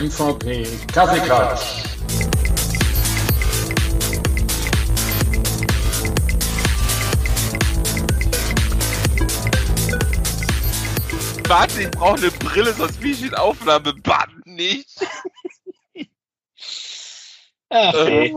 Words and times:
MVP 0.00 0.66
Kaffeeklatsch. 0.94 1.84
Warte, 11.46 11.82
ich 11.82 11.90
brauche 11.90 12.16
eine 12.16 12.30
Brille, 12.30 12.72
sonst 12.72 13.02
wie 13.02 13.10
ich 13.10 13.20
den 13.20 13.34
Aufnahmebutton 13.34 14.42
nicht. 14.46 14.88
Okay. 17.68 18.34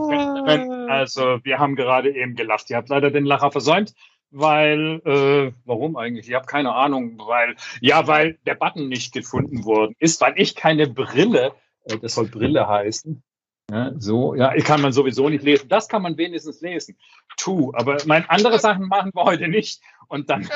Also, 0.90 1.38
wir 1.44 1.58
haben 1.58 1.76
gerade 1.76 2.14
eben 2.14 2.34
gelacht. 2.34 2.68
Ihr 2.68 2.76
habt 2.76 2.90
leider 2.90 3.10
den 3.10 3.24
Lacher 3.24 3.50
versäumt, 3.50 3.94
weil, 4.34 5.00
äh, 5.04 5.52
warum 5.64 5.96
eigentlich? 5.96 6.28
Ich 6.28 6.34
habe 6.34 6.46
keine 6.46 6.74
Ahnung, 6.74 7.18
weil, 7.18 7.56
ja, 7.80 8.06
weil 8.06 8.38
der 8.46 8.54
Button 8.54 8.88
nicht 8.88 9.12
gefunden 9.12 9.64
worden 9.64 9.94
ist, 9.98 10.20
weil 10.20 10.34
ich 10.36 10.54
keine 10.54 10.88
Brille, 10.88 11.52
äh, 11.84 11.98
das 11.98 12.14
soll 12.14 12.28
Brille 12.28 12.66
heißen, 12.66 13.22
ja, 13.70 13.92
so, 13.98 14.34
ja, 14.34 14.54
kann 14.56 14.82
man 14.82 14.92
sowieso 14.92 15.28
nicht 15.30 15.42
lesen. 15.42 15.68
Das 15.68 15.88
kann 15.88 16.02
man 16.02 16.18
wenigstens 16.18 16.60
lesen. 16.60 16.98
Tu, 17.38 17.72
aber 17.74 17.96
mein 18.04 18.28
andere 18.28 18.58
Sachen 18.58 18.88
machen 18.88 19.10
wir 19.14 19.24
heute 19.24 19.48
nicht. 19.48 19.80
Und 20.08 20.28
dann, 20.28 20.48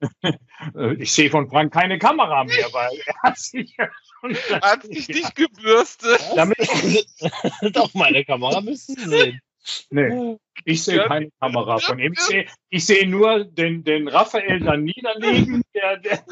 ich 0.98 1.12
sehe 1.12 1.28
von 1.28 1.50
Frank 1.50 1.74
keine 1.74 1.98
Kamera 1.98 2.44
mehr, 2.44 2.66
weil 2.72 2.90
er 3.04 3.14
hat 3.22 3.38
sich 3.38 3.76
ja 3.76 3.88
schon. 4.20 4.34
Hat 4.62 4.82
sich 4.82 5.08
nicht 5.08 5.36
gebürstet. 5.36 6.20
Damit, 6.34 6.56
Doch, 7.74 7.92
meine 7.92 8.24
Kamera 8.24 8.62
müssen 8.62 8.96
Sie 8.96 9.08
sehen. 9.08 9.40
Nee, 9.90 10.36
ich 10.64 10.82
sehe 10.84 11.04
keine 11.06 11.30
Kamera 11.40 11.78
von 11.78 11.98
ihm. 11.98 12.12
Ich 12.12 12.20
sehe, 12.20 12.46
ich 12.70 12.84
sehe 12.86 13.06
nur 13.08 13.44
den, 13.44 13.84
den 13.84 14.08
Raphael 14.08 14.60
dann 14.60 14.84
niederlegen. 14.84 15.62
Der, 15.74 15.96
der, 15.98 16.24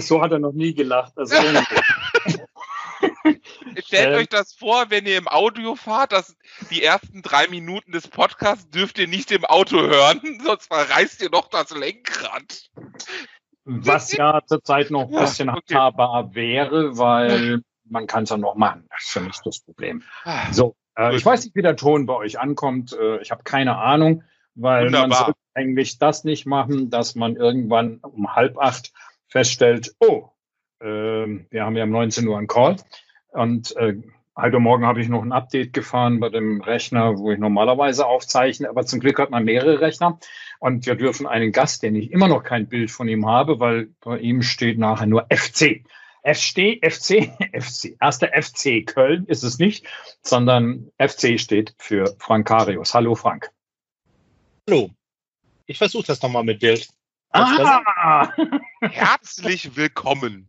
so 0.00 0.20
hat 0.20 0.32
er 0.32 0.40
noch 0.40 0.52
nie 0.52 0.74
gelacht. 0.74 1.12
Also, 1.16 1.36
Stellt 3.84 4.08
Ähm. 4.08 4.14
euch 4.20 4.28
das 4.28 4.54
vor, 4.54 4.90
wenn 4.90 5.06
ihr 5.06 5.16
im 5.18 5.28
Audio 5.28 5.76
fahrt, 5.76 6.12
dass 6.12 6.36
die 6.70 6.82
ersten 6.82 7.22
drei 7.22 7.46
Minuten 7.48 7.92
des 7.92 8.08
Podcasts 8.08 8.68
dürft 8.70 8.98
ihr 8.98 9.08
nicht 9.08 9.30
im 9.30 9.44
Auto 9.44 9.80
hören, 9.80 10.20
sonst 10.44 10.66
verreißt 10.66 11.22
ihr 11.22 11.30
noch 11.30 11.48
das 11.48 11.70
Lenkrad. 11.70 12.70
was 13.64 14.12
ja 14.12 14.40
zurzeit 14.46 14.90
noch 14.90 15.06
ein 15.08 15.12
Ja, 15.14 15.20
bisschen 15.20 15.48
okay. 15.48 15.58
handhabbar 15.74 16.34
wäre, 16.34 16.96
weil 16.98 17.62
man 17.84 18.06
kann 18.06 18.24
es 18.24 18.30
ja 18.30 18.36
noch 18.36 18.54
machen. 18.56 18.86
Das 18.90 19.04
ist 19.04 19.10
für 19.12 19.20
mich 19.20 19.36
das 19.44 19.60
Problem. 19.60 20.02
Ah, 20.24 20.52
So, 20.52 20.76
äh, 20.96 21.16
ich 21.16 21.24
weiß 21.24 21.44
nicht, 21.44 21.56
wie 21.56 21.62
der 21.62 21.76
Ton 21.76 22.06
bei 22.06 22.14
euch 22.14 22.38
ankommt. 22.40 22.96
Äh, 22.98 23.20
ich 23.22 23.30
habe 23.30 23.42
keine 23.44 23.76
Ahnung, 23.76 24.22
weil 24.54 24.90
man 24.90 25.04
Wunderbar. 25.04 25.24
sollte 25.26 25.38
eigentlich 25.54 25.98
das 25.98 26.24
nicht 26.24 26.46
machen, 26.46 26.90
dass 26.90 27.14
man 27.14 27.36
irgendwann 27.36 27.98
um 27.98 28.34
halb 28.34 28.58
acht 28.58 28.92
feststellt, 29.28 29.94
oh, 30.00 30.28
ähm, 30.80 31.46
wir 31.50 31.64
haben 31.64 31.76
ja 31.76 31.84
um 31.84 31.90
19 31.90 32.26
Uhr 32.26 32.38
einen 32.38 32.46
Call 32.46 32.76
und 33.30 33.74
äh, 33.76 33.94
heute 34.36 34.58
Morgen 34.58 34.86
habe 34.86 35.00
ich 35.00 35.08
noch 35.08 35.22
ein 35.22 35.32
Update 35.32 35.72
gefahren 35.72 36.20
bei 36.20 36.28
dem 36.28 36.60
Rechner, 36.60 37.18
wo 37.18 37.30
ich 37.30 37.38
normalerweise 37.38 38.06
aufzeichne, 38.06 38.68
aber 38.68 38.84
zum 38.84 39.00
Glück 39.00 39.18
hat 39.18 39.30
man 39.30 39.44
mehrere 39.44 39.80
Rechner 39.80 40.18
und 40.58 40.86
wir 40.86 40.94
dürfen 40.94 41.26
einen 41.26 41.52
Gast, 41.52 41.82
den 41.82 41.94
ich 41.94 42.12
immer 42.12 42.28
noch 42.28 42.42
kein 42.42 42.68
Bild 42.68 42.90
von 42.90 43.08
ihm 43.08 43.26
habe, 43.26 43.60
weil 43.60 43.90
bei 44.00 44.18
ihm 44.18 44.42
steht 44.42 44.78
nachher 44.78 45.06
nur 45.06 45.26
FC. 45.30 45.82
FC, 46.24 46.78
FC, 46.82 47.32
FC. 47.52 47.96
Erster 48.00 48.28
FC 48.28 48.86
Köln 48.86 49.26
ist 49.26 49.42
es 49.42 49.58
nicht, 49.58 49.86
sondern 50.22 50.90
FC 50.98 51.38
steht 51.38 51.74
für 51.78 52.14
Frankarius. 52.18 52.94
Hallo 52.94 53.14
Frank. 53.14 53.50
Hallo. 54.68 54.90
Ich 55.66 55.78
versuche 55.78 56.06
das 56.06 56.22
nochmal 56.22 56.44
mit 56.44 56.60
Bild. 56.60 56.88
Ah! 57.30 58.30
Herzlich 58.82 59.74
willkommen. 59.74 60.46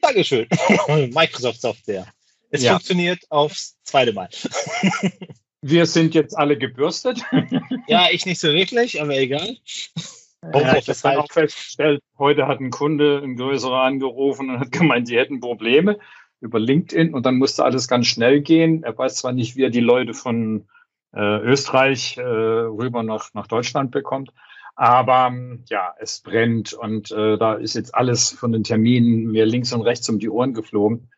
Dankeschön. 0.00 0.46
Microsoft 1.12 1.60
Software. 1.60 2.06
Es 2.50 2.62
Ja. 2.62 2.72
funktioniert 2.72 3.20
aufs 3.30 3.76
zweite 3.82 4.12
Mal. 4.12 4.28
Wir 5.60 5.86
sind 5.86 6.14
jetzt 6.14 6.36
alle 6.38 6.56
gebürstet. 6.56 7.20
Ja, 7.88 8.08
ich 8.10 8.24
nicht 8.24 8.40
so 8.40 8.48
wirklich, 8.52 9.02
aber 9.02 9.16
egal. 9.16 9.56
Ja, 10.54 10.76
ich 10.76 10.88
habe 10.88 11.18
auch 11.18 11.30
festgestellt, 11.30 12.02
heute 12.18 12.46
hat 12.46 12.60
ein 12.60 12.70
Kunde, 12.70 13.20
ein 13.22 13.36
größerer, 13.36 13.82
angerufen 13.82 14.50
und 14.50 14.60
hat 14.60 14.72
gemeint, 14.72 15.08
sie 15.08 15.18
hätten 15.18 15.40
Probleme 15.40 15.98
über 16.40 16.58
LinkedIn 16.58 17.14
und 17.14 17.26
dann 17.26 17.36
musste 17.38 17.64
alles 17.64 17.88
ganz 17.88 18.06
schnell 18.06 18.40
gehen. 18.40 18.82
Er 18.82 18.96
weiß 18.96 19.16
zwar 19.16 19.32
nicht, 19.32 19.56
wie 19.56 19.64
er 19.64 19.70
die 19.70 19.80
Leute 19.80 20.14
von 20.14 20.68
äh, 21.14 21.38
Österreich 21.38 22.18
äh, 22.18 22.22
rüber 22.22 23.02
nach, 23.02 23.32
nach 23.34 23.46
Deutschland 23.46 23.90
bekommt, 23.90 24.32
aber 24.74 25.28
ähm, 25.28 25.64
ja, 25.68 25.94
es 25.98 26.20
brennt 26.20 26.74
und 26.74 27.10
äh, 27.10 27.38
da 27.38 27.54
ist 27.54 27.74
jetzt 27.74 27.94
alles 27.94 28.30
von 28.30 28.52
den 28.52 28.64
Terminen 28.64 29.30
mir 29.30 29.46
links 29.46 29.72
und 29.72 29.82
rechts 29.82 30.08
um 30.08 30.18
die 30.18 30.28
Ohren 30.28 30.52
geflogen. 30.52 31.10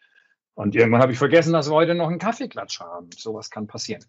Und 0.54 0.74
irgendwann 0.74 1.02
habe 1.02 1.12
ich 1.12 1.18
vergessen, 1.18 1.52
dass 1.52 1.70
wir 1.70 1.74
heute 1.74 1.94
noch 1.94 2.08
einen 2.08 2.18
Kaffeeklatsch 2.18 2.80
haben. 2.80 3.10
Sowas 3.16 3.50
kann 3.50 3.66
passieren. 3.66 4.04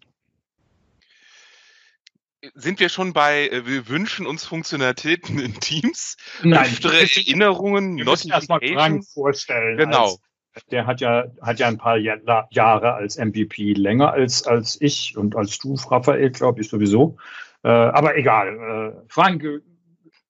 Sind 2.54 2.80
wir 2.80 2.88
schon 2.88 3.12
bei, 3.12 3.48
äh, 3.48 3.66
wir 3.66 3.88
wünschen 3.88 4.26
uns 4.26 4.44
Funktionalitäten 4.46 5.38
in 5.38 5.54
Teams, 5.60 6.16
Nein, 6.42 6.62
öftere 6.62 7.00
Erinnerungen, 7.00 7.98
wir 7.98 8.04
müssen 8.04 8.30
erstmal 8.30 8.60
Frank 8.60 9.04
vorstellen. 9.04 9.76
Genau. 9.76 10.04
Als, 10.54 10.66
der 10.70 10.86
hat 10.86 11.00
ja, 11.00 11.26
hat 11.42 11.58
ja 11.58 11.68
ein 11.68 11.78
paar 11.78 11.96
Ja- 11.96 12.48
Jahre 12.50 12.94
als 12.94 13.18
MVP 13.18 13.74
länger 13.74 14.12
als, 14.12 14.46
als 14.46 14.80
ich 14.80 15.16
und 15.16 15.36
als 15.36 15.58
du, 15.58 15.74
Raphael, 15.74 16.30
glaube 16.30 16.62
ich 16.62 16.68
sowieso. 16.68 17.16
Äh, 17.62 17.68
aber 17.68 18.16
egal. 18.16 18.94
Äh, 18.96 19.04
Frank, 19.08 19.44
äh, 19.44 19.60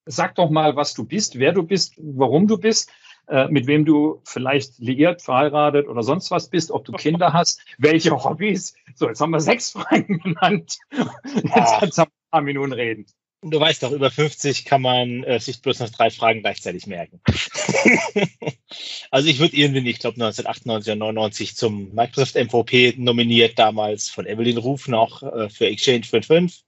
sag 0.06 0.34
doch 0.34 0.50
mal, 0.50 0.75
was 0.76 0.94
du 0.94 1.04
bist, 1.04 1.38
wer 1.38 1.53
du 1.53 1.62
bist, 1.62 1.94
warum 1.97 2.49
du 2.49 2.59
bist, 2.59 2.91
äh, 3.31 3.49
mit 3.49 3.67
wem 3.67 3.85
du 3.85 4.21
vielleicht 4.25 4.79
liiert, 4.79 5.23
verheiratet 5.23 5.89
oder 5.89 6.03
sonst 6.03 6.31
was 6.31 6.51
bist, 6.51 6.71
ob 6.71 6.85
du 6.85 6.93
Kinder 6.93 7.33
hast, 7.33 7.61
welche 7.79 8.11
Hobbys. 8.13 8.75
So, 8.95 9.09
jetzt 9.09 9.21
haben 9.21 9.31
wir 9.31 9.41
sechs 9.41 9.71
Fragen 9.73 10.19
genannt. 10.19 10.79
Jetzt 10.91 11.53
Ah. 11.55 11.77
kannst 11.81 11.99
du 11.99 12.03
ein 12.03 12.09
paar 12.31 12.43
Minuten 12.43 12.73
reden. 12.73 13.07
Du 13.43 13.59
weißt 13.59 13.83
doch, 13.83 13.93
über 13.93 14.11
50 14.11 14.67
kann 14.67 14.83
man 14.83 15.25
äh, 15.25 15.41
sich 15.41 15.63
bloß 15.63 15.79
noch 15.81 15.89
drei 15.89 16.11
Fragen 16.11 16.41
gleichzeitig 16.41 16.87
merken. 16.87 17.23
also 19.11 19.29
ich 19.29 19.39
würde 19.39 19.57
irgendwie, 19.57 19.89
ich 19.91 19.99
glaube 19.99 20.17
1998 20.23 20.93
oder 20.93 20.99
99 20.99 21.57
zum 21.57 21.95
Microsoft 21.95 22.35
MVP 22.35 22.95
nominiert, 22.99 23.59
damals 23.59 24.11
von 24.11 24.27
Evelyn 24.27 24.59
Ruf 24.59 24.89
noch 24.89 25.23
äh, 25.23 25.49
für 25.49 25.69
Exchange 25.69 26.01
5.5. 26.05 26.61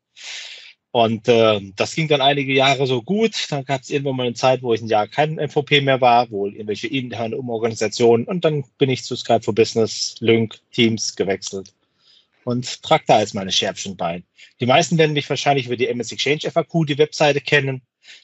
Und 0.92 1.26
äh, 1.26 1.60
das 1.74 1.94
ging 1.94 2.06
dann 2.06 2.20
einige 2.20 2.52
Jahre 2.52 2.86
so 2.86 3.02
gut. 3.02 3.46
Dann 3.50 3.64
gab 3.64 3.80
es 3.80 3.90
irgendwann 3.90 4.16
mal 4.16 4.26
eine 4.26 4.34
Zeit, 4.34 4.62
wo 4.62 4.74
ich 4.74 4.82
ein 4.82 4.88
Jahr 4.88 5.08
kein 5.08 5.36
MVP 5.36 5.80
mehr 5.80 6.02
war, 6.02 6.30
wohl 6.30 6.52
irgendwelche 6.52 6.86
interne 6.86 7.36
Umorganisationen. 7.38 8.26
Und 8.26 8.44
dann 8.44 8.64
bin 8.76 8.90
ich 8.90 9.02
zu 9.02 9.16
Skype 9.16 9.42
for 9.42 9.54
Business, 9.54 10.16
Lync, 10.20 10.60
Teams 10.70 11.16
gewechselt 11.16 11.72
und 12.44 12.82
trage 12.82 13.04
da 13.06 13.20
jetzt 13.20 13.34
meine 13.34 13.52
Schärfchen 13.52 13.96
bei. 13.96 14.22
Die 14.60 14.66
meisten 14.66 14.98
werden 14.98 15.12
mich 15.12 15.28
wahrscheinlich 15.30 15.66
über 15.66 15.76
die 15.76 15.88
MS 15.88 16.12
Exchange 16.12 16.50
FAQ, 16.50 16.86
die 16.86 16.98
Webseite 16.98 17.40
kennen, 17.40 17.82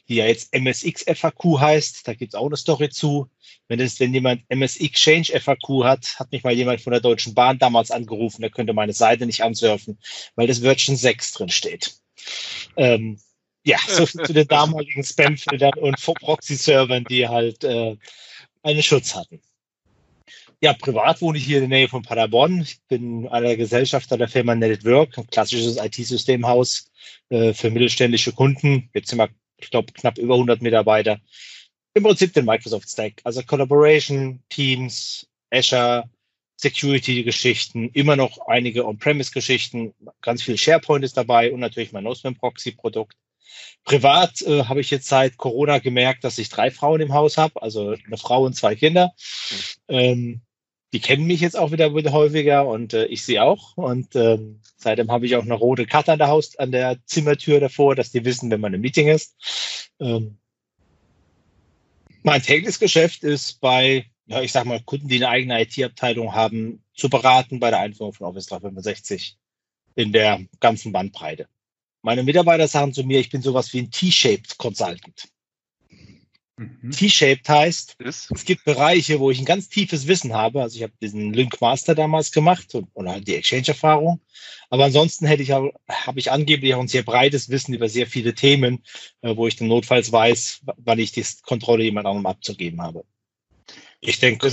die 0.09 0.17
ja 0.17 0.27
jetzt 0.27 0.55
MSX 0.55 1.05
FAQ 1.05 1.61
heißt. 1.61 2.07
Da 2.07 2.15
gibt's 2.15 2.35
auch 2.35 2.47
eine 2.47 2.57
Story 2.57 2.91
zu. 2.91 3.29
Wenn, 3.69 3.81
es, 3.81 4.01
wenn 4.01 4.13
jemand 4.13 4.43
MS 4.49 4.77
Exchange 4.79 5.41
FAQ 5.41 5.85
hat, 5.85 6.19
hat 6.19 6.33
mich 6.33 6.43
mal 6.43 6.53
jemand 6.53 6.81
von 6.81 6.91
der 6.91 7.01
Deutschen 7.01 7.35
Bahn 7.35 7.59
damals 7.59 7.91
angerufen, 7.91 8.43
der 8.43 8.51
könnte 8.51 8.73
meine 8.73 8.93
Seite 8.93 9.25
nicht 9.25 9.43
ansurfen, 9.43 9.99
weil 10.35 10.47
das 10.47 10.59
Version 10.59 10.97
6 10.97 11.33
drin 11.33 11.49
steht. 11.49 11.95
Ähm, 12.77 13.19
ja, 13.65 13.79
so 13.89 14.07
viel 14.07 14.23
zu 14.23 14.33
den 14.33 14.49
damaligen 14.49 15.05
Spamfiltern 15.05 15.75
und 15.79 15.97
Proxy-Servern, 15.97 17.05
die 17.05 17.29
halt 17.29 17.65
äh, 17.65 17.97
einen 18.63 18.83
Schutz 18.83 19.15
hatten. 19.15 19.41
Ja, 20.61 20.73
privat 20.73 21.21
wohne 21.21 21.39
ich 21.39 21.45
hier 21.45 21.59
in 21.63 21.71
der 21.71 21.79
Nähe 21.79 21.89
von 21.89 22.03
Paderborn. 22.03 22.63
Ich 22.63 22.81
bin 22.89 23.29
einer 23.29 23.47
der 23.47 23.57
Gesellschafter 23.57 24.19
der 24.19 24.27
Firma 24.27 24.57
Network, 24.57 25.17
ein 25.17 25.29
klassisches 25.29 25.77
IT-Systemhaus 25.77 26.91
äh, 27.29 27.53
für 27.53 27.71
mittelständische 27.71 28.33
Kunden. 28.33 28.91
Jetzt 28.93 29.11
sind 29.11 29.19
wir, 29.19 29.29
ich 29.59 29.71
glaube, 29.71 29.93
knapp 29.93 30.19
über 30.19 30.35
100 30.35 30.61
Mitarbeiter. 30.61 31.21
Im 31.95 32.03
Prinzip 32.03 32.33
den 32.33 32.45
Microsoft 32.45 32.91
Stack, 32.91 33.21
also 33.23 33.43
Collaboration, 33.43 34.43
Teams, 34.49 35.29
Azure, 35.51 36.11
Security-Geschichten, 36.59 37.89
immer 37.93 38.17
noch 38.17 38.47
einige 38.49 38.85
On-Premise-Geschichten, 38.85 39.95
ganz 40.21 40.43
viel 40.43 40.59
SharePoint 40.59 41.05
ist 41.05 41.17
dabei 41.17 41.53
und 41.53 41.61
natürlich 41.61 41.93
mein 41.93 42.05
Postman-Proxy-Produkt. 42.05 43.17
Privat 43.85 44.43
äh, 44.43 44.65
habe 44.65 44.81
ich 44.81 44.91
jetzt 44.91 45.09
seit 45.09 45.37
Corona 45.37 45.79
gemerkt, 45.79 46.25
dass 46.25 46.37
ich 46.37 46.49
drei 46.49 46.71
Frauen 46.71 47.01
im 47.01 47.15
Haus 47.15 47.39
habe, 47.39 47.63
also 47.63 47.95
eine 48.05 48.19
Frau 48.19 48.45
und 48.45 48.55
zwei 48.55 48.75
Kinder. 48.75 49.15
Ähm, 49.89 50.43
die 50.93 51.01
kennen 51.01 51.27
mich 51.27 51.41
jetzt 51.41 51.57
auch 51.57 51.71
wieder, 51.71 51.95
wieder 51.95 52.13
häufiger 52.13 52.67
und 52.67 52.93
äh, 52.93 53.05
ich 53.07 53.25
sie 53.25 53.39
auch. 53.39 53.77
Und 53.77 54.17
ähm, 54.17 54.61
seitdem 54.77 55.11
habe 55.13 55.27
ich 55.27 55.37
auch 55.37 55.43
eine 55.43 55.55
rote 55.55 55.87
Karte 55.87 56.13
an 56.13 56.19
der 56.19 56.29
Haus, 56.29 56.59
an 56.59 56.73
der 56.73 56.99
Zimmertür 57.05 57.61
davor, 57.61 57.95
dass 57.95 58.11
die 58.11 58.25
wissen, 58.25 58.51
wenn 58.51 58.61
man 58.61 58.75
im 58.75 58.81
Meeting 58.81 59.09
ist. 59.09 59.37
Ähm, 60.01 60.39
mein 62.23 62.43
tägliches 62.43 62.81
Geschäft 62.81 63.23
ist 63.23 63.61
bei, 63.61 64.07
ja, 64.29 64.43
ich 64.43 64.53
sag 64.53 64.67
mal, 64.67 64.81
Kunden, 64.81 65.09
die 65.09 65.17
eine 65.17 65.31
eigene 65.31 65.63
IT-Abteilung 65.63 66.35
haben, 66.35 66.85
zu 66.95 67.09
beraten 67.09 67.61
bei 67.61 67.71
der 67.71 67.81
Einführung 67.81 68.13
von 68.13 68.27
Office 68.27 68.47
365 68.47 69.39
in 69.95 70.13
der 70.13 70.41
ganzen 70.61 70.93
Bandbreite. 70.93 71.49
Meine 72.03 72.23
Mitarbeiter 72.23 72.69
sagen 72.69 72.93
zu 72.93 73.05
mir, 73.05 73.21
ich 73.21 73.31
bin 73.31 73.43
sowas 73.43 73.73
wie 73.73 73.81
ein 73.81 73.91
T-shaped 73.91 74.59
Consultant. 74.59 75.29
Mhm. 76.59 76.91
T-shaped 76.91 77.49
heißt, 77.49 77.97
ist? 78.01 78.31
es 78.31 78.45
gibt 78.45 78.65
Bereiche, 78.65 79.19
wo 79.19 79.31
ich 79.31 79.39
ein 79.39 79.45
ganz 79.45 79.69
tiefes 79.69 80.07
Wissen 80.07 80.35
habe. 80.35 80.61
Also 80.61 80.77
ich 80.77 80.83
habe 80.83 80.93
diesen 81.01 81.33
Link 81.33 81.61
Master 81.61 81.95
damals 81.95 82.31
gemacht 82.31 82.75
und, 82.75 82.89
oder 82.95 83.13
halt 83.13 83.27
die 83.27 83.35
Exchange-Erfahrung. 83.35 84.21
Aber 84.69 84.85
ansonsten 84.85 85.27
hätte 85.27 85.43
ich 85.43 85.55
auch, 85.55 85.73
habe 85.89 86.19
ich 86.19 86.31
angeblich 86.31 86.75
auch 86.75 86.81
ein 86.81 86.89
sehr 86.89 87.03
breites 87.03 87.49
Wissen 87.49 87.75
über 87.75 87.89
sehr 87.89 88.07
viele 88.07 88.35
Themen, 88.35 88.85
äh, 89.23 89.35
wo 89.37 89.47
ich 89.47 89.57
dann 89.57 89.69
notfalls 89.69 90.13
weiß, 90.13 90.63
wann 90.77 90.99
ich 90.99 91.13
die 91.13 91.25
Kontrolle 91.43 91.85
jemand 91.85 92.07
anderem 92.07 92.27
abzugeben 92.27 92.83
habe. 92.83 93.05
Ich 94.01 94.21
denke, 94.21 94.49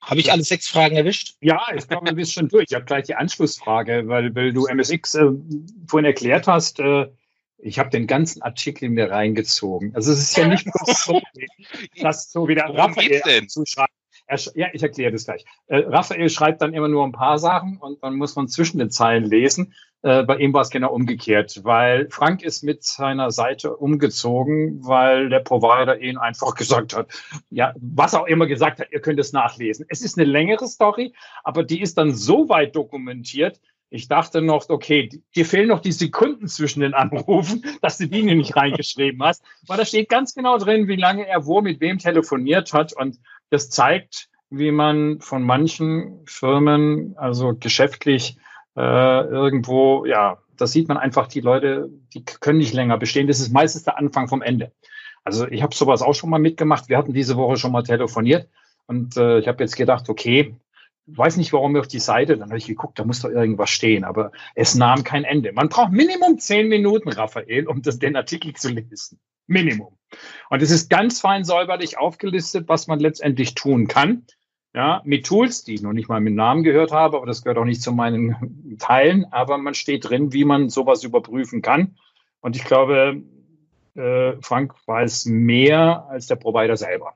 habe 0.00 0.20
ich 0.20 0.32
alle 0.32 0.42
sechs 0.42 0.68
Fragen 0.68 0.96
erwischt? 0.96 1.36
Ja, 1.40 1.60
ich 1.76 1.86
glaube, 1.86 2.06
du 2.06 2.14
bist 2.14 2.32
schon 2.32 2.48
durch. 2.48 2.66
Ich 2.68 2.74
habe 2.74 2.84
gleich 2.84 3.04
die 3.04 3.14
Anschlussfrage, 3.14 4.08
weil, 4.08 4.34
weil 4.34 4.52
du 4.52 4.66
MSX 4.66 5.14
äh, 5.14 5.30
vorhin 5.86 6.06
erklärt 6.06 6.48
hast, 6.48 6.80
äh, 6.80 7.06
ich 7.58 7.78
habe 7.78 7.90
den 7.90 8.08
ganzen 8.08 8.42
Artikel 8.42 8.88
mir 8.88 9.10
reingezogen. 9.10 9.94
Also 9.94 10.12
es 10.12 10.18
ist 10.18 10.36
ja 10.36 10.48
nicht 10.48 10.66
nur 10.66 10.94
so, 10.94 11.22
dass 12.00 12.32
so 12.32 12.48
wieder 12.48 12.64
Raphael 12.64 13.22
zuschreibt. 14.28 14.56
Ja, 14.56 14.68
ich 14.72 14.82
erkläre 14.82 15.12
das 15.12 15.24
gleich. 15.24 15.44
Äh, 15.66 15.84
Raphael 15.86 16.28
schreibt 16.28 16.62
dann 16.62 16.74
immer 16.74 16.88
nur 16.88 17.04
ein 17.04 17.12
paar 17.12 17.38
Sachen 17.38 17.78
und 17.78 18.02
dann 18.02 18.16
muss 18.16 18.36
man 18.36 18.48
zwischen 18.48 18.78
den 18.78 18.90
Zeilen 18.90 19.24
lesen. 19.24 19.74
Äh, 20.02 20.24
bei 20.24 20.36
ihm 20.36 20.52
war 20.52 20.62
es 20.62 20.70
genau 20.70 20.92
umgekehrt, 20.92 21.60
weil 21.62 22.08
Frank 22.10 22.42
ist 22.42 22.64
mit 22.64 22.82
seiner 22.82 23.30
Seite 23.30 23.76
umgezogen, 23.76 24.84
weil 24.84 25.28
der 25.28 25.40
Provider 25.40 26.00
ihn 26.00 26.18
einfach 26.18 26.54
gesagt 26.54 26.94
hat, 26.94 27.08
ja, 27.50 27.72
was 27.80 28.14
auch 28.14 28.26
immer 28.26 28.46
gesagt 28.46 28.80
hat, 28.80 28.88
ihr 28.90 29.00
könnt 29.00 29.20
es 29.20 29.32
nachlesen. 29.32 29.86
Es 29.88 30.02
ist 30.02 30.18
eine 30.18 30.28
längere 30.28 30.66
Story, 30.66 31.14
aber 31.44 31.62
die 31.62 31.80
ist 31.80 31.98
dann 31.98 32.12
so 32.12 32.48
weit 32.48 32.74
dokumentiert, 32.74 33.60
ich 33.94 34.08
dachte 34.08 34.40
noch, 34.40 34.70
okay, 34.70 35.10
dir 35.36 35.44
fehlen 35.44 35.68
noch 35.68 35.80
die 35.80 35.92
Sekunden 35.92 36.48
zwischen 36.48 36.80
den 36.80 36.94
Anrufen, 36.94 37.62
dass 37.82 37.98
du 37.98 38.08
die 38.08 38.22
nicht 38.22 38.56
reingeschrieben 38.56 39.22
hast, 39.22 39.44
weil 39.66 39.76
da 39.76 39.84
steht 39.84 40.08
ganz 40.08 40.34
genau 40.34 40.56
drin, 40.56 40.88
wie 40.88 40.96
lange 40.96 41.26
er 41.26 41.44
wo 41.44 41.60
mit 41.60 41.78
wem 41.80 41.98
telefoniert 41.98 42.72
hat 42.72 42.94
und 42.94 43.18
das 43.52 43.70
zeigt, 43.70 44.28
wie 44.50 44.70
man 44.70 45.20
von 45.20 45.42
manchen 45.42 46.24
Firmen, 46.26 47.14
also 47.16 47.54
geschäftlich 47.54 48.38
äh, 48.76 49.24
irgendwo, 49.26 50.06
ja, 50.06 50.38
da 50.56 50.66
sieht 50.66 50.88
man 50.88 50.96
einfach, 50.96 51.26
die 51.26 51.40
Leute, 51.40 51.90
die 52.14 52.24
können 52.24 52.58
nicht 52.58 52.74
länger 52.74 52.98
bestehen. 52.98 53.26
Das 53.26 53.40
ist 53.40 53.52
meistens 53.52 53.84
der 53.84 53.98
Anfang 53.98 54.28
vom 54.28 54.42
Ende. 54.42 54.72
Also 55.24 55.46
ich 55.46 55.62
habe 55.62 55.74
sowas 55.74 56.02
auch 56.02 56.14
schon 56.14 56.30
mal 56.30 56.38
mitgemacht. 56.38 56.88
Wir 56.88 56.96
hatten 56.98 57.12
diese 57.12 57.36
Woche 57.36 57.56
schon 57.56 57.72
mal 57.72 57.82
telefoniert 57.82 58.48
und 58.86 59.16
äh, 59.16 59.38
ich 59.38 59.48
habe 59.48 59.62
jetzt 59.62 59.76
gedacht, 59.76 60.08
okay, 60.08 60.56
weiß 61.06 61.36
nicht, 61.36 61.52
warum 61.52 61.76
auf 61.76 61.88
die 61.88 61.98
Seite, 61.98 62.36
dann 62.36 62.48
habe 62.48 62.58
ich 62.58 62.66
geguckt, 62.66 62.98
da 62.98 63.04
muss 63.04 63.20
doch 63.20 63.30
irgendwas 63.30 63.70
stehen, 63.70 64.04
aber 64.04 64.32
es 64.54 64.74
nahm 64.74 65.04
kein 65.04 65.24
Ende. 65.24 65.52
Man 65.52 65.68
braucht 65.68 65.92
Minimum 65.92 66.38
zehn 66.38 66.68
Minuten, 66.68 67.10
Raphael, 67.10 67.66
um 67.66 67.82
das, 67.82 67.98
den 67.98 68.16
Artikel 68.16 68.54
zu 68.54 68.70
lesen. 68.70 69.18
Minimum. 69.46 69.96
Und 70.50 70.62
es 70.62 70.70
ist 70.70 70.90
ganz 70.90 71.20
fein 71.20 71.44
säuberlich 71.44 71.98
aufgelistet, 71.98 72.68
was 72.68 72.86
man 72.86 73.00
letztendlich 73.00 73.54
tun 73.54 73.88
kann. 73.88 74.26
Ja, 74.74 75.02
mit 75.04 75.26
Tools, 75.26 75.64
die 75.64 75.74
ich 75.74 75.82
noch 75.82 75.92
nicht 75.92 76.08
mal 76.08 76.20
mit 76.20 76.34
Namen 76.34 76.62
gehört 76.62 76.92
habe, 76.92 77.18
aber 77.18 77.26
das 77.26 77.42
gehört 77.42 77.58
auch 77.58 77.66
nicht 77.66 77.82
zu 77.82 77.92
meinen 77.92 78.76
Teilen, 78.78 79.26
aber 79.30 79.58
man 79.58 79.74
steht 79.74 80.08
drin, 80.08 80.32
wie 80.32 80.44
man 80.44 80.70
sowas 80.70 81.04
überprüfen 81.04 81.60
kann. 81.60 81.96
Und 82.40 82.56
ich 82.56 82.64
glaube, 82.64 83.22
äh, 83.94 84.32
Frank 84.40 84.74
weiß 84.86 85.26
mehr 85.26 86.06
als 86.08 86.26
der 86.26 86.36
Provider 86.36 86.76
selber. 86.78 87.14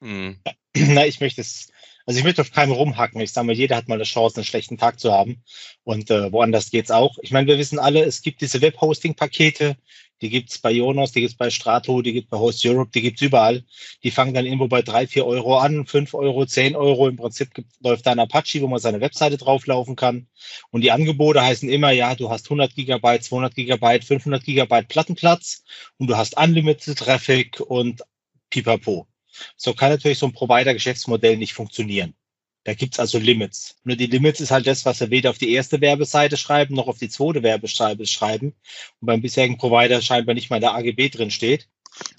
Hm. 0.00 0.36
Na, 0.76 1.06
ich 1.06 1.20
möchte 1.20 1.40
es 1.40 1.72
also 2.06 2.18
ich 2.18 2.24
möchte 2.24 2.40
auf 2.40 2.52
keinem 2.52 2.72
rumhacken. 2.72 3.20
Ich 3.20 3.32
sage 3.32 3.48
mal, 3.48 3.56
jeder 3.56 3.76
hat 3.76 3.88
mal 3.88 3.96
eine 3.96 4.04
Chance, 4.04 4.36
einen 4.36 4.44
schlechten 4.44 4.78
Tag 4.78 5.00
zu 5.00 5.12
haben. 5.12 5.42
Und 5.82 6.08
äh, 6.10 6.30
woanders 6.30 6.70
geht's 6.70 6.92
auch. 6.92 7.18
Ich 7.20 7.32
meine, 7.32 7.48
wir 7.48 7.58
wissen 7.58 7.80
alle, 7.80 8.04
es 8.04 8.22
gibt 8.22 8.40
diese 8.40 8.62
Web-Hosting-Pakete, 8.62 9.76
die 10.22 10.30
gibt's 10.30 10.58
bei 10.58 10.70
Jonas, 10.70 11.12
die 11.12 11.20
gibt's 11.20 11.36
bei 11.36 11.50
Strato, 11.50 12.00
die 12.02 12.12
gibt's 12.12 12.30
bei 12.30 12.38
Host 12.38 12.64
Europe, 12.64 12.90
die 12.94 13.02
gibt's 13.02 13.22
überall. 13.22 13.64
Die 14.02 14.10
fangen 14.10 14.34
dann 14.34 14.46
irgendwo 14.46 14.68
bei 14.68 14.82
drei, 14.82 15.06
vier 15.06 15.26
Euro 15.26 15.58
an, 15.58 15.86
fünf 15.86 16.14
Euro, 16.14 16.46
zehn 16.46 16.74
Euro. 16.74 17.08
Im 17.08 17.16
Prinzip 17.16 17.50
läuft 17.80 18.06
da 18.06 18.12
ein 18.12 18.18
Apache, 18.18 18.62
wo 18.62 18.68
man 18.68 18.78
seine 18.78 19.00
Webseite 19.00 19.36
drauflaufen 19.36 19.96
kann. 19.96 20.26
Und 20.70 20.82
die 20.82 20.90
Angebote 20.90 21.42
heißen 21.42 21.68
immer, 21.68 21.90
ja, 21.90 22.14
du 22.14 22.30
hast 22.30 22.46
100 22.46 22.74
Gigabyte, 22.74 23.24
200 23.24 23.54
Gigabyte, 23.54 24.04
500 24.04 24.44
Gigabyte 24.44 24.88
Plattenplatz 24.88 25.64
und 25.98 26.08
du 26.08 26.16
hast 26.16 26.36
Unlimited 26.36 26.98
Traffic 26.98 27.60
und 27.60 28.02
pipapo. 28.50 29.06
So 29.56 29.74
kann 29.74 29.90
natürlich 29.90 30.18
so 30.18 30.26
ein 30.26 30.32
Provider-Geschäftsmodell 30.32 31.36
nicht 31.36 31.52
funktionieren. 31.52 32.14
Da 32.66 32.74
gibt's 32.74 32.98
also 32.98 33.18
Limits. 33.18 33.76
Nur 33.84 33.94
die 33.94 34.06
Limits 34.06 34.40
ist 34.40 34.50
halt 34.50 34.66
das, 34.66 34.84
was 34.84 34.98
wir 34.98 35.10
weder 35.10 35.30
auf 35.30 35.38
die 35.38 35.52
erste 35.52 35.80
Werbeseite 35.80 36.36
schreiben, 36.36 36.74
noch 36.74 36.88
auf 36.88 36.98
die 36.98 37.08
zweite 37.08 37.44
Werbeseite 37.44 38.06
schreiben. 38.06 38.56
Und 39.00 39.06
beim 39.06 39.22
bisherigen 39.22 39.56
Provider 39.56 40.02
scheinbar 40.02 40.34
nicht 40.34 40.50
mal 40.50 40.56
in 40.56 40.62
der 40.62 40.74
AGB 40.74 41.08
drin 41.10 41.30
steht. 41.30 41.68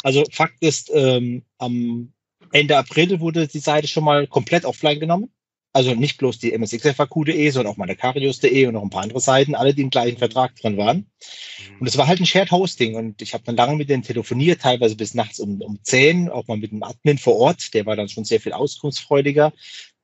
Also 0.03 0.23
Fakt 0.31 0.55
ist, 0.61 0.89
ähm, 0.94 1.44
am 1.57 2.13
Ende 2.53 2.77
April 2.77 3.19
wurde 3.19 3.49
die 3.49 3.59
Seite 3.59 3.89
schon 3.89 4.05
mal 4.05 4.25
komplett 4.25 4.63
offline 4.63 5.01
genommen. 5.01 5.33
Also 5.73 5.94
nicht 5.94 6.17
bloß 6.17 6.39
die 6.39 6.57
msxfaq.de, 6.57 7.50
sondern 7.50 7.73
auch 7.73 7.77
meine 7.77 7.97
Carius.de 7.97 8.65
und 8.67 8.73
noch 8.73 8.83
ein 8.83 8.89
paar 8.89 9.03
andere 9.03 9.19
Seiten, 9.19 9.53
alle, 9.53 9.73
die 9.73 9.81
im 9.81 9.89
gleichen 9.89 10.17
Vertrag 10.17 10.55
drin 10.55 10.77
waren. 10.77 10.97
Mhm. 10.97 11.81
Und 11.81 11.88
es 11.88 11.97
war 11.97 12.07
halt 12.07 12.21
ein 12.21 12.25
Shared 12.25 12.51
Hosting 12.51 12.95
und 12.95 13.21
ich 13.21 13.33
habe 13.33 13.43
dann 13.43 13.57
lange 13.57 13.75
mit 13.75 13.89
denen 13.89 14.01
telefoniert, 14.01 14.61
teilweise 14.61 14.95
bis 14.95 15.13
nachts 15.13 15.39
um, 15.39 15.61
um 15.61 15.77
10, 15.83 16.29
auch 16.29 16.47
mal 16.47 16.57
mit 16.57 16.71
dem 16.71 16.83
Admin 16.83 17.17
vor 17.17 17.35
Ort, 17.35 17.73
der 17.73 17.85
war 17.85 17.97
dann 17.97 18.09
schon 18.09 18.23
sehr 18.23 18.39
viel 18.39 18.53
auskunftsfreudiger, 18.53 19.53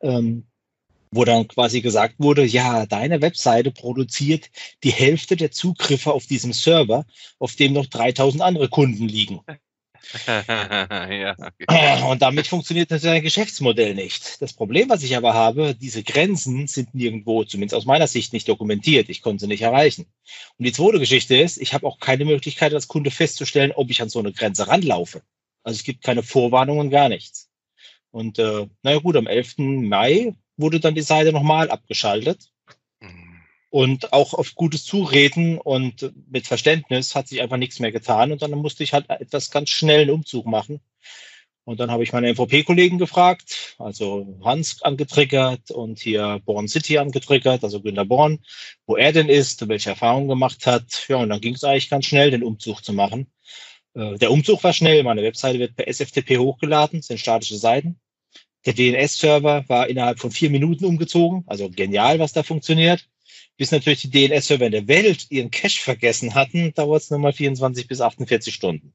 ähm, 0.03 0.45
wo 1.11 1.25
dann 1.25 1.47
quasi 1.47 1.81
gesagt 1.81 2.15
wurde, 2.17 2.43
ja, 2.43 2.85
deine 2.85 3.21
Webseite 3.21 3.71
produziert 3.71 4.49
die 4.83 4.91
Hälfte 4.91 5.35
der 5.35 5.51
Zugriffe 5.51 6.11
auf 6.11 6.25
diesem 6.25 6.53
Server, 6.53 7.05
auf 7.39 7.55
dem 7.55 7.73
noch 7.73 7.85
3000 7.85 8.41
andere 8.41 8.69
Kunden 8.69 9.07
liegen. 9.07 9.41
ja, 10.27 11.35
okay. 11.39 12.03
Und 12.09 12.21
damit 12.21 12.47
funktioniert 12.47 12.91
natürlich 12.91 13.15
ein 13.15 13.23
Geschäftsmodell 13.23 13.95
nicht. 13.95 14.41
Das 14.41 14.53
Problem, 14.53 14.89
was 14.89 15.03
ich 15.03 15.15
aber 15.15 15.33
habe, 15.33 15.75
diese 15.75 16.03
Grenzen 16.03 16.67
sind 16.67 16.93
nirgendwo, 16.93 17.43
zumindest 17.45 17.75
aus 17.75 17.85
meiner 17.85 18.07
Sicht, 18.07 18.33
nicht 18.33 18.49
dokumentiert. 18.49 19.09
Ich 19.09 19.21
konnte 19.21 19.41
sie 19.41 19.47
nicht 19.47 19.61
erreichen. 19.61 20.05
Und 20.57 20.65
die 20.65 20.73
zweite 20.73 20.99
Geschichte 20.99 21.37
ist, 21.37 21.57
ich 21.57 21.73
habe 21.73 21.87
auch 21.87 21.99
keine 21.99 22.25
Möglichkeit 22.25 22.73
als 22.73 22.87
Kunde 22.87 23.11
festzustellen, 23.11 23.71
ob 23.71 23.89
ich 23.89 24.01
an 24.01 24.09
so 24.09 24.19
eine 24.19 24.33
Grenze 24.33 24.67
ranlaufe. 24.67 25.21
Also 25.63 25.77
es 25.77 25.83
gibt 25.83 26.03
keine 26.03 26.23
Vorwarnungen, 26.23 26.89
gar 26.89 27.07
nichts. 27.07 27.49
Und 28.13 28.37
äh, 28.37 28.67
naja 28.83 28.99
gut, 28.99 29.17
am 29.17 29.25
11. 29.25 29.55
Mai 29.57 30.35
wurde 30.55 30.79
dann 30.79 30.93
die 30.93 31.01
Seite 31.01 31.33
nochmal 31.33 31.71
abgeschaltet. 31.71 32.51
Und 33.71 34.13
auch 34.13 34.35
auf 34.35 34.53
gutes 34.53 34.85
Zureden 34.85 35.57
und 35.57 36.13
mit 36.29 36.45
Verständnis 36.45 37.15
hat 37.15 37.27
sich 37.27 37.41
einfach 37.41 37.57
nichts 37.57 37.79
mehr 37.79 37.91
getan. 37.91 38.31
Und 38.31 38.43
dann 38.43 38.51
musste 38.51 38.83
ich 38.83 38.93
halt 38.93 39.09
etwas 39.09 39.49
ganz 39.49 39.71
schnell 39.71 40.01
einen 40.01 40.11
Umzug 40.11 40.45
machen. 40.45 40.79
Und 41.63 41.79
dann 41.79 41.89
habe 41.89 42.03
ich 42.03 42.13
meine 42.13 42.31
MVP-Kollegen 42.31 42.99
gefragt, 42.99 43.75
also 43.79 44.37
Hans 44.43 44.83
angetriggert 44.83 45.71
und 45.71 45.97
hier 45.97 46.39
Born 46.45 46.67
City 46.67 46.99
angetriggert, 46.99 47.63
also 47.63 47.81
Günter 47.81 48.05
Born, 48.05 48.45
wo 48.85 48.95
er 48.95 49.11
denn 49.11 49.27
ist, 49.27 49.67
welche 49.67 49.89
Erfahrungen 49.89 50.27
gemacht 50.27 50.67
hat. 50.67 51.05
Ja, 51.07 51.17
und 51.17 51.29
dann 51.29 51.41
ging 51.41 51.55
es 51.55 51.63
eigentlich 51.63 51.89
ganz 51.89 52.05
schnell, 52.05 52.29
den 52.29 52.43
Umzug 52.43 52.85
zu 52.85 52.93
machen. 52.93 53.31
Äh, 53.93 54.17
der 54.17 54.31
Umzug 54.31 54.63
war 54.63 54.73
schnell. 54.73 55.03
Meine 55.03 55.23
Webseite 55.23 55.59
wird 55.59 55.75
per 55.75 55.87
SFTP 55.87 56.37
hochgeladen, 56.37 57.01
sind 57.01 57.19
statische 57.19 57.57
Seiten. 57.57 57.99
Der 58.65 58.73
DNS-Server 58.73 59.65
war 59.67 59.87
innerhalb 59.89 60.19
von 60.19 60.31
vier 60.31 60.49
Minuten 60.49 60.85
umgezogen, 60.85 61.43
also 61.47 61.69
genial, 61.69 62.19
was 62.19 62.31
da 62.31 62.43
funktioniert 62.43 63.07
bis 63.57 63.71
natürlich 63.71 64.01
die 64.01 64.09
DNS-Server 64.09 64.65
in 64.65 64.71
der 64.71 64.87
Welt 64.87 65.27
ihren 65.29 65.51
Cache 65.51 65.81
vergessen 65.81 66.35
hatten, 66.35 66.73
dauert 66.73 67.03
es 67.03 67.09
nochmal 67.09 67.33
24 67.33 67.87
bis 67.87 68.01
48 68.01 68.53
Stunden. 68.53 68.93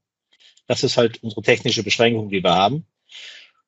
Das 0.67 0.83
ist 0.83 0.97
halt 0.97 1.23
unsere 1.23 1.41
technische 1.41 1.83
Beschränkung, 1.83 2.29
die 2.29 2.43
wir 2.43 2.53
haben. 2.53 2.85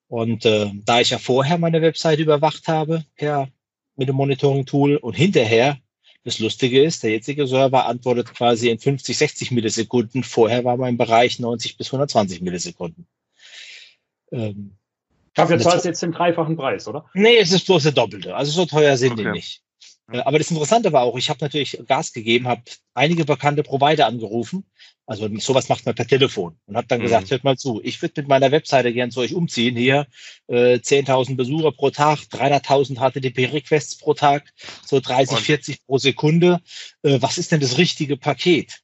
Und 0.07 0.45
äh, 0.45 0.69
da 0.85 0.99
ich 0.99 1.11
ja 1.11 1.17
vorher 1.17 1.57
meine 1.57 1.81
Webseite 1.81 2.21
überwacht 2.21 2.67
habe, 2.67 3.05
ja, 3.19 3.47
mit 3.95 4.09
dem 4.09 4.15
Monitoring-Tool 4.15 4.97
und 4.97 5.15
hinterher, 5.15 5.79
das 6.23 6.39
Lustige 6.39 6.83
ist, 6.83 7.03
der 7.03 7.11
jetzige 7.11 7.47
Server 7.47 7.85
antwortet 7.85 8.33
quasi 8.33 8.69
in 8.69 8.79
50, 8.79 9.17
60 9.17 9.51
Millisekunden. 9.51 10.23
Vorher 10.23 10.63
war 10.63 10.77
mein 10.77 10.97
Bereich 10.97 11.39
90 11.39 11.77
bis 11.77 11.87
120 11.87 12.41
Millisekunden. 12.41 13.07
Ähm, 14.31 14.77
Dafür 15.33 15.59
zahlst 15.59 15.85
du 15.85 15.89
jetzt 15.89 16.03
den 16.03 16.11
dreifachen 16.11 16.57
Preis, 16.57 16.87
oder? 16.87 17.05
Nee, 17.13 17.37
es 17.37 17.51
ist 17.51 17.65
bloß 17.65 17.83
der 17.83 17.93
Doppelte. 17.93 18.35
Also 18.35 18.51
so 18.51 18.65
teuer 18.65 18.97
sind 18.97 19.13
okay. 19.13 19.23
die 19.23 19.31
nicht. 19.31 19.63
Äh, 20.11 20.19
aber 20.19 20.37
das 20.37 20.51
Interessante 20.51 20.91
war 20.93 21.03
auch, 21.03 21.17
ich 21.17 21.29
habe 21.29 21.39
natürlich 21.41 21.81
Gas 21.87 22.13
gegeben, 22.13 22.47
habe 22.47 22.63
einige 22.93 23.25
bekannte 23.25 23.63
Provider 23.63 24.07
angerufen. 24.07 24.65
Also 25.05 25.27
sowas 25.39 25.67
macht 25.67 25.85
man 25.85 25.95
per 25.95 26.07
Telefon 26.07 26.55
und 26.67 26.77
habe 26.77 26.87
dann 26.87 26.99
mhm. 26.99 27.03
gesagt, 27.03 27.31
hört 27.31 27.43
mal 27.43 27.57
zu, 27.57 27.81
ich 27.83 28.01
würde 28.01 28.21
mit 28.21 28.29
meiner 28.29 28.51
Webseite 28.51 28.93
gern 28.93 29.11
zu 29.11 29.19
euch 29.19 29.33
umziehen. 29.33 29.75
Hier 29.75 30.07
äh, 30.47 30.75
10.000 30.75 31.35
Besucher 31.35 31.71
pro 31.71 31.89
Tag, 31.89 32.19
300.000 32.31 32.97
HTTP-Requests 32.97 33.97
pro 33.97 34.13
Tag, 34.13 34.53
so 34.85 34.99
30, 34.99 35.37
und? 35.37 35.43
40 35.43 35.85
pro 35.85 35.97
Sekunde. 35.97 36.61
Äh, 37.03 37.17
was 37.21 37.37
ist 37.37 37.51
denn 37.51 37.59
das 37.59 37.77
richtige 37.77 38.15
Paket? 38.15 38.81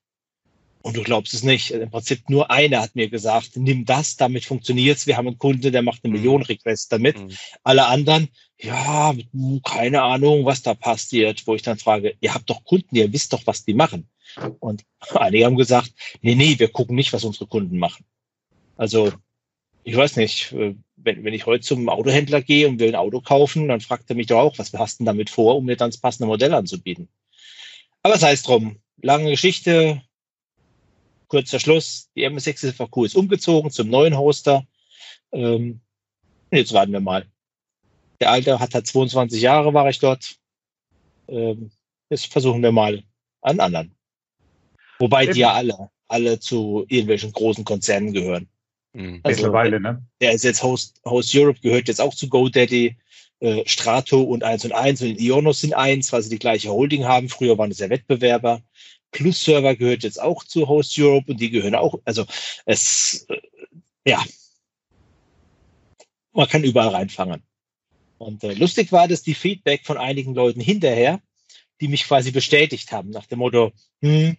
Und 0.82 0.96
du 0.96 1.04
glaubst 1.04 1.34
es 1.34 1.44
nicht. 1.44 1.72
Im 1.72 1.90
Prinzip 1.90 2.30
nur 2.30 2.50
einer 2.50 2.82
hat 2.82 2.96
mir 2.96 3.10
gesagt, 3.10 3.52
nimm 3.56 3.86
das, 3.86 4.16
damit 4.16 4.46
funktioniert's. 4.46 5.08
Wir 5.08 5.18
haben 5.18 5.28
einen 5.28 5.38
Kunde, 5.38 5.72
der 5.72 5.82
macht 5.82 6.04
eine 6.04 6.14
mhm. 6.14 6.20
Million 6.20 6.42
Requests 6.44 6.88
damit. 6.88 7.20
Mhm. 7.20 7.32
Alle 7.64 7.88
anderen, 7.88 8.30
ja, 8.60 9.14
keine 9.64 10.02
Ahnung, 10.02 10.46
was 10.46 10.64
da 10.64 10.74
passiert, 10.74 11.46
wo 11.46 11.56
ich 11.56 11.62
dann 11.62 11.78
frage, 11.78 12.16
ihr 12.22 12.34
habt 12.34 12.50
doch 12.50 12.64
Kunden, 12.64 12.96
ihr 12.96 13.12
wisst 13.14 13.34
doch, 13.34 13.46
was 13.46 13.64
die 13.66 13.74
machen. 13.74 14.10
Und 14.60 14.84
einige 15.14 15.46
haben 15.46 15.58
gesagt, 15.58 15.94
nee, 16.22 16.36
nee, 16.36 16.58
wir 16.58 16.70
gucken 16.70 16.96
nicht, 16.96 17.14
was 17.14 17.24
unsere 17.24 17.48
Kunden 17.48 17.78
machen. 17.78 18.06
Also 18.76 19.12
ich 19.84 19.96
weiß 19.96 20.18
nicht, 20.18 20.52
äh, 20.54 20.76
wenn, 20.98 21.24
wenn 21.24 21.34
ich 21.34 21.46
heute 21.46 21.64
zum 21.64 21.88
Autohändler 21.88 22.42
gehe 22.42 22.68
und 22.68 22.80
will 22.80 22.90
ein 22.90 22.96
Auto 22.96 23.22
kaufen, 23.22 23.68
dann 23.68 23.82
fragt 23.82 24.10
er 24.10 24.16
mich 24.16 24.28
doch 24.28 24.40
auch, 24.40 24.58
was 24.58 24.74
hast 24.74 25.00
du 25.00 25.04
denn 25.04 25.06
damit 25.06 25.30
vor, 25.30 25.56
um 25.56 25.66
mir 25.66 25.78
dann 25.78 25.92
das 25.92 26.00
passende 26.00 26.28
Modell 26.28 26.54
anzubieten. 26.54 27.08
Aber 28.04 28.18
sei 28.18 28.34
es 28.34 28.44
drum. 28.44 28.80
Lange 29.02 29.30
Geschichte, 29.30 30.02
kurzer 31.28 31.60
Schluss. 31.60 32.10
Die 32.16 32.28
MS6 32.28 32.74
FAQ 32.74 33.06
ist 33.06 33.16
umgezogen 33.16 33.72
zum 33.72 33.90
neuen 33.90 34.18
Hoster. 34.18 34.66
Ähm, 35.32 35.82
jetzt 36.52 36.74
warten 36.74 36.92
wir 36.92 37.00
mal. 37.00 37.28
Der 38.20 38.32
alte 38.32 38.60
hat 38.60 38.74
halt 38.74 38.88
22 38.88 39.42
Jahre, 39.42 39.74
war 39.74 39.90
ich 39.90 40.00
dort. 40.00 40.38
Ähm, 41.28 41.72
jetzt 42.10 42.32
versuchen 42.32 42.64
wir 42.64 42.72
mal 42.72 43.04
einen 43.42 43.60
anderen. 43.60 43.96
Wobei 45.00 45.24
Eben. 45.24 45.34
die 45.34 45.40
ja 45.42 45.54
alle, 45.54 45.90
alle 46.08 46.40
zu 46.40 46.86
irgendwelchen 46.88 47.32
großen 47.32 47.64
Konzernen 47.64 48.14
gehören. 48.14 48.48
Mhm. 48.94 49.20
Also, 49.24 49.44
Mittlerweile, 49.44 49.80
ne? 49.80 50.04
Der 50.22 50.32
ist 50.32 50.44
jetzt 50.44 50.64
Host, 50.64 51.00
Host 51.06 51.36
Europe, 51.36 51.60
gehört 51.62 51.88
jetzt 51.88 52.02
auch 52.02 52.16
zu 52.16 52.28
GoDaddy. 52.30 52.98
Äh, 53.40 53.68
Strato 53.68 54.24
und 54.24 54.44
1 54.44 54.66
und 54.66 54.72
1 54.72 55.04
und 55.04 55.22
Ionos 55.22 55.62
sind 55.62 55.76
eins, 55.76 56.12
weil 56.12 56.24
sie 56.24 56.32
die 56.32 56.40
gleiche 56.40 56.72
Holding 56.72 57.06
haben. 57.06 57.30
Früher 57.30 57.58
waren 57.58 57.70
es 57.70 57.78
ja 57.78 57.90
Wettbewerber. 57.90 58.64
Plus 59.12 59.44
Server 59.44 59.76
gehört 59.76 60.04
jetzt 60.04 60.20
auch 60.20 60.44
zu 60.44 60.68
Host 60.68 60.98
Europe 60.98 61.32
und 61.32 61.40
die 61.40 61.52
gehören 61.52 61.76
auch, 61.76 62.00
also 62.04 62.26
es, 62.66 63.28
äh, 63.30 63.40
ja, 64.10 64.24
man 66.34 66.48
kann 66.48 66.64
überall 66.64 66.90
reinfangen. 66.90 67.44
Und 68.18 68.44
äh, 68.44 68.54
lustig 68.54 68.92
war, 68.92 69.08
dass 69.08 69.22
die 69.22 69.36
Feedback 69.36 69.86
von 69.86 69.98
einigen 69.98 70.34
Leuten 70.34 70.60
hinterher, 70.60 71.22
die 71.82 71.88
mich 71.88 72.06
quasi 72.06 72.32
bestätigt 72.32 72.92
haben, 72.92 73.12
nach 73.12 73.26
dem 73.28 73.40
Motto, 73.40 73.72
hm, 74.02 74.38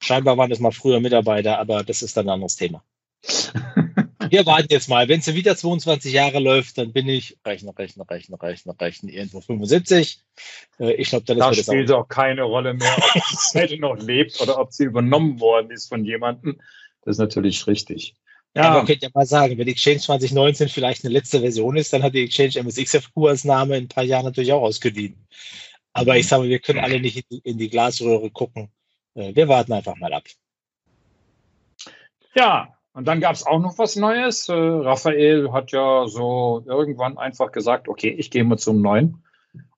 scheinbar 0.00 0.36
waren 0.36 0.50
das 0.50 0.60
mal 0.60 0.72
früher 0.72 1.00
Mitarbeiter, 1.00 1.58
aber 1.58 1.82
das 1.82 2.02
ist 2.02 2.16
dann 2.16 2.26
ein 2.26 2.34
anderes 2.34 2.56
Thema. 2.56 2.84
Wir 4.30 4.44
warten 4.46 4.68
jetzt 4.70 4.88
mal. 4.88 5.08
Wenn 5.08 5.20
es 5.20 5.32
wieder 5.34 5.56
22 5.56 6.12
Jahre 6.12 6.40
läuft, 6.40 6.78
dann 6.78 6.92
bin 6.92 7.08
ich, 7.08 7.38
rechnen, 7.44 7.74
rechnen, 7.74 8.06
rechnen, 8.06 8.38
rechnen, 8.38 8.76
rechnen, 8.76 9.12
irgendwo 9.12 9.40
75. 9.40 10.20
Äh, 10.80 10.94
ich 10.94 11.10
glaube, 11.10 11.24
dann 11.26 11.38
ist 11.38 11.44
da 11.44 11.50
das 11.50 11.66
spielt 11.66 11.92
auch. 11.92 12.04
auch 12.04 12.08
keine 12.08 12.42
Rolle 12.42 12.74
mehr, 12.74 12.96
ob 12.98 13.22
sie 13.68 13.78
noch 13.78 13.96
lebt 13.96 14.40
oder 14.40 14.58
ob 14.58 14.72
sie 14.72 14.84
übernommen 14.84 15.40
worden 15.40 15.70
ist 15.70 15.88
von 15.88 16.04
jemandem. 16.04 16.60
Das 17.02 17.16
ist 17.16 17.18
natürlich 17.18 17.66
richtig. 17.66 18.16
Ja, 18.56 18.70
man 18.70 18.86
könnte 18.86 19.04
ja 19.04 19.10
mal 19.12 19.26
sagen, 19.26 19.58
wenn 19.58 19.68
Exchange 19.68 19.98
2019 19.98 20.70
vielleicht 20.70 21.04
eine 21.04 21.12
letzte 21.12 21.40
Version 21.40 21.76
ist, 21.76 21.92
dann 21.92 22.02
hat 22.02 22.14
die 22.14 22.24
Exchange 22.24 22.64
MSXFQ 22.64 23.14
als 23.26 23.44
Name 23.44 23.76
in 23.76 23.84
ein 23.84 23.88
paar 23.88 24.02
Jahren 24.02 24.24
natürlich 24.24 24.50
auch 24.50 24.62
ausgedient. 24.62 25.18
Aber 25.92 26.16
ich 26.16 26.26
sage, 26.26 26.48
wir 26.48 26.58
können 26.58 26.78
alle 26.78 26.98
nicht 26.98 27.18
in 27.18 27.24
die, 27.30 27.50
in 27.50 27.58
die 27.58 27.68
Glasröhre 27.68 28.30
gucken. 28.30 28.70
Äh, 29.14 29.34
wir 29.34 29.48
warten 29.48 29.74
einfach 29.74 29.96
mal 29.96 30.10
ab. 30.14 30.24
Ja, 32.34 32.74
und 32.94 33.06
dann 33.06 33.20
gab 33.20 33.34
es 33.34 33.46
auch 33.46 33.58
noch 33.58 33.76
was 33.76 33.94
Neues. 33.96 34.48
Äh, 34.48 34.54
Raphael 34.54 35.52
hat 35.52 35.72
ja 35.72 36.06
so 36.08 36.64
irgendwann 36.64 37.18
einfach 37.18 37.52
gesagt, 37.52 37.88
okay, 37.88 38.08
ich 38.08 38.30
gehe 38.30 38.44
mal 38.44 38.56
zum 38.56 38.80
Neuen. 38.80 39.22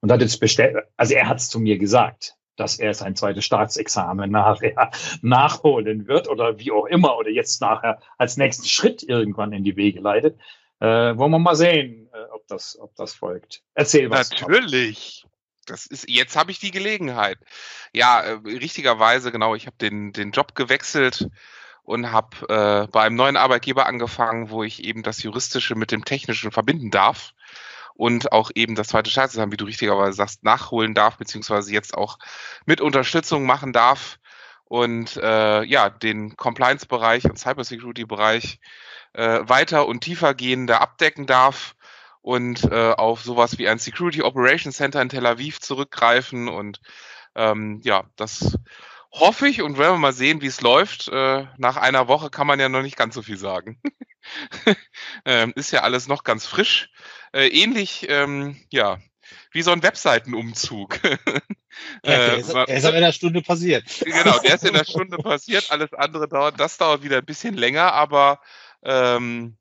Und 0.01 0.13
hat 0.13 0.21
jetzt 0.21 0.39
bestellt, 0.39 0.77
also 0.97 1.15
er 1.15 1.29
hat 1.29 1.39
es 1.39 1.49
zu 1.49 1.59
mir 1.59 1.79
gesagt, 1.79 2.37
dass 2.59 2.79
er 2.79 2.95
sein 2.95 3.17
zweites 3.17 3.45
Staatsexamen 3.45 4.31
nachher 4.31 4.91
nachholen 5.23 6.07
wird 6.07 6.29
oder 6.29 6.59
wie 6.59 6.73
auch 6.73 6.87
immer 6.87 7.17
oder 7.17 7.31
jetzt 7.31 7.61
nachher 7.61 8.01
als 8.19 8.37
nächsten 8.37 8.67
Schritt 8.67 9.03
irgendwann 9.03 9.53
in 9.53 9.65
die 9.65 9.77
Wege 9.77 10.01
leitet. 10.01 10.39
Äh, 10.81 11.17
wollen 11.17 11.33
wir 11.33 11.39
mal 11.39 11.57
sehen, 11.57 12.09
äh, 12.13 12.33
ob, 12.33 12.47
das, 12.47 12.79
ob 12.79 12.95
das 12.97 13.15
folgt. 13.15 13.63
Erzähl 13.75 14.11
was. 14.11 14.31
Natürlich. 14.31 15.25
Das 15.67 15.87
ist, 15.87 16.09
jetzt 16.09 16.37
habe 16.37 16.51
ich 16.51 16.61
die 16.61 16.71
Gelegenheit. 16.71 17.39
Ja, 17.93 18.21
äh, 18.21 18.33
richtigerweise, 18.45 19.33
genau, 19.33 19.55
ich 19.55 19.67
habe 19.67 19.77
den, 19.77 20.13
den 20.13 20.31
Job 20.31 20.55
gewechselt 20.55 21.29
und 21.83 22.13
habe 22.13 22.37
äh, 22.49 22.87
bei 22.89 23.03
einem 23.03 23.17
neuen 23.17 23.37
Arbeitgeber 23.37 23.87
angefangen, 23.87 24.51
wo 24.51 24.63
ich 24.63 24.85
eben 24.85 25.03
das 25.03 25.23
Juristische 25.23 25.75
mit 25.75 25.91
dem 25.91 26.05
Technischen 26.05 26.53
verbinden 26.53 26.91
darf 26.91 27.35
und 27.99 28.31
auch 28.31 28.53
eben 28.55 28.77
das 28.77 28.89
zweite 28.89 29.11
Staatsexamen, 29.11 29.51
wie 29.51 29.57
du 29.57 29.65
richtigerweise 29.65 30.13
sagst, 30.13 30.45
nachholen 30.45 30.95
darf, 30.95 31.19
beziehungsweise 31.19 31.73
jetzt 31.73 31.95
auch 31.95 32.19
mit 32.65 32.81
Unterstützung 32.81 33.45
machen 33.45 33.73
darf 33.73 34.21
und 34.67 35.17
äh, 35.17 35.65
ja, 35.65 35.91
den 35.91 36.37
Compliance-Bereich 36.37 37.25
und 37.25 37.41
Cybersecurity-Bereich 37.41 38.61
äh, 39.15 39.41
weiter 39.43 39.89
und 39.89 40.03
tiefer 40.03 40.35
gehender 40.35 40.81
abdecken 40.81 41.27
darf 41.27 41.75
und 42.23 42.71
äh, 42.71 42.93
auf 42.93 43.23
sowas 43.23 43.59
wie 43.59 43.69
ein 43.69 43.81
Security 43.81 44.23
Operations 44.23 44.77
Center 44.77 45.03
in 45.03 45.09
Tel 45.09 45.27
Aviv 45.27 45.59
zurückgreifen 45.59 46.47
und 46.47 46.81
ähm, 47.35 47.81
ja, 47.83 48.05
das 48.15 48.57
hoffe 49.13 49.49
ich 49.49 49.63
und 49.63 49.79
werden 49.79 49.95
wir 49.95 49.99
mal 49.99 50.13
sehen, 50.13 50.41
wie 50.41 50.47
es 50.47 50.61
läuft. 50.61 51.09
Äh, 51.09 51.47
nach 51.57 51.77
einer 51.77 52.09
Woche 52.09 52.31
kann 52.31 52.47
man 52.47 52.61
ja 52.61 52.69
noch 52.69 52.83
nicht 52.83 52.97
ganz 52.97 53.15
so 53.15 53.23
viel 53.23 53.39
sagen. 53.39 53.81
ähm, 55.25 55.53
ist 55.57 55.71
ja 55.71 55.83
alles 55.83 56.09
noch 56.09 56.25
ganz 56.25 56.47
frisch. 56.47 56.91
Äh, 57.33 57.49
ähnlich, 57.49 58.07
ähm, 58.09 58.57
ja, 58.71 58.99
wie 59.53 59.63
so 59.63 59.71
ein 59.71 59.83
Webseitenumzug. 59.83 61.01
ja, 61.05 61.19
der, 62.05 62.37
ist, 62.37 62.53
der 62.53 62.69
ist 62.69 62.85
in 62.85 62.95
einer 62.95 63.13
Stunde 63.13 63.43
passiert. 63.43 63.85
Genau, 64.05 64.39
der 64.39 64.55
ist 64.55 64.65
in 64.65 64.75
einer 64.75 64.85
Stunde 64.89 65.17
passiert. 65.19 65.71
Alles 65.71 65.93
andere 65.95 66.29
dauert, 66.29 66.61
das 66.61 66.77
dauert 66.77 67.03
wieder 67.03 67.19
ein 67.19 67.25
bisschen 67.25 67.55
länger, 67.55 67.93
aber 67.93 68.41
ähm, 68.83 69.57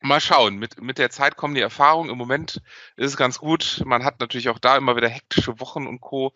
mal 0.00 0.20
schauen. 0.20 0.56
Mit, 0.56 0.80
mit 0.80 0.98
der 0.98 1.10
Zeit 1.10 1.36
kommen 1.36 1.54
die 1.54 1.60
Erfahrungen. 1.60 2.10
Im 2.10 2.18
Moment 2.18 2.62
ist 2.96 3.10
es 3.10 3.16
ganz 3.16 3.38
gut. 3.38 3.82
Man 3.84 4.04
hat 4.04 4.20
natürlich 4.20 4.48
auch 4.48 4.58
da 4.58 4.76
immer 4.76 4.96
wieder 4.96 5.08
hektische 5.08 5.60
Wochen 5.60 5.86
und 5.86 6.00
Co. 6.00 6.32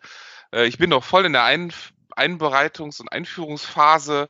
Äh, 0.53 0.65
ich 0.65 0.77
bin 0.77 0.89
noch 0.89 1.03
voll 1.03 1.25
in 1.25 1.33
der 1.33 1.43
Ein 1.43 1.71
Einbereitungs- 2.13 3.01
und 3.01 3.11
Einführungsphase 3.11 4.29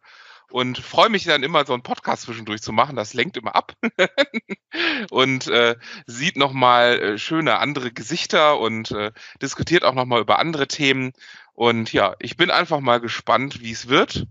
und 0.52 0.78
freue 0.78 1.10
mich 1.10 1.24
dann 1.24 1.44
immer, 1.44 1.66
so 1.66 1.74
einen 1.74 1.84
Podcast 1.84 2.24
zwischendurch 2.24 2.62
zu 2.62 2.74
machen. 2.74 2.96
Das 2.96 3.14
lenkt 3.14 3.38
immer 3.38 3.56
ab 3.56 3.74
und 5.10 5.48
äh, 5.48 5.76
sieht 6.06 6.38
nochmal 6.38 7.00
äh, 7.00 7.18
schöne 7.18 7.60
andere 7.60 7.92
Gesichter 7.92 8.60
und 8.60 8.92
äh, 8.92 9.12
diskutiert 9.42 9.84
auch 9.84 9.94
nochmal 9.94 10.22
über 10.22 10.40
andere 10.40 10.68
Themen. 10.68 11.14
Und 11.54 11.94
ja, 11.94 12.16
ich 12.20 12.38
bin 12.38 12.52
einfach 12.52 12.80
mal 12.80 13.00
gespannt, 13.00 13.62
wie 13.62 13.72
es 13.72 13.88
wird. 13.88 14.28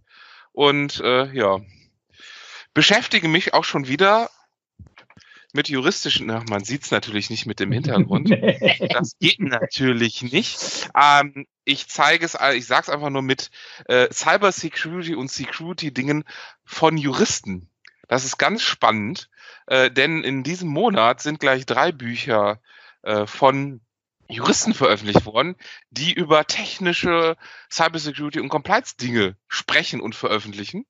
Und 0.53 1.01
äh, 1.01 1.33
ja, 1.33 1.61
beschäftige 2.75 3.29
mich 3.29 3.55
auch 3.55 3.65
schon 3.65 3.89
wieder 3.89 4.31
mit 5.55 5.69
juristischen, 5.69 6.31
ach, 6.31 6.45
man 6.49 6.65
sieht 6.65 6.85
es 6.85 6.91
natürlich 6.91 7.31
nicht 7.31 7.47
mit 7.47 7.61
dem 7.61 7.73
Hintergrund. 7.73 8.31
das 8.31 9.17
geht 9.19 9.41
natürlich 9.41 10.23
nicht. 10.23 10.91
Ähm, 10.99 11.47
ich 11.65 11.89
zeige 11.89 12.25
es, 12.25 12.37
ich 12.55 12.67
sage 12.67 12.83
es 12.83 12.89
einfach 12.89 13.11
nur 13.11 13.23
mit 13.23 13.51
äh, 13.87 14.09
Cyber 14.13 14.53
Security 14.53 15.15
und 15.15 15.31
Security 15.31 15.93
Dingen 15.93 16.25
von 16.65 16.97
Juristen. 16.97 17.69
Das 18.09 18.25
ist 18.25 18.39
ganz 18.39 18.63
spannend, 18.63 19.31
äh, 19.67 19.91
denn 19.91 20.25
in 20.25 20.43
diesem 20.43 20.69
Monat 20.69 21.21
sind 21.21 21.39
gleich 21.39 21.65
drei 21.65 21.93
Bücher 21.93 22.61
äh, 23.03 23.27
von 23.27 23.81
Juristen 24.29 24.75
veröffentlicht 24.75 25.27
worden, 25.27 25.57
die 25.91 26.13
über 26.13 26.47
technische 26.47 27.37
Cybersecurity 27.71 28.41
und 28.41 28.49
Compliance 28.49 28.97
Dinge 28.97 29.37
sprechen 29.49 30.01
und 30.01 30.15
veröffentlichen. 30.15 30.87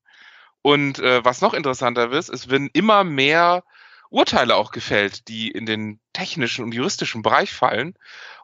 Und 0.62 0.98
äh, 0.98 1.24
was 1.24 1.40
noch 1.40 1.54
interessanter 1.54 2.12
ist, 2.12 2.28
es 2.28 2.50
werden 2.50 2.68
immer 2.72 3.02
mehr 3.04 3.64
Urteile 4.10 4.56
auch 4.56 4.72
gefällt, 4.72 5.28
die 5.28 5.48
in 5.50 5.66
den 5.66 6.00
technischen 6.12 6.64
und 6.64 6.74
juristischen 6.74 7.22
Bereich 7.22 7.52
fallen. 7.52 7.94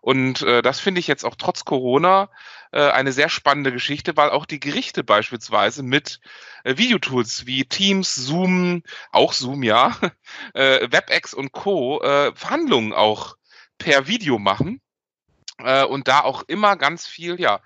Und 0.01 0.43
äh, 0.43 0.63
das 0.63 0.79
finde 0.79 1.01
ich 1.01 1.09
jetzt 1.09 1.25
auch 1.25 1.35
trotz 1.35 1.65
Corona 1.65 2.31
äh, 2.73 2.91
eine 2.91 3.13
sehr 3.13 3.29
spannende 3.29 3.73
Geschichte, 3.73 4.17
weil 4.17 4.31
auch 4.31 4.47
die 4.47 4.61
Gerichte 4.61 5.03
beispielsweise 5.03 5.83
mit 5.83 6.21
äh, 6.63 6.77
Videotools 6.77 7.47
wie 7.47 7.65
Teams, 7.65 8.15
Zoom, 8.15 8.85
auch 9.11 9.33
Zoom, 9.33 9.65
ja, 9.65 9.97
äh, 10.55 10.83
WebEx 10.91 11.35
und 11.35 11.51
Co. 11.51 12.01
Äh, 12.01 12.33
Verhandlungen 12.37 12.93
auch 12.93 13.37
per 13.79 14.07
Video 14.07 14.39
machen 14.39 14.81
äh, 15.59 15.85
und 15.85 16.07
da 16.07 16.21
auch 16.21 16.45
immer 16.47 16.77
ganz 16.77 17.07
viel, 17.07 17.41
ja, 17.41 17.61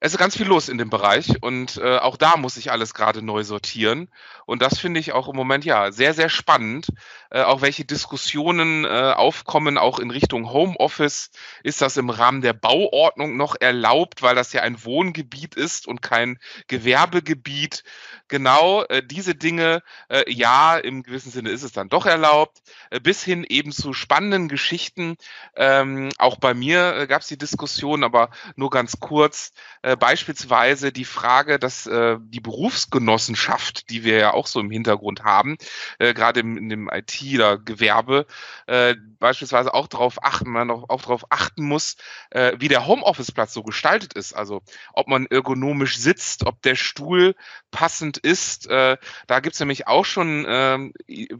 es 0.00 0.12
ist 0.12 0.18
ganz 0.18 0.34
viel 0.34 0.46
los 0.46 0.70
in 0.70 0.78
dem 0.78 0.88
Bereich 0.88 1.42
und 1.42 1.76
äh, 1.76 1.98
auch 1.98 2.16
da 2.16 2.38
muss 2.38 2.56
ich 2.56 2.72
alles 2.72 2.94
gerade 2.94 3.20
neu 3.20 3.44
sortieren. 3.44 4.08
Und 4.46 4.62
das 4.62 4.78
finde 4.78 4.98
ich 4.98 5.12
auch 5.12 5.28
im 5.28 5.36
Moment 5.36 5.66
ja 5.66 5.92
sehr, 5.92 6.14
sehr 6.14 6.30
spannend. 6.30 6.88
Äh, 7.30 7.42
auch 7.42 7.60
welche 7.60 7.84
Diskussionen 7.84 8.86
äh, 8.86 8.88
aufkommen, 8.88 9.76
auch 9.76 9.98
in 9.98 10.10
Richtung 10.10 10.50
Homeoffice. 10.52 11.30
Ist 11.62 11.82
das 11.82 11.98
im 11.98 12.08
Rahmen 12.08 12.40
der 12.40 12.54
Bauordnung 12.54 13.36
noch 13.36 13.56
erlaubt, 13.60 14.22
weil 14.22 14.34
das 14.34 14.54
ja 14.54 14.62
ein 14.62 14.82
Wohngebiet 14.84 15.54
ist 15.54 15.86
und 15.86 16.00
kein 16.00 16.38
Gewerbegebiet? 16.66 17.84
Genau, 18.28 18.84
äh, 18.84 19.02
diese 19.04 19.34
Dinge, 19.34 19.82
äh, 20.08 20.24
ja, 20.32 20.78
im 20.78 21.02
gewissen 21.02 21.30
Sinne 21.30 21.50
ist 21.50 21.62
es 21.62 21.72
dann 21.72 21.88
doch 21.88 22.06
erlaubt, 22.06 22.62
äh, 22.90 23.00
bis 23.00 23.22
hin 23.22 23.44
eben 23.48 23.70
zu 23.70 23.92
spannenden 23.92 24.48
Geschichten. 24.48 25.16
Ähm, 25.56 26.08
auch 26.16 26.36
bei 26.36 26.54
mir 26.54 26.96
äh, 26.96 27.06
gab 27.06 27.22
es 27.22 27.28
die 27.28 27.38
Diskussion, 27.38 28.02
aber 28.02 28.30
nur 28.56 28.70
ganz 28.70 28.98
kurz 28.98 29.52
äh, 29.82 29.89
beispielsweise 29.96 30.92
die 30.92 31.04
Frage, 31.04 31.58
dass 31.58 31.86
äh, 31.86 32.18
die 32.20 32.40
Berufsgenossenschaft, 32.40 33.90
die 33.90 34.04
wir 34.04 34.18
ja 34.18 34.34
auch 34.34 34.46
so 34.46 34.60
im 34.60 34.70
Hintergrund 34.70 35.24
haben, 35.24 35.56
äh, 35.98 36.14
gerade 36.14 36.40
in, 36.40 36.56
in 36.56 36.68
dem 36.68 36.90
IT-Gewerbe, 36.92 38.26
äh, 38.66 38.94
beispielsweise 39.18 39.74
auch 39.74 39.86
darauf 39.86 40.24
achten, 40.24 40.50
man 40.50 40.70
auch, 40.70 40.88
auch 40.88 41.02
darauf 41.02 41.24
achten 41.30 41.64
muss, 41.64 41.96
äh, 42.30 42.52
wie 42.58 42.68
der 42.68 42.86
Homeoffice-Platz 42.86 43.52
so 43.52 43.62
gestaltet 43.62 44.14
ist. 44.14 44.32
Also 44.32 44.62
ob 44.92 45.08
man 45.08 45.26
ergonomisch 45.26 45.98
sitzt, 45.98 46.46
ob 46.46 46.60
der 46.62 46.74
Stuhl 46.74 47.34
passend 47.70 48.18
ist. 48.18 48.68
Äh, 48.68 48.96
da 49.26 49.40
gibt's 49.40 49.60
nämlich 49.60 49.86
auch 49.86 50.04
schon 50.04 50.44
äh, 50.44 50.78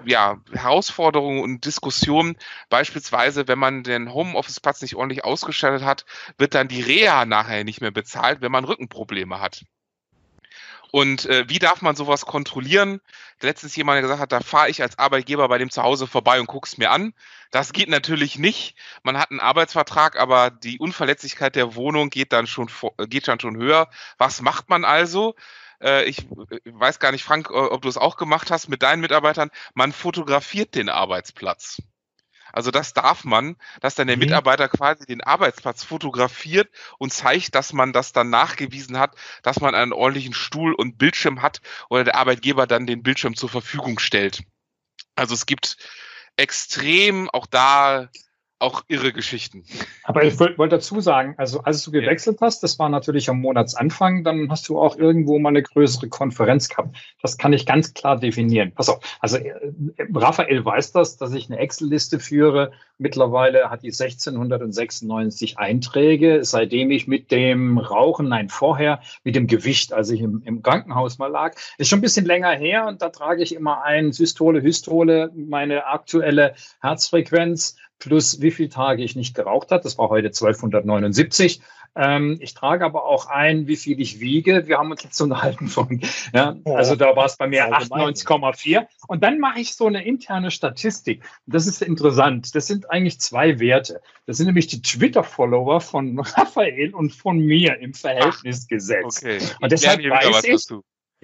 ja, 0.04 0.38
Herausforderungen 0.52 1.42
und 1.42 1.64
Diskussionen. 1.64 2.37
Beispielsweise, 2.69 3.49
wenn 3.49 3.59
man 3.59 3.83
den 3.83 4.12
Homeoffice-Platz 4.12 4.83
nicht 4.83 4.95
ordentlich 4.95 5.25
ausgestattet 5.25 5.83
hat, 5.83 6.04
wird 6.38 6.54
dann 6.54 6.69
die 6.69 6.83
Reha 6.83 7.25
nachher 7.25 7.64
nicht 7.64 7.80
mehr 7.80 7.90
bezahlt, 7.90 8.39
wenn 8.40 8.52
man 8.52 8.64
Rückenprobleme 8.64 9.40
hat. 9.40 9.64
Und 10.92 11.26
äh, 11.26 11.49
wie 11.49 11.59
darf 11.59 11.82
man 11.82 11.94
sowas 11.94 12.26
kontrollieren? 12.26 13.00
Letztens 13.40 13.76
jemand 13.76 14.02
gesagt 14.02 14.20
hat, 14.20 14.32
da 14.32 14.40
fahre 14.40 14.70
ich 14.70 14.82
als 14.82 14.99
Arbeitgeber 14.99 15.49
bei 15.49 15.59
dem 15.59 15.70
zu 15.70 15.82
Hause 15.82 16.06
vorbei 16.06 16.40
und 16.40 16.47
guck's 16.47 16.78
mir 16.78 16.90
an. 16.90 17.14
Das 17.52 17.73
geht 17.73 17.88
natürlich 17.88 18.38
nicht. 18.38 18.76
Man 19.02 19.16
hat 19.16 19.30
einen 19.30 19.40
Arbeitsvertrag, 19.40 20.18
aber 20.18 20.50
die 20.50 20.78
Unverletzlichkeit 20.78 21.54
der 21.54 21.75
Wohnung 21.75 22.11
geht 22.11 22.32
dann 22.32 22.47
schon 22.47 22.70
geht 23.09 23.28
dann 23.28 23.40
schon 23.40 23.56
höher. 23.56 23.88
Was 24.18 24.40
macht 24.42 24.68
man 24.68 24.85
also? 24.85 25.37
Äh, 25.80 26.04
ich 26.04 26.26
weiß 26.64 26.99
gar 26.99 27.12
nicht, 27.12 27.25
Frank, 27.25 27.50
ob 27.50 27.82
du 27.82 27.88
es 27.88 27.97
auch 27.97 28.16
gemacht 28.16 28.50
hast 28.50 28.68
mit 28.68 28.82
deinen 28.82 29.00
Mitarbeitern. 29.00 29.50
Man 29.75 29.92
fotografiert 29.92 30.75
den 30.75 30.88
Arbeitsplatz. 30.88 31.82
Also 32.52 32.71
das 32.71 32.92
darf 32.92 33.25
man, 33.25 33.57
dass 33.80 33.95
dann 33.95 34.07
der 34.07 34.16
mhm. 34.16 34.25
Mitarbeiter 34.25 34.69
quasi 34.69 35.07
den 35.07 35.23
Arbeitsplatz 35.23 35.85
fotografiert 35.85 36.69
und 36.99 37.12
zeigt, 37.12 37.54
dass 37.54 37.73
man 37.73 37.92
das 37.92 38.12
dann 38.12 38.30
nachgewiesen 38.30 38.99
hat, 38.99 39.14
dass 39.42 39.61
man 39.61 39.75
einen 39.75 39.92
ordentlichen 39.92 40.35
Stuhl 40.35 40.75
und 40.75 40.99
Bildschirm 40.99 41.42
hat 41.42 41.61
oder 41.88 42.04
der 42.04 42.16
Arbeitgeber 42.16 42.66
dann 42.66 42.87
den 42.87 43.02
Bildschirm 43.02 43.37
zur 43.37 43.49
Verfügung 43.49 43.99
stellt. 43.99 44.42
Also 45.14 45.35
es 45.35 45.47
gibt 45.47 45.76
extrem 46.37 47.28
auch 47.30 47.47
da 47.47 48.09
auch 48.61 48.85
irre 48.88 49.12
Geschichten. 49.12 49.64
Aber 50.05 50.23
ich 50.25 50.38
wollte 50.38 50.59
wollt 50.59 50.73
dazu 50.73 51.00
sagen, 51.00 51.35
also 51.38 51.62
als 51.62 51.83
du 51.83 51.90
gewechselt 51.90 52.38
ja. 52.40 52.47
hast, 52.47 52.62
das 52.62 52.79
war 52.79 52.88
natürlich 52.88 53.29
am 53.29 53.40
Monatsanfang, 53.40 54.23
dann 54.25 54.50
hast 54.50 54.69
du 54.69 54.79
auch 54.79 54.97
irgendwo 54.97 55.38
mal 55.38 55.49
eine 55.50 55.62
größere 55.62 56.09
Konferenz 56.09 56.69
gehabt. 56.69 56.97
Das 57.23 57.38
kann 57.38 57.52
ich 57.52 57.67
ganz 57.67 57.95
klar 57.95 58.19
definieren. 58.19 58.73
Pass 58.73 58.88
auf, 58.88 59.00
also 59.21 59.38
äh, 59.38 59.52
Raphael 60.14 60.64
weiß 60.64 60.93
das, 60.93 61.17
dass 61.17 61.33
ich 61.33 61.50
eine 61.50 61.59
Excel-Liste 61.59 62.21
führe. 62.21 62.73
Mittlerweile 62.99 63.71
hat 63.71 63.83
die 63.83 63.88
1696 63.88 65.59
Einträge, 65.59 66.45
seitdem 66.45 66.90
ich 66.90 67.07
mit 67.07 67.31
dem 67.31 67.79
Rauchen, 67.79 68.29
nein, 68.29 68.50
vorher 68.50 69.00
mit 69.25 69.35
dem 69.35 69.47
Gewicht, 69.47 69.93
als 69.93 70.11
ich 70.11 70.21
im, 70.21 70.43
im 70.45 70.62
Krankenhaus 70.62 71.19
mal 71.19 71.29
lag, 71.29 71.55
ist 71.79 71.88
schon 71.88 72.00
ein 72.00 72.02
bisschen 72.02 72.26
länger 72.26 72.50
her 72.50 72.87
und 72.87 73.00
da 73.00 73.09
trage 73.09 73.43
ich 73.43 73.55
immer 73.55 73.83
ein 73.83 74.12
Systole, 74.12 74.61
Hystole, 74.61 75.31
meine 75.35 75.87
aktuelle 75.87 76.55
Herzfrequenz, 76.81 77.76
plus 78.00 78.40
wie 78.40 78.50
viele 78.50 78.71
Tage 78.71 79.04
ich 79.04 79.14
nicht 79.14 79.37
geraucht 79.37 79.71
habe. 79.71 79.83
Das 79.83 79.97
war 79.99 80.09
heute 80.09 80.28
1279. 80.28 81.61
Ähm, 81.97 82.38
ich 82.40 82.54
trage 82.54 82.85
aber 82.85 83.04
auch 83.04 83.26
ein, 83.26 83.66
wie 83.66 83.76
viel 83.76 84.00
ich 84.00 84.21
wiege. 84.21 84.66
Wir 84.66 84.78
haben 84.78 84.90
uns 84.90 85.02
jetzt 85.02 85.21
unterhalten 85.21 85.69
von, 85.69 86.00
ja, 86.33 86.57
also 86.64 86.97
da 86.97 87.14
war 87.16 87.26
es 87.26 87.37
bei 87.37 87.47
mir 87.47 87.73
98,4. 87.73 88.87
Und 89.09 89.23
dann 89.23 89.38
mache 89.38 89.61
ich 89.61 89.75
so 89.75 89.87
eine 89.87 90.04
interne 90.04 90.50
Statistik. 90.50 91.23
Das 91.47 91.66
ist 91.66 91.83
interessant. 91.83 92.54
Das 92.54 92.66
sind 92.66 92.90
eigentlich 92.90 93.21
zwei 93.21 93.59
Werte. 93.61 94.00
Das 94.26 94.37
sind 94.37 94.47
nämlich 94.47 94.69
die 94.69 94.83
Twitter-Follower 94.83 95.80
von 95.80 96.19
Raphael 96.19 96.95
und 96.95 97.12
von 97.12 97.38
mir 97.38 97.78
im 97.80 97.95
Verhältnis 97.95 98.62
Ach, 98.64 98.69
gesetzt. 98.69 99.23
Okay. 99.23 99.38
Und 99.61 99.73
deshalb 99.73 100.00
weiß 100.00 100.45
ich, 100.45 100.66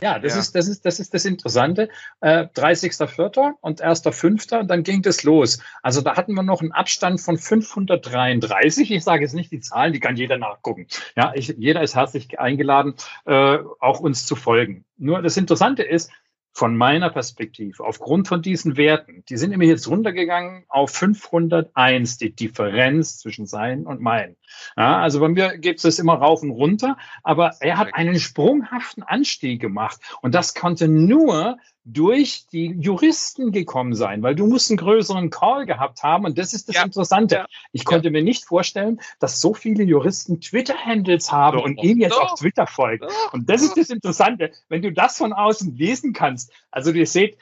ja, 0.00 0.19
das, 0.19 0.35
ja. 0.35 0.41
Ist, 0.41 0.55
das, 0.55 0.69
ist, 0.69 0.85
das 0.85 1.00
ist 1.00 1.15
das 1.15 1.25
Interessante. 1.25 1.88
Äh, 2.21 2.47
30.04. 2.55 3.55
und 3.61 3.83
1.05. 3.83 4.65
dann 4.65 4.83
ging 4.83 5.00
das 5.03 5.23
los. 5.23 5.59
Also 5.83 6.03
da 6.03 6.17
hatten 6.17 6.35
wir 6.35 6.43
noch 6.43 6.61
einen 6.61 6.73
Abstand 6.73 7.21
von 7.21 7.38
533. 7.38 8.91
Ich 8.91 9.05
sage 9.05 9.23
jetzt 9.23 9.35
nicht 9.35 9.50
die 9.53 9.61
Zahlen, 9.61 9.95
die 9.95 10.00
kann 10.00 10.17
jeder 10.17 10.37
nachgucken. 10.37 10.87
Ja, 11.17 11.33
ich, 11.35 11.55
jeder 11.59 11.83
ist 11.83 11.94
herzlich 11.94 12.38
eingeladen, 12.38 12.94
äh, 13.25 13.59
auch 13.81 14.01
uns 14.01 14.27
zu 14.27 14.37
folgen. 14.37 14.85
Nur 14.99 15.23
das 15.23 15.37
Interessante 15.37 15.83
ist, 15.83 16.11
von 16.57 16.75
meiner 16.75 17.11
Perspektive, 17.11 17.85
aufgrund 17.85 18.29
von 18.29 18.40
diesen 18.40 18.79
Werten, 18.79 19.23
die 19.29 19.37
sind 19.37 19.51
nämlich 19.51 19.69
jetzt 19.69 19.88
runtergegangen 19.88 20.64
auf 20.69 20.90
501, 20.90 22.16
die 22.16 22.35
Differenz 22.35 23.19
zwischen 23.19 23.45
sein 23.45 23.85
und 23.85 24.01
mein. 24.01 24.37
Ja, 24.75 25.03
also 25.03 25.21
bei 25.21 25.29
mir 25.29 25.59
gibt 25.59 25.81
es 25.81 25.83
das 25.83 25.99
immer 25.99 26.14
rauf 26.14 26.42
und 26.42 26.53
runter, 26.53 26.97
aber 27.23 27.57
er 27.61 27.77
hat 27.77 27.92
einen 27.92 28.19
sprunghaften 28.19 29.03
Anstieg 29.03 29.61
gemacht 29.61 30.01
und 30.23 30.35
das 30.35 30.55
konnte 30.55 30.88
nur 30.88 31.59
durch 31.87 32.46
die 32.51 32.66
Juristen 32.66 33.53
gekommen 33.53 33.94
sein, 33.94 34.22
weil 34.22 34.35
du 34.35 34.46
musst 34.46 34.70
einen 34.70 34.77
größeren 34.77 35.31
Call 35.31 35.66
gehabt 35.66 36.03
haben 36.03 36.25
und 36.25 36.37
das 36.37 36.53
ist 36.53 36.68
das 36.68 36.77
ja. 36.77 36.83
Interessante. 36.83 37.46
Ich 37.72 37.85
konnte 37.85 38.09
ja. 38.09 38.11
mir 38.11 38.22
nicht 38.22 38.44
vorstellen, 38.44 39.01
dass 39.20 39.40
so 39.40 39.55
viele 39.55 39.85
Juristen 39.85 40.40
Twitter-Handles 40.40 41.31
haben 41.31 41.59
doch, 41.59 41.64
und 41.64 41.83
ihm 41.83 42.01
jetzt 42.01 42.12
doch, 42.12 42.33
auf 42.33 42.40
Twitter 42.40 42.66
folgen. 42.66 43.07
Doch, 43.07 43.33
und 43.33 43.49
das 43.49 43.62
ist 43.62 43.77
das 43.77 43.90
Interessante, 43.90 44.51
wenn 44.68 44.83
du 44.83 44.92
das 44.92 45.16
von 45.16 45.33
außen 45.33 45.77
lesen 45.77 46.12
kannst. 46.12 46.53
Also 46.72 46.90
ihr 46.90 47.07
seht, 47.07 47.38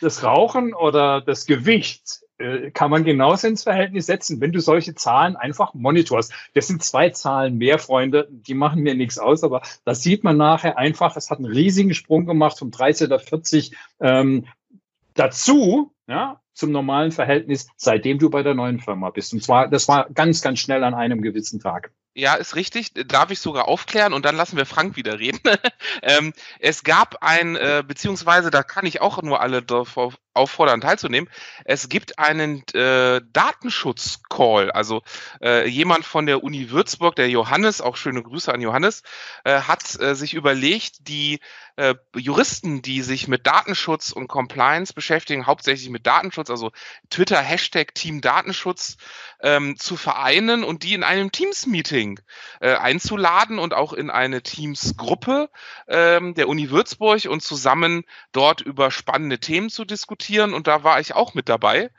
das 0.00 0.24
Rauchen 0.24 0.74
oder 0.74 1.20
das 1.20 1.46
Gewicht 1.46 2.22
kann 2.72 2.90
man 2.90 3.04
genauso 3.04 3.48
ins 3.48 3.64
Verhältnis 3.64 4.06
setzen, 4.06 4.40
wenn 4.40 4.52
du 4.52 4.60
solche 4.60 4.94
Zahlen 4.94 5.36
einfach 5.36 5.74
monitorst. 5.74 6.32
Das 6.54 6.66
sind 6.66 6.82
zwei 6.82 7.10
Zahlen 7.10 7.58
mehr, 7.58 7.78
Freunde, 7.78 8.28
die 8.30 8.54
machen 8.54 8.82
mir 8.82 8.94
nichts 8.94 9.18
aus, 9.18 9.44
aber 9.44 9.62
das 9.84 10.02
sieht 10.02 10.24
man 10.24 10.36
nachher 10.36 10.78
einfach, 10.78 11.16
es 11.16 11.30
hat 11.30 11.38
einen 11.38 11.52
riesigen 11.52 11.94
Sprung 11.94 12.26
gemacht 12.26 12.58
vom 12.58 12.70
13 12.70 13.12
auf 13.12 13.22
40 13.22 13.76
ähm, 14.00 14.46
dazu, 15.14 15.92
ja, 16.06 16.40
zum 16.54 16.72
normalen 16.72 17.12
Verhältnis, 17.12 17.68
seitdem 17.76 18.18
du 18.18 18.30
bei 18.30 18.42
der 18.42 18.54
neuen 18.54 18.80
Firma 18.80 19.10
bist. 19.10 19.32
Und 19.32 19.42
zwar, 19.42 19.68
das 19.68 19.88
war 19.88 20.08
ganz, 20.10 20.42
ganz 20.42 20.58
schnell 20.58 20.84
an 20.84 20.94
einem 20.94 21.22
gewissen 21.22 21.58
Tag. 21.58 21.90
Ja, 22.14 22.34
ist 22.34 22.56
richtig. 22.56 22.92
Darf 23.06 23.30
ich 23.30 23.38
sogar 23.38 23.68
aufklären 23.68 24.12
und 24.12 24.24
dann 24.24 24.36
lassen 24.36 24.56
wir 24.56 24.66
Frank 24.66 24.96
wieder 24.96 25.18
reden. 25.18 25.40
ähm, 26.02 26.32
es 26.58 26.82
gab 26.82 27.22
ein, 27.22 27.56
äh, 27.56 27.84
beziehungsweise 27.86 28.50
da 28.50 28.62
kann 28.62 28.84
ich 28.84 29.00
auch 29.00 29.22
nur 29.22 29.40
alle 29.40 29.62
davor 29.62 30.14
auffordern, 30.34 30.80
teilzunehmen. 30.80 31.28
Es 31.64 31.88
gibt 31.88 32.18
einen 32.18 32.62
äh, 32.72 33.20
Datenschutz-Call. 33.32 34.70
Also 34.70 35.02
äh, 35.42 35.68
jemand 35.68 36.04
von 36.04 36.26
der 36.26 36.44
Uni 36.44 36.70
Würzburg, 36.70 37.16
der 37.16 37.28
Johannes, 37.28 37.80
auch 37.80 37.96
schöne 37.96 38.22
Grüße 38.22 38.52
an 38.52 38.60
Johannes, 38.60 39.02
äh, 39.44 39.62
hat 39.62 40.00
äh, 40.00 40.14
sich 40.14 40.34
überlegt, 40.34 41.08
die 41.08 41.40
äh, 41.76 41.94
Juristen, 42.14 42.82
die 42.82 43.02
sich 43.02 43.26
mit 43.26 43.46
Datenschutz 43.46 44.12
und 44.12 44.28
Compliance 44.28 44.92
beschäftigen, 44.92 45.46
hauptsächlich 45.46 45.90
mit 45.90 46.06
Datenschutz, 46.06 46.50
also 46.50 46.70
Twitter 47.08 47.40
Hashtag 47.40 47.94
Team 47.94 48.20
Datenschutz, 48.20 48.98
ähm, 49.42 49.76
zu 49.78 49.96
vereinen 49.96 50.62
und 50.62 50.82
die 50.82 50.94
in 50.94 51.02
einem 51.02 51.32
Teams-Meeting 51.32 52.20
äh, 52.60 52.74
einzuladen 52.74 53.58
und 53.58 53.74
auch 53.74 53.92
in 53.92 54.10
eine 54.10 54.42
Teams-Gruppe 54.42 55.50
ähm, 55.88 56.34
der 56.34 56.48
Uni 56.48 56.70
Würzburg 56.70 57.24
und 57.26 57.42
zusammen 57.42 58.04
dort 58.32 58.60
über 58.60 58.90
spannende 58.90 59.40
Themen 59.40 59.70
zu 59.70 59.84
diskutieren. 59.84 60.19
Und 60.28 60.66
da 60.66 60.84
war 60.84 61.00
ich 61.00 61.14
auch 61.14 61.34
mit 61.34 61.48
dabei 61.48 61.90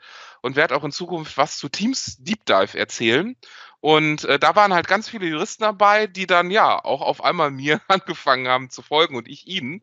und 0.42 0.56
werde 0.56 0.76
auch 0.76 0.84
in 0.84 0.92
Zukunft 0.92 1.36
was 1.36 1.58
zu 1.58 1.68
Teams 1.68 2.16
Deep 2.18 2.44
Dive 2.46 2.78
erzählen. 2.78 3.36
Und 3.80 4.24
äh, 4.26 4.38
da 4.38 4.54
waren 4.54 4.72
halt 4.72 4.86
ganz 4.86 5.08
viele 5.08 5.26
Juristen 5.26 5.64
dabei, 5.64 6.06
die 6.06 6.28
dann 6.28 6.52
ja 6.52 6.84
auch 6.84 7.00
auf 7.00 7.24
einmal 7.24 7.50
mir 7.50 7.80
angefangen 7.88 8.46
haben 8.46 8.70
zu 8.70 8.82
folgen 8.82 9.16
und 9.16 9.28
ich 9.28 9.46
ihnen. 9.46 9.82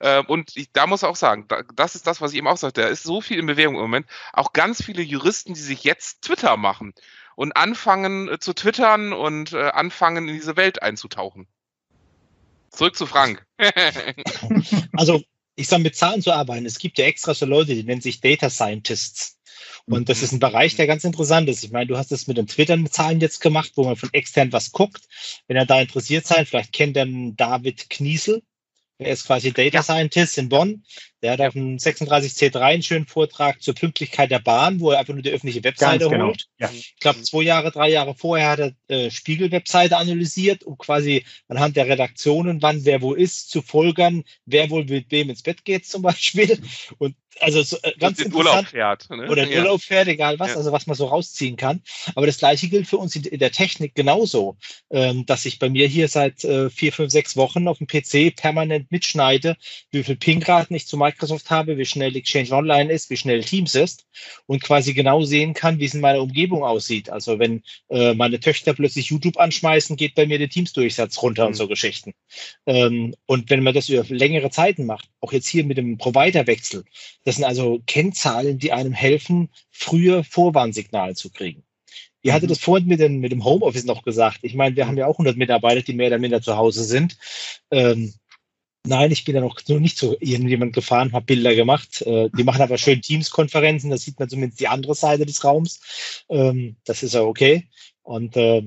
Äh, 0.00 0.22
und 0.24 0.56
ich, 0.56 0.72
da 0.72 0.86
muss 0.86 1.04
auch 1.04 1.16
sagen, 1.16 1.46
da, 1.48 1.62
das 1.74 1.94
ist 1.94 2.06
das, 2.06 2.20
was 2.20 2.32
ich 2.32 2.38
eben 2.38 2.48
auch 2.48 2.56
sagte, 2.56 2.82
da 2.82 2.88
ist 2.88 3.04
so 3.04 3.20
viel 3.20 3.38
in 3.38 3.46
Bewegung 3.46 3.76
im 3.76 3.82
Moment. 3.82 4.06
Auch 4.32 4.52
ganz 4.52 4.82
viele 4.82 5.02
Juristen, 5.02 5.54
die 5.54 5.60
sich 5.60 5.84
jetzt 5.84 6.22
Twitter 6.22 6.56
machen 6.56 6.92
und 7.36 7.56
anfangen 7.56 8.28
äh, 8.28 8.38
zu 8.38 8.52
twittern 8.52 9.12
und 9.12 9.52
äh, 9.52 9.70
anfangen 9.70 10.28
in 10.28 10.34
diese 10.34 10.56
Welt 10.56 10.82
einzutauchen. 10.82 11.46
Zurück 12.70 12.96
zu 12.96 13.06
Frank. 13.06 13.46
also, 14.92 15.22
ich 15.56 15.68
sage, 15.68 15.82
mit 15.82 15.96
Zahlen 15.96 16.22
zu 16.22 16.32
arbeiten. 16.32 16.66
Es 16.66 16.78
gibt 16.78 16.98
ja 16.98 17.06
extra 17.06 17.34
so 17.34 17.46
Leute, 17.46 17.74
die 17.74 17.82
nennen 17.82 18.02
sich 18.02 18.20
Data 18.20 18.50
Scientists. 18.50 19.38
Und 19.86 20.08
das 20.08 20.22
ist 20.22 20.32
ein 20.32 20.40
Bereich, 20.40 20.76
der 20.76 20.86
ganz 20.86 21.04
interessant 21.04 21.48
ist. 21.48 21.64
Ich 21.64 21.70
meine, 21.70 21.86
du 21.86 21.96
hast 21.96 22.12
es 22.12 22.26
mit 22.26 22.36
den 22.36 22.46
Twitter-Zahlen 22.46 23.20
jetzt 23.20 23.40
gemacht, 23.40 23.72
wo 23.76 23.84
man 23.84 23.96
von 23.96 24.12
extern 24.12 24.52
was 24.52 24.72
guckt. 24.72 25.08
Wenn 25.46 25.56
er 25.56 25.66
da 25.66 25.80
interessiert 25.80 26.26
seid, 26.26 26.48
vielleicht 26.48 26.72
kennt 26.72 26.96
er 26.96 27.06
David 27.06 27.88
Kniesel. 27.88 28.42
Er 28.98 29.12
ist 29.12 29.26
quasi 29.26 29.52
Data 29.52 29.82
Scientist 29.82 30.38
in 30.38 30.48
Bonn. 30.48 30.82
Der 31.22 31.32
hat 31.32 31.40
auf 31.40 31.52
dem 31.52 31.76
36C3 31.76 32.60
einen 32.60 32.82
schönen 32.82 33.06
Vortrag 33.06 33.60
zur 33.60 33.74
Pünktlichkeit 33.74 34.30
der 34.30 34.38
Bahn, 34.38 34.80
wo 34.80 34.90
er 34.90 35.00
einfach 35.00 35.12
nur 35.12 35.22
die 35.22 35.30
öffentliche 35.30 35.62
Webseite 35.64 36.08
genau. 36.08 36.28
holt. 36.28 36.46
Ja. 36.58 36.70
Ich 36.70 36.96
glaube, 36.98 37.20
zwei 37.22 37.42
Jahre, 37.42 37.70
drei 37.72 37.90
Jahre 37.90 38.14
vorher 38.14 38.48
hat 38.48 38.58
er 38.58 38.72
äh, 38.88 39.10
Spiegel-Webseite 39.10 39.98
analysiert, 39.98 40.64
um 40.64 40.78
quasi 40.78 41.24
anhand 41.48 41.76
der 41.76 41.88
Redaktionen, 41.88 42.62
wann 42.62 42.84
wer 42.84 43.02
wo 43.02 43.12
ist, 43.12 43.50
zu 43.50 43.60
folgern, 43.60 44.24
wer 44.46 44.70
wohl 44.70 44.84
mit 44.84 45.10
wem 45.10 45.28
ins 45.28 45.42
Bett 45.42 45.64
geht 45.64 45.86
zum 45.86 46.02
Beispiel. 46.02 46.58
Und 46.98 47.16
also 47.40 47.62
so, 47.62 47.76
äh, 47.82 47.92
ganz 47.98 48.18
in 48.20 48.32
Urlaub 48.32 48.66
fährt. 48.66 49.08
Ne? 49.10 49.28
Oder 49.28 49.44
in 49.44 49.50
ja. 49.50 49.58
Urlaub 49.58 49.82
fährt, 49.82 50.08
egal 50.08 50.38
was, 50.38 50.50
ja. 50.50 50.56
also 50.56 50.72
was 50.72 50.86
man 50.86 50.96
so 50.96 51.06
rausziehen 51.06 51.56
kann. 51.56 51.82
Aber 52.14 52.26
das 52.26 52.38
gleiche 52.38 52.68
gilt 52.68 52.86
für 52.86 52.98
uns 52.98 53.14
in, 53.16 53.24
in 53.24 53.38
der 53.38 53.52
Technik 53.52 53.94
genauso, 53.94 54.56
ähm, 54.90 55.26
dass 55.26 55.46
ich 55.46 55.58
bei 55.58 55.68
mir 55.68 55.86
hier 55.86 56.08
seit 56.08 56.44
äh, 56.44 56.70
vier, 56.70 56.92
fünf, 56.92 57.12
sechs 57.12 57.36
Wochen 57.36 57.68
auf 57.68 57.78
dem 57.78 57.86
PC 57.86 58.34
permanent 58.34 58.90
mitschneide, 58.90 59.56
wie 59.90 60.02
viel 60.02 60.16
Pingraten 60.16 60.74
ich 60.76 60.86
zu 60.86 60.96
Microsoft 60.96 61.50
habe, 61.50 61.78
wie 61.78 61.84
schnell 61.84 62.16
Exchange 62.16 62.52
Online 62.52 62.92
ist, 62.92 63.10
wie 63.10 63.16
schnell 63.16 63.42
Teams 63.42 63.74
ist 63.74 64.06
und 64.46 64.62
quasi 64.62 64.94
genau 64.94 65.22
sehen 65.22 65.54
kann, 65.54 65.78
wie 65.78 65.84
es 65.84 65.94
in 65.94 66.00
meiner 66.00 66.22
Umgebung 66.22 66.64
aussieht. 66.64 67.10
Also 67.10 67.38
wenn 67.38 67.62
äh, 67.88 68.14
meine 68.14 68.40
Töchter 68.40 68.74
plötzlich 68.74 69.06
YouTube 69.06 69.38
anschmeißen, 69.38 69.96
geht 69.96 70.14
bei 70.14 70.26
mir 70.26 70.38
der 70.38 70.48
Teams-Durchsatz 70.48 71.22
runter 71.22 71.44
mhm. 71.44 71.48
und 71.48 71.54
so 71.54 71.68
Geschichten. 71.68 72.14
Ähm, 72.66 73.14
und 73.26 73.50
wenn 73.50 73.62
man 73.62 73.74
das 73.74 73.88
über 73.88 74.04
längere 74.08 74.50
Zeiten 74.50 74.86
macht, 74.86 75.08
auch 75.20 75.32
jetzt 75.32 75.48
hier 75.48 75.64
mit 75.64 75.76
dem 75.76 75.98
Providerwechsel, 75.98 76.84
das 77.26 77.34
sind 77.34 77.44
also 77.44 77.82
Kennzahlen, 77.86 78.60
die 78.60 78.72
einem 78.72 78.92
helfen, 78.92 79.50
früher 79.72 80.22
Vorwarnsignale 80.22 81.16
zu 81.16 81.28
kriegen. 81.28 81.64
Ihr 82.22 82.32
hattet 82.32 82.48
mhm. 82.48 82.52
das 82.52 82.60
vorhin 82.60 82.86
mit 82.86 83.00
dem, 83.00 83.18
mit 83.18 83.32
dem 83.32 83.44
Homeoffice 83.44 83.84
noch 83.84 84.04
gesagt. 84.04 84.38
Ich 84.42 84.54
meine, 84.54 84.76
wir 84.76 84.86
haben 84.86 84.96
ja 84.96 85.06
auch 85.06 85.14
100 85.14 85.36
Mitarbeiter, 85.36 85.82
die 85.82 85.92
mehr 85.92 86.06
oder 86.06 86.20
minder 86.20 86.40
zu 86.40 86.56
Hause 86.56 86.84
sind. 86.84 87.18
Ähm, 87.72 88.14
nein, 88.86 89.10
ich 89.10 89.24
bin 89.24 89.34
ja 89.34 89.40
noch 89.40 89.60
nicht 89.66 89.98
zu 89.98 90.16
irgendjemand 90.20 90.72
gefahren, 90.72 91.12
habe 91.12 91.26
Bilder 91.26 91.56
gemacht. 91.56 92.00
Äh, 92.02 92.30
die 92.30 92.44
machen 92.44 92.62
aber 92.62 92.78
schön 92.78 93.02
Teams-Konferenzen, 93.02 93.90
da 93.90 93.96
sieht 93.96 94.20
man 94.20 94.28
zumindest 94.28 94.60
die 94.60 94.68
andere 94.68 94.94
Seite 94.94 95.26
des 95.26 95.42
Raums. 95.42 96.24
Ähm, 96.28 96.76
das 96.84 97.02
ist 97.02 97.14
ja 97.14 97.22
okay. 97.22 97.66
Und 98.02 98.36
äh, 98.36 98.62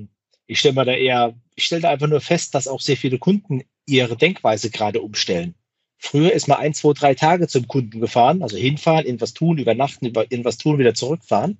ich 0.46 0.58
stelle 0.58 0.74
mal 0.74 0.84
da 0.84 0.92
eher, 0.92 1.34
ich 1.54 1.64
stelle 1.64 1.80
da 1.80 1.88
einfach 1.88 2.08
nur 2.08 2.20
fest, 2.20 2.54
dass 2.54 2.68
auch 2.68 2.82
sehr 2.82 2.98
viele 2.98 3.18
Kunden 3.18 3.62
ihre 3.86 4.18
Denkweise 4.18 4.68
gerade 4.68 5.00
umstellen. 5.00 5.54
Früher 6.00 6.32
ist 6.32 6.48
man 6.48 6.58
ein, 6.58 6.72
zwei, 6.72 6.94
drei 6.94 7.14
Tage 7.14 7.46
zum 7.46 7.68
Kunden 7.68 8.00
gefahren, 8.00 8.42
also 8.42 8.56
hinfahren, 8.56 9.04
irgendwas 9.04 9.34
tun, 9.34 9.58
übernachten, 9.58 10.06
irgendwas 10.06 10.56
tun, 10.56 10.78
wieder 10.78 10.94
zurückfahren. 10.94 11.58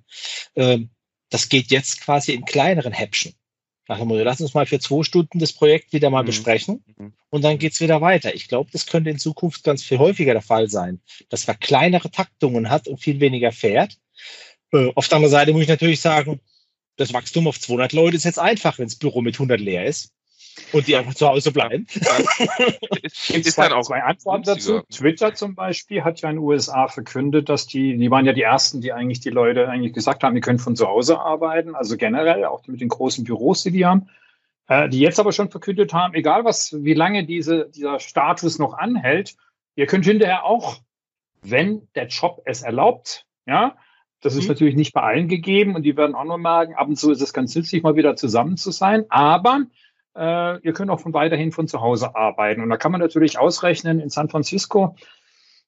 Ähm, 0.55 0.89
das 1.29 1.47
geht 1.47 1.71
jetzt 1.71 2.01
quasi 2.01 2.33
in 2.33 2.43
kleineren 2.43 2.91
Häppchen. 2.91 3.33
Nach 3.87 3.99
dem 3.99 4.07
Motto, 4.07 4.23
lass 4.23 4.41
uns 4.41 4.53
mal 4.53 4.65
für 4.65 4.79
zwei 4.79 5.03
Stunden 5.03 5.39
das 5.39 5.53
Projekt 5.53 5.93
wieder 5.93 6.09
mal 6.09 6.23
mhm. 6.23 6.27
besprechen 6.27 6.83
mhm. 6.97 7.13
und 7.29 7.43
dann 7.43 7.59
geht's 7.59 7.81
wieder 7.81 8.01
weiter. 8.01 8.33
Ich 8.33 8.47
glaube, 8.47 8.71
das 8.71 8.87
könnte 8.87 9.11
in 9.11 9.19
Zukunft 9.19 9.63
ganz 9.63 9.83
viel 9.83 9.99
häufiger 9.99 10.33
der 10.33 10.41
Fall 10.41 10.69
sein, 10.69 11.01
dass 11.29 11.45
man 11.45 11.59
kleinere 11.59 12.09
Taktungen 12.09 12.69
hat 12.69 12.87
und 12.87 12.99
viel 12.99 13.19
weniger 13.19 13.51
fährt. 13.51 13.97
Äh, 14.71 14.91
auf 14.95 15.07
der 15.07 15.17
anderen 15.17 15.31
Seite 15.31 15.51
muss 15.53 15.63
ich 15.63 15.67
natürlich 15.67 16.01
sagen, 16.01 16.39
das 16.97 17.13
Wachstum 17.13 17.47
auf 17.47 17.59
200 17.59 17.93
Leute 17.93 18.17
ist 18.17 18.25
jetzt 18.25 18.39
einfach, 18.39 18.79
wenn 18.79 18.87
das 18.87 18.95
Büro 18.95 19.21
mit 19.21 19.35
100 19.35 19.59
leer 19.59 19.85
ist. 19.85 20.13
Und 20.73 20.87
die 20.87 20.95
einfach 20.95 21.13
zu 21.13 21.27
Hause 21.27 21.51
bleiben. 21.51 21.85
ist, 23.01 23.29
ist 23.29 23.57
dann 23.57 23.73
auch 23.73 23.83
zwei 23.83 24.03
Antworten 24.03 24.43
dazu. 24.43 24.81
Twitter 24.91 25.33
zum 25.33 25.55
Beispiel 25.55 26.03
hat 26.03 26.21
ja 26.21 26.29
in 26.29 26.37
den 26.37 26.43
USA 26.43 26.87
verkündet, 26.87 27.49
dass 27.49 27.67
die, 27.67 27.97
die 27.97 28.11
waren 28.11 28.25
ja 28.25 28.33
die 28.33 28.41
ersten, 28.41 28.81
die 28.81 28.93
eigentlich 28.93 29.19
die 29.19 29.29
Leute 29.29 29.67
eigentlich 29.69 29.93
gesagt 29.93 30.23
haben, 30.23 30.35
die 30.35 30.41
können 30.41 30.59
von 30.59 30.75
zu 30.75 30.87
Hause 30.87 31.19
arbeiten, 31.19 31.75
also 31.75 31.97
generell 31.97 32.45
auch 32.45 32.65
mit 32.67 32.81
den 32.81 32.89
großen 32.89 33.23
Büros, 33.23 33.63
die 33.63 33.71
die 33.71 33.85
haben. 33.85 34.09
Äh, 34.67 34.87
die 34.87 34.99
jetzt 34.99 35.19
aber 35.19 35.33
schon 35.33 35.49
verkündet 35.49 35.93
haben, 35.93 36.13
egal 36.13 36.45
was, 36.45 36.73
wie 36.83 36.93
lange 36.93 37.25
diese, 37.25 37.69
dieser 37.69 37.99
Status 37.99 38.57
noch 38.57 38.73
anhält, 38.73 39.35
ihr 39.75 39.85
könnt 39.85 40.05
hinterher 40.05 40.45
auch, 40.45 40.77
wenn 41.41 41.87
der 41.95 42.07
Job 42.07 42.41
es 42.45 42.61
erlaubt, 42.61 43.25
ja, 43.45 43.75
das 44.21 44.35
ist 44.35 44.43
mhm. 44.43 44.49
natürlich 44.49 44.75
nicht 44.75 44.93
bei 44.93 45.01
allen 45.01 45.27
gegeben 45.27 45.75
und 45.75 45.83
die 45.83 45.97
werden 45.97 46.15
auch 46.15 46.23
noch 46.23 46.37
merken, 46.37 46.75
ab 46.75 46.87
und 46.87 46.95
zu 46.95 47.11
ist 47.11 47.21
es 47.21 47.33
ganz 47.33 47.55
nützlich, 47.55 47.83
mal 47.83 47.95
wieder 47.95 48.15
zusammen 48.15 48.55
zu 48.55 48.71
sein. 48.71 49.05
Aber 49.09 49.63
äh, 50.15 50.59
ihr 50.59 50.73
könnt 50.73 50.91
auch 50.91 50.99
von 50.99 51.13
weiterhin 51.13 51.51
von 51.51 51.67
zu 51.67 51.81
Hause 51.81 52.15
arbeiten. 52.15 52.61
Und 52.61 52.69
da 52.69 52.77
kann 52.77 52.91
man 52.91 53.01
natürlich 53.01 53.39
ausrechnen, 53.39 53.99
in 53.99 54.09
San 54.09 54.29
Francisco, 54.29 54.95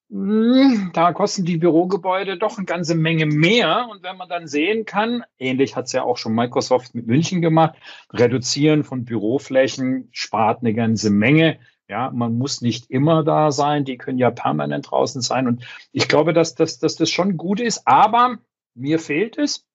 mh, 0.08 0.54
hm, 0.54 0.90
da 0.92 1.12
kosten 1.12 1.44
die 1.44 1.56
Bürogebäude 1.56 2.38
doch 2.38 2.58
eine 2.58 2.66
ganze 2.66 2.94
Menge 2.94 3.26
mehr. 3.26 3.88
Und 3.90 4.02
wenn 4.02 4.16
man 4.16 4.28
dann 4.28 4.46
sehen 4.46 4.84
kann, 4.84 5.24
ähnlich 5.38 5.76
hat 5.76 5.86
es 5.86 5.92
ja 5.92 6.02
auch 6.02 6.16
schon 6.16 6.34
Microsoft 6.34 6.94
mit 6.94 7.06
München 7.06 7.40
gemacht, 7.40 7.74
reduzieren 8.12 8.84
von 8.84 9.04
Büroflächen 9.04 10.08
spart 10.12 10.60
eine 10.60 10.74
ganze 10.74 11.10
Menge. 11.10 11.58
Ja, 11.88 12.10
man 12.10 12.38
muss 12.38 12.62
nicht 12.62 12.90
immer 12.90 13.24
da 13.24 13.50
sein, 13.50 13.84
die 13.84 13.98
können 13.98 14.18
ja 14.18 14.30
permanent 14.30 14.90
draußen 14.90 15.20
sein. 15.20 15.46
Und 15.46 15.64
ich 15.92 16.08
glaube, 16.08 16.32
dass, 16.32 16.54
dass, 16.54 16.78
dass 16.78 16.96
das 16.96 17.10
schon 17.10 17.36
gut 17.36 17.60
ist, 17.60 17.86
aber 17.86 18.38
mir 18.74 18.98
fehlt 18.98 19.36
es 19.36 19.66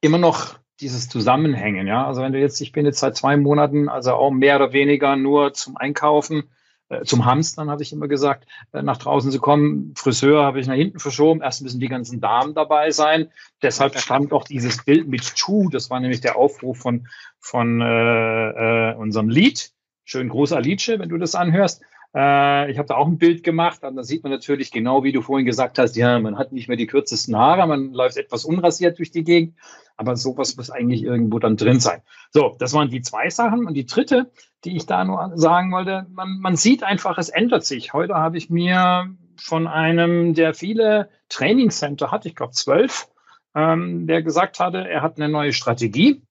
immer 0.00 0.18
noch 0.18 0.58
dieses 0.80 1.08
Zusammenhängen, 1.08 1.86
ja. 1.86 2.06
Also 2.06 2.22
wenn 2.22 2.32
du 2.32 2.40
jetzt, 2.40 2.60
ich 2.60 2.72
bin 2.72 2.86
jetzt 2.86 3.00
seit 3.00 3.16
zwei 3.16 3.36
Monaten, 3.36 3.88
also 3.88 4.14
auch 4.14 4.30
mehr 4.30 4.56
oder 4.56 4.72
weniger 4.72 5.16
nur 5.16 5.52
zum 5.52 5.76
Einkaufen, 5.76 6.44
äh, 6.90 7.04
zum 7.04 7.24
Hamstern, 7.24 7.70
habe 7.70 7.82
ich 7.82 7.92
immer 7.92 8.08
gesagt, 8.08 8.46
äh, 8.72 8.82
nach 8.82 8.96
draußen 8.96 9.30
zu 9.30 9.38
kommen. 9.38 9.94
Friseur 9.96 10.42
habe 10.42 10.60
ich 10.60 10.66
nach 10.66 10.74
hinten 10.74 10.98
verschoben. 10.98 11.40
Erst 11.40 11.62
müssen 11.62 11.80
die 11.80 11.88
ganzen 11.88 12.20
Damen 12.20 12.54
dabei 12.54 12.90
sein. 12.90 13.28
Deshalb 13.62 13.96
stammt 13.98 14.32
auch 14.32 14.44
dieses 14.44 14.84
Bild 14.84 15.06
mit 15.06 15.36
Chu. 15.36 15.68
Das 15.70 15.88
war 15.90 16.00
nämlich 16.00 16.20
der 16.20 16.36
Aufruf 16.36 16.78
von, 16.78 17.06
von 17.38 17.80
äh, 17.80 18.90
äh, 18.90 18.94
unserem 18.96 19.28
Lied. 19.28 19.72
Schön 20.04 20.28
großer 20.28 20.60
Liedche, 20.60 20.98
wenn 20.98 21.08
du 21.08 21.18
das 21.18 21.36
anhörst. 21.36 21.82
Äh, 22.14 22.70
ich 22.70 22.78
habe 22.78 22.88
da 22.88 22.96
auch 22.96 23.06
ein 23.06 23.18
Bild 23.18 23.44
gemacht 23.44 23.82
und 23.84 23.96
da 23.96 24.02
sieht 24.02 24.22
man 24.24 24.32
natürlich 24.32 24.72
genau, 24.72 25.04
wie 25.04 25.12
du 25.12 25.22
vorhin 25.22 25.46
gesagt 25.46 25.78
hast, 25.78 25.96
ja, 25.96 26.18
man 26.18 26.38
hat 26.38 26.52
nicht 26.52 26.68
mehr 26.68 26.76
die 26.76 26.86
kürzesten 26.86 27.36
Haare, 27.36 27.66
man 27.66 27.92
läuft 27.92 28.16
etwas 28.16 28.44
unrasiert 28.44 28.98
durch 28.98 29.12
die 29.12 29.22
Gegend, 29.22 29.56
aber 29.96 30.16
sowas 30.16 30.56
muss 30.56 30.70
eigentlich 30.70 31.04
irgendwo 31.04 31.38
dann 31.38 31.56
drin 31.56 31.78
sein. 31.78 32.02
So, 32.30 32.56
das 32.58 32.72
waren 32.72 32.90
die 32.90 33.02
zwei 33.02 33.30
Sachen 33.30 33.66
und 33.66 33.74
die 33.74 33.86
dritte, 33.86 34.30
die 34.64 34.76
ich 34.76 34.86
da 34.86 35.04
nur 35.04 35.32
sagen 35.36 35.70
wollte, 35.72 36.06
man, 36.10 36.40
man 36.40 36.56
sieht 36.56 36.82
einfach, 36.82 37.16
es 37.16 37.28
ändert 37.28 37.64
sich. 37.64 37.92
Heute 37.92 38.14
habe 38.14 38.38
ich 38.38 38.50
mir 38.50 39.14
von 39.36 39.66
einem, 39.68 40.34
der 40.34 40.52
viele 40.54 41.10
Trainingscenter 41.28 42.10
hat, 42.10 42.26
ich 42.26 42.34
glaube 42.34 42.52
zwölf, 42.52 43.08
ähm, 43.54 44.06
der 44.06 44.22
gesagt 44.22 44.58
hatte, 44.58 44.88
er 44.88 45.02
hat 45.02 45.16
eine 45.16 45.28
neue 45.28 45.52
Strategie. 45.52 46.22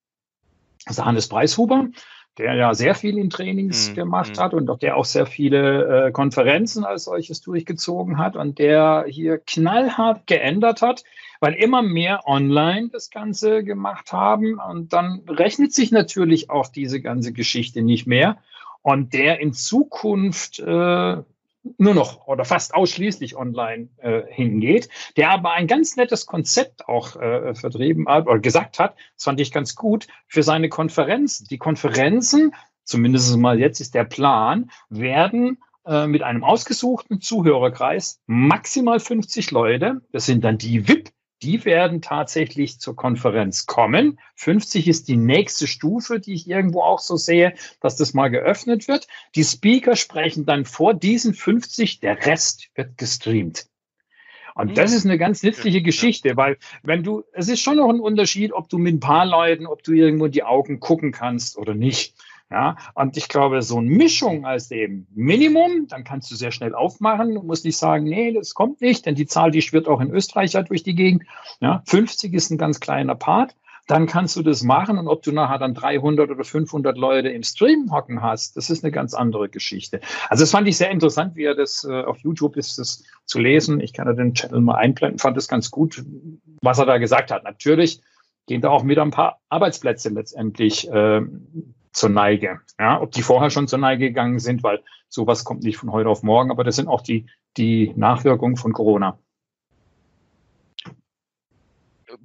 Das 0.86 0.98
ist 0.98 1.06
Hannes 1.06 1.28
Preishuber 1.28 1.88
der 2.40 2.56
ja 2.56 2.74
sehr 2.74 2.96
viel 2.96 3.18
in 3.18 3.30
Trainings 3.30 3.92
mhm. 3.92 3.96
gemacht 3.96 4.38
mhm. 4.38 4.42
hat 4.42 4.54
und 4.54 4.70
auch 4.70 4.80
der 4.80 4.98
auch 4.98 5.06
sehr 5.06 5.26
viele 5.26 6.08
äh, 6.08 6.12
Konferenzen 6.12 6.86
als 6.86 7.04
solches 7.04 7.42
durchgezogen 7.42 8.18
hat 8.18 8.36
und 8.36 8.58
der 8.58 9.06
hier 9.08 9.38
knallhart 9.38 10.26
geändert 10.26 10.82
hat, 10.82 11.04
weil 11.42 11.54
immer 11.54 11.82
mehr 11.82 12.28
online 12.28 12.90
das 12.92 13.10
Ganze 13.10 13.64
gemacht 13.64 14.14
haben 14.14 14.58
und 14.58 14.94
dann 14.94 15.22
rechnet 15.28 15.74
sich 15.74 15.92
natürlich 15.92 16.50
auch 16.50 16.68
diese 16.68 17.02
ganze 17.02 17.34
Geschichte 17.34 17.82
nicht 17.82 18.08
mehr 18.08 18.38
und 18.82 19.14
der 19.14 19.42
in 19.42 19.54
Zukunft 19.54 20.60
äh, 20.60 21.18
nur 21.78 21.94
noch 21.94 22.28
oder 22.28 22.46
fast 22.46 22.74
ausschließlich 22.74 23.36
online 23.36 23.90
äh, 23.98 24.22
hingeht, 24.30 24.90
der 25.18 25.32
aber 25.32 25.52
ein 25.52 25.68
ganz 25.68 25.96
nettes 25.96 26.26
Konzept 26.26 26.88
auch 26.88 27.16
äh, 27.16 27.54
vertrieben 27.56 28.08
hat 28.08 28.28
oder 28.28 28.40
gesagt 28.40 28.80
hat, 28.80 28.96
das 29.16 29.24
fand 29.24 29.40
ich 29.40 29.52
ganz 29.52 29.76
gut, 29.76 30.08
für 30.28 30.44
seine 30.44 30.70
Konferenzen. 30.70 31.48
Die 31.50 31.58
Konferenzen, 31.58 32.54
zumindest 32.84 33.38
mal 33.38 33.60
jetzt 33.60 33.80
ist 33.80 33.96
der 33.96 34.06
Plan, 34.06 34.72
werden 34.90 35.60
äh, 35.86 36.08
mit 36.08 36.24
einem 36.24 36.44
ausgesuchten 36.44 37.22
Zuhörerkreis 37.22 38.22
maximal 38.28 39.00
50 39.00 39.52
Leute, 39.52 40.02
das 40.12 40.26
sind 40.26 40.44
dann 40.44 40.58
die 40.58 40.88
VIP 40.88 41.12
die 41.42 41.66
werden 41.66 42.02
tatsächlich 42.02 42.80
zur 42.80 42.96
Konferenz 42.96 43.66
kommen. 43.66 44.20
50 44.36 44.88
ist 44.88 45.08
die 45.08 45.18
nächste 45.18 45.68
Stufe, 45.68 46.20
die 46.20 46.34
ich 46.34 46.50
irgendwo 46.50 46.82
auch 46.82 47.00
so 47.00 47.16
sehe, 47.16 47.54
dass 47.82 47.96
das 47.96 48.14
mal 48.14 48.30
geöffnet 48.30 48.88
wird. 48.88 49.08
Die 49.36 49.44
Speaker 49.44 49.96
sprechen 49.96 50.46
dann 50.46 50.66
vor 50.66 50.94
diesen 50.94 51.34
50, 51.34 52.00
der 52.00 52.26
Rest 52.26 52.70
wird 52.76 52.98
gestreamt. 52.98 53.68
Und 54.56 54.78
das 54.78 54.92
ist 54.92 55.06
eine 55.06 55.18
ganz 55.18 55.42
nützliche 55.42 55.82
Geschichte, 55.82 56.36
weil 56.36 56.58
wenn 56.84 57.02
du, 57.02 57.24
es 57.32 57.48
ist 57.48 57.62
schon 57.62 57.78
noch 57.78 57.88
ein 57.88 58.02
Unterschied, 58.02 58.52
ob 58.52 58.68
du 58.68 58.78
mit 58.78 58.96
ein 58.96 59.00
paar 59.00 59.26
Leuten, 59.26 59.66
ob 59.66 59.84
du 59.84 59.94
irgendwo 59.94 60.26
in 60.26 60.34
die 60.34 60.44
Augen 60.44 60.82
gucken 60.82 61.14
kannst 61.14 61.58
oder 61.58 61.74
nicht. 61.74 62.14
Ja, 62.52 62.78
und 62.96 63.16
ich 63.16 63.28
glaube, 63.28 63.62
so 63.62 63.78
eine 63.78 63.90
Mischung 63.90 64.44
als 64.44 64.72
eben 64.72 65.06
Minimum, 65.14 65.88
dann 65.88 66.04
kannst 66.04 66.32
du 66.32 66.36
sehr 66.36 66.52
schnell 66.52 66.74
aufmachen. 66.74 67.36
Du 67.36 67.44
musst 67.44 67.64
nicht 67.64 67.78
sagen, 67.78 68.06
nee, 68.06 68.34
das 68.34 68.56
kommt 68.56 68.82
nicht, 68.82 69.06
denn 69.06 69.14
die 69.14 69.28
Zahl, 69.28 69.52
die 69.52 69.62
schwirrt 69.62 69.88
auch 69.88 70.02
in 70.02 70.10
Österreich 70.10 70.54
ja 70.54 70.64
durch 70.64 70.82
die 70.82 70.96
Gegend. 70.96 71.26
Ja, 71.60 71.84
50 71.86 72.34
ist 72.34 72.50
ein 72.50 72.58
ganz 72.58 72.80
kleiner 72.80 73.14
Part. 73.14 73.56
Dann 73.86 74.08
kannst 74.08 74.36
du 74.36 74.44
das 74.44 74.64
machen 74.64 74.98
und 74.98 75.08
ob 75.08 75.22
du 75.24 75.32
nachher 75.32 75.60
dann 75.60 75.74
300 75.76 76.30
oder 76.30 76.44
500 76.44 76.98
Leute 76.98 77.30
im 77.30 77.44
Stream 77.44 77.92
hocken 77.92 78.22
hast, 78.22 78.58
das 78.58 78.70
ist 78.70 78.84
eine 78.84 78.92
ganz 78.92 79.14
andere 79.14 79.50
Geschichte. 79.50 80.00
Also 80.30 80.44
das 80.44 80.52
fand 80.52 80.68
ich 80.68 80.78
sehr 80.78 80.92
interessant, 80.92 81.36
wie 81.36 81.44
er 81.44 81.56
das 81.56 81.84
äh, 81.84 82.04
auf 82.04 82.18
YouTube 82.20 82.56
ist, 82.56 82.78
das 82.78 83.04
zu 83.26 83.40
lesen. 83.40 83.80
Ich 83.80 83.94
kann 83.94 84.08
ja 84.08 84.14
den 84.14 84.34
Channel 84.34 84.62
mal 84.62 84.76
einblenden, 84.76 85.20
fand 85.20 85.38
das 85.38 85.48
ganz 85.48 85.72
gut, 85.72 86.04
was 86.62 86.80
er 86.80 86.86
da 86.86 86.98
gesagt 86.98 87.32
hat. 87.32 87.44
Natürlich 87.44 88.02
gehen 88.46 88.62
da 88.62 88.70
auch 88.70 88.86
wieder 88.86 89.04
ein 89.04 89.12
paar 89.12 89.40
Arbeitsplätze 89.50 90.10
letztendlich 90.10 90.88
äh, 90.92 91.22
zur 91.92 92.10
Neige. 92.10 92.62
Ja, 92.80 93.02
ob 93.02 93.12
die 93.12 93.22
vorher 93.22 93.50
schon 93.50 93.68
zur 93.68 93.80
Neige 93.80 94.08
gegangen 94.08 94.40
sind, 94.40 94.64
weil 94.64 94.84
sowas 95.08 95.44
kommt 95.44 95.64
nicht 95.64 95.78
von 95.78 95.92
heute 95.92 96.10
auf 96.10 96.24
morgen, 96.24 96.52
aber 96.52 96.64
das 96.64 96.76
sind 96.76 96.88
auch 96.88 97.02
die, 97.02 97.28
die 97.58 97.94
Nachwirkungen 97.96 98.56
von 98.56 98.74
Corona 98.74 99.20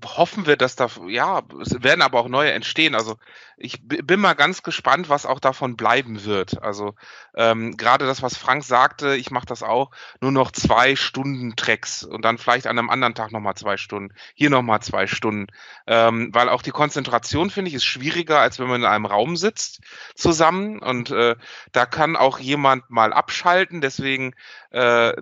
hoffen 0.04 0.46
wir, 0.46 0.56
dass 0.56 0.76
da, 0.76 0.88
ja, 1.08 1.42
es 1.60 1.82
werden 1.82 2.02
aber 2.02 2.20
auch 2.20 2.28
neue 2.28 2.52
entstehen. 2.52 2.94
Also 2.94 3.16
ich 3.56 3.80
bin 3.82 4.20
mal 4.20 4.34
ganz 4.34 4.62
gespannt, 4.62 5.08
was 5.08 5.26
auch 5.26 5.40
davon 5.40 5.76
bleiben 5.76 6.24
wird. 6.24 6.62
Also 6.62 6.94
ähm, 7.34 7.76
gerade 7.76 8.06
das, 8.06 8.22
was 8.22 8.36
Frank 8.36 8.64
sagte, 8.64 9.14
ich 9.16 9.30
mache 9.30 9.46
das 9.46 9.62
auch, 9.62 9.90
nur 10.20 10.32
noch 10.32 10.50
zwei 10.50 10.96
Stunden 10.96 11.54
Tracks 11.56 12.02
und 12.02 12.24
dann 12.24 12.38
vielleicht 12.38 12.66
an 12.66 12.78
einem 12.78 12.90
anderen 12.90 13.14
Tag 13.14 13.32
nochmal 13.32 13.54
zwei 13.54 13.76
Stunden, 13.76 14.14
hier 14.34 14.50
nochmal 14.50 14.80
zwei 14.80 15.06
Stunden. 15.06 15.46
Ähm, 15.86 16.30
weil 16.32 16.48
auch 16.48 16.62
die 16.62 16.70
Konzentration, 16.70 17.50
finde 17.50 17.68
ich, 17.68 17.74
ist 17.74 17.84
schwieriger, 17.84 18.40
als 18.40 18.58
wenn 18.58 18.68
man 18.68 18.80
in 18.80 18.86
einem 18.86 19.06
Raum 19.06 19.36
sitzt 19.36 19.80
zusammen. 20.14 20.80
Und 20.80 21.10
äh, 21.10 21.36
da 21.72 21.86
kann 21.86 22.16
auch 22.16 22.38
jemand 22.38 22.90
mal 22.90 23.12
abschalten. 23.12 23.80
Deswegen 23.80 24.34
äh, 24.70 25.14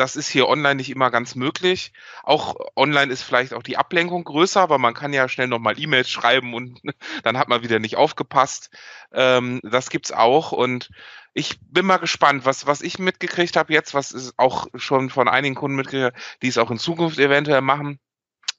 das 0.00 0.16
ist 0.16 0.28
hier 0.30 0.48
online 0.48 0.76
nicht 0.76 0.88
immer 0.88 1.10
ganz 1.10 1.34
möglich. 1.34 1.92
Auch 2.22 2.54
online 2.74 3.12
ist 3.12 3.22
vielleicht 3.22 3.52
auch 3.52 3.62
die 3.62 3.76
Ablenkung 3.76 4.24
größer, 4.24 4.60
aber 4.60 4.78
man 4.78 4.94
kann 4.94 5.12
ja 5.12 5.28
schnell 5.28 5.46
nochmal 5.46 5.78
E-Mails 5.78 6.08
schreiben 6.08 6.54
und 6.54 6.80
dann 7.22 7.36
hat 7.36 7.48
man 7.48 7.62
wieder 7.62 7.78
nicht 7.78 7.96
aufgepasst. 7.96 8.70
Ähm, 9.12 9.60
das 9.62 9.90
gibt's 9.90 10.10
auch 10.10 10.52
und 10.52 10.90
ich 11.34 11.60
bin 11.60 11.84
mal 11.84 11.98
gespannt, 11.98 12.46
was, 12.46 12.66
was 12.66 12.80
ich 12.80 12.98
mitgekriegt 12.98 13.56
habe 13.56 13.74
jetzt, 13.74 13.92
was 13.92 14.12
ist 14.12 14.34
auch 14.38 14.68
schon 14.74 15.10
von 15.10 15.28
einigen 15.28 15.54
Kunden 15.54 15.76
mitgekriegt, 15.76 16.16
die 16.42 16.48
es 16.48 16.58
auch 16.58 16.70
in 16.70 16.78
Zukunft 16.78 17.18
eventuell 17.18 17.60
machen, 17.60 18.00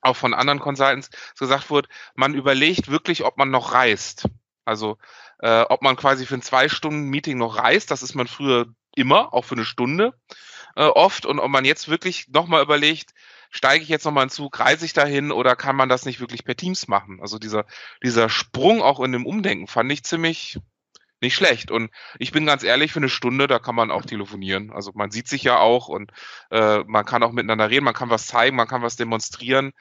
auch 0.02 0.16
von 0.16 0.36
anderen 0.36 0.60
Consultants 0.60 1.10
gesagt 1.40 1.72
wurde, 1.72 1.90
man 2.14 2.36
überlegt 2.36 2.90
wirklich, 2.90 3.24
ob 3.24 3.38
man 3.38 3.50
noch 3.50 3.74
reist. 3.74 4.28
Also 4.64 4.98
äh, 5.40 5.62
ob 5.62 5.82
man 5.82 5.96
quasi 5.96 6.28
für 6.28 6.36
ein 6.36 6.44
zwei 6.44 6.70
Stunden 6.70 7.10
Meeting 7.10 7.40
noch 7.40 7.58
reist, 7.58 7.90
das 7.90 8.04
ist 8.04 8.14
man 8.14 8.28
früher 8.28 8.68
immer, 8.96 9.34
auch 9.34 9.46
für 9.46 9.56
eine 9.56 9.66
Stunde 9.66 10.14
äh, 10.76 10.84
oft. 10.84 11.26
Und 11.26 11.40
ob 11.40 11.50
man 11.50 11.66
jetzt 11.66 11.90
wirklich 11.90 12.28
nochmal 12.30 12.64
überlegt, 12.64 13.14
steige 13.50 13.84
ich 13.84 13.90
jetzt 13.90 14.06
nochmal 14.06 14.24
in 14.24 14.30
Zug, 14.30 14.60
reise 14.60 14.86
ich 14.86 14.94
dahin 14.94 15.32
oder 15.32 15.56
kann 15.56 15.76
man 15.76 15.90
das 15.90 16.06
nicht 16.06 16.20
wirklich 16.20 16.46
per 16.46 16.56
Teams 16.56 16.88
machen? 16.88 17.20
Also 17.22 17.38
dieser, 17.38 17.66
dieser 18.04 18.30
Sprung 18.30 18.82
auch 18.82 19.00
in 19.00 19.12
dem 19.12 19.26
Umdenken 19.26 19.68
fand 19.68 19.92
ich 19.92 20.04
ziemlich 20.04 20.60
nicht 21.22 21.36
schlecht. 21.36 21.70
Und 21.70 21.92
ich 22.18 22.32
bin 22.32 22.46
ganz 22.46 22.64
ehrlich, 22.64 22.94
für 22.94 23.00
eine 23.00 23.10
Stunde, 23.10 23.48
da 23.48 23.60
kann 23.60 23.76
man 23.76 23.92
auch 23.92 24.04
telefonieren. 24.04 24.72
Also 24.72 24.92
man 24.96 25.12
sieht 25.12 25.28
sich 25.28 25.44
ja 25.44 25.60
auch 25.60 25.88
und 25.88 26.12
äh, 26.50 26.80
man 26.88 27.06
kann 27.06 27.22
auch 27.22 27.32
miteinander 27.32 27.70
reden, 27.70 27.86
man 27.86 27.94
kann 27.94 28.10
was 28.10 28.26
zeigen, 28.26 28.56
man 28.56 28.68
kann 28.68 28.82
was 28.82 28.96
demonstrieren. 28.96 29.72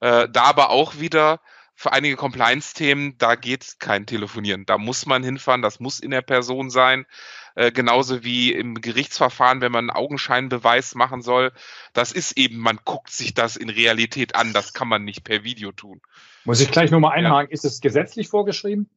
Äh, 0.00 0.28
da 0.30 0.44
aber 0.44 0.70
auch 0.70 0.98
wieder 0.98 1.40
für 1.80 1.94
einige 1.94 2.16
Compliance-Themen, 2.16 3.16
da 3.16 3.36
geht 3.36 3.76
kein 3.78 4.04
Telefonieren. 4.04 4.66
Da 4.66 4.76
muss 4.76 5.06
man 5.06 5.22
hinfahren, 5.22 5.62
das 5.62 5.80
muss 5.80 5.98
in 5.98 6.10
der 6.10 6.20
Person 6.20 6.68
sein. 6.68 7.06
Äh, 7.54 7.72
genauso 7.72 8.22
wie 8.22 8.52
im 8.52 8.82
Gerichtsverfahren, 8.82 9.62
wenn 9.62 9.72
man 9.72 9.88
einen 9.88 9.96
Augenscheinbeweis 9.96 10.94
machen 10.94 11.22
soll. 11.22 11.52
Das 11.94 12.12
ist 12.12 12.36
eben, 12.36 12.58
man 12.58 12.80
guckt 12.84 13.08
sich 13.08 13.32
das 13.32 13.56
in 13.56 13.70
Realität 13.70 14.34
an. 14.34 14.52
Das 14.52 14.74
kann 14.74 14.88
man 14.88 15.04
nicht 15.04 15.24
per 15.24 15.42
Video 15.42 15.72
tun. 15.72 16.02
Muss 16.44 16.60
ich 16.60 16.70
gleich 16.70 16.90
nochmal 16.90 17.16
einhaken. 17.16 17.48
Ja. 17.48 17.54
Ist 17.54 17.64
es 17.64 17.80
gesetzlich 17.80 18.28
vorgeschrieben? 18.28 18.90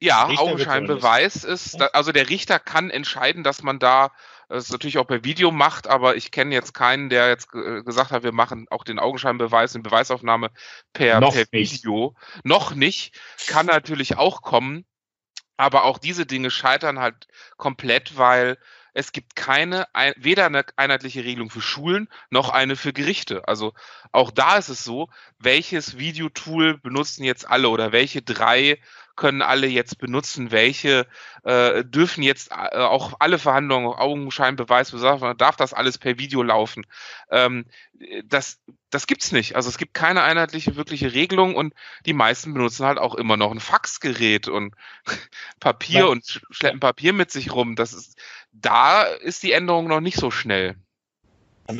Ja, 0.00 0.28
Augenscheinbeweis 0.28 1.44
ist, 1.44 1.82
also 1.92 2.10
der 2.10 2.30
Richter 2.30 2.58
kann 2.58 2.88
entscheiden, 2.88 3.44
dass 3.44 3.62
man 3.62 3.78
da 3.78 4.12
es 4.48 4.70
natürlich 4.70 4.98
auch 4.98 5.06
per 5.06 5.24
Video 5.24 5.50
macht, 5.50 5.86
aber 5.86 6.16
ich 6.16 6.30
kenne 6.30 6.54
jetzt 6.54 6.72
keinen, 6.72 7.10
der 7.10 7.28
jetzt 7.28 7.50
gesagt 7.50 8.10
hat, 8.10 8.22
wir 8.22 8.32
machen 8.32 8.66
auch 8.70 8.84
den 8.84 8.98
Augenscheinbeweis, 8.98 9.74
in 9.74 9.82
Beweisaufnahme 9.82 10.50
per, 10.92 11.20
per 11.20 11.46
Video. 11.52 12.14
Noch 12.44 12.74
nicht. 12.74 13.18
Kann 13.46 13.66
natürlich 13.66 14.16
auch 14.16 14.42
kommen. 14.42 14.84
Aber 15.56 15.84
auch 15.84 15.98
diese 15.98 16.24
Dinge 16.24 16.50
scheitern 16.50 17.00
halt 17.00 17.26
komplett, 17.56 18.16
weil 18.16 18.58
es 18.94 19.12
gibt 19.12 19.36
keine, 19.36 19.86
weder 20.16 20.46
eine 20.46 20.64
einheitliche 20.76 21.24
Regelung 21.24 21.50
für 21.50 21.60
Schulen 21.60 22.08
noch 22.30 22.48
eine 22.48 22.76
für 22.76 22.92
Gerichte. 22.92 23.46
Also 23.46 23.74
auch 24.12 24.30
da 24.30 24.56
ist 24.56 24.68
es 24.68 24.84
so, 24.84 25.08
welches 25.38 25.98
Videotool 25.98 26.78
benutzen 26.78 27.24
jetzt 27.24 27.48
alle 27.48 27.68
oder 27.68 27.92
welche 27.92 28.22
drei 28.22 28.80
können 29.18 29.42
alle 29.42 29.66
jetzt 29.66 29.98
benutzen, 29.98 30.50
welche 30.50 31.06
äh, 31.42 31.84
dürfen 31.84 32.22
jetzt 32.22 32.52
äh, 32.52 32.78
auch 32.78 33.14
alle 33.18 33.38
Verhandlungen, 33.38 33.88
Augenscheinbeweis, 33.88 34.92
darf 35.36 35.56
das 35.56 35.74
alles 35.74 35.98
per 35.98 36.18
Video 36.18 36.42
laufen. 36.42 36.86
Ähm, 37.30 37.66
das, 38.24 38.60
das 38.90 39.06
gibt's 39.06 39.32
nicht. 39.32 39.56
Also 39.56 39.68
es 39.68 39.76
gibt 39.76 39.92
keine 39.92 40.22
einheitliche 40.22 40.76
wirkliche 40.76 41.12
Regelung 41.12 41.56
und 41.56 41.74
die 42.06 42.12
meisten 42.12 42.54
benutzen 42.54 42.86
halt 42.86 42.98
auch 42.98 43.16
immer 43.16 43.36
noch 43.36 43.50
ein 43.50 43.60
Faxgerät 43.60 44.48
und 44.48 44.74
Papier 45.60 46.00
ja. 46.00 46.06
und 46.06 46.40
schleppen 46.50 46.80
Papier 46.80 47.12
mit 47.12 47.30
sich 47.30 47.52
rum. 47.52 47.74
Das 47.74 47.92
ist, 47.92 48.16
da 48.52 49.02
ist 49.02 49.42
die 49.42 49.52
Änderung 49.52 49.88
noch 49.88 50.00
nicht 50.00 50.16
so 50.16 50.30
schnell. 50.30 50.76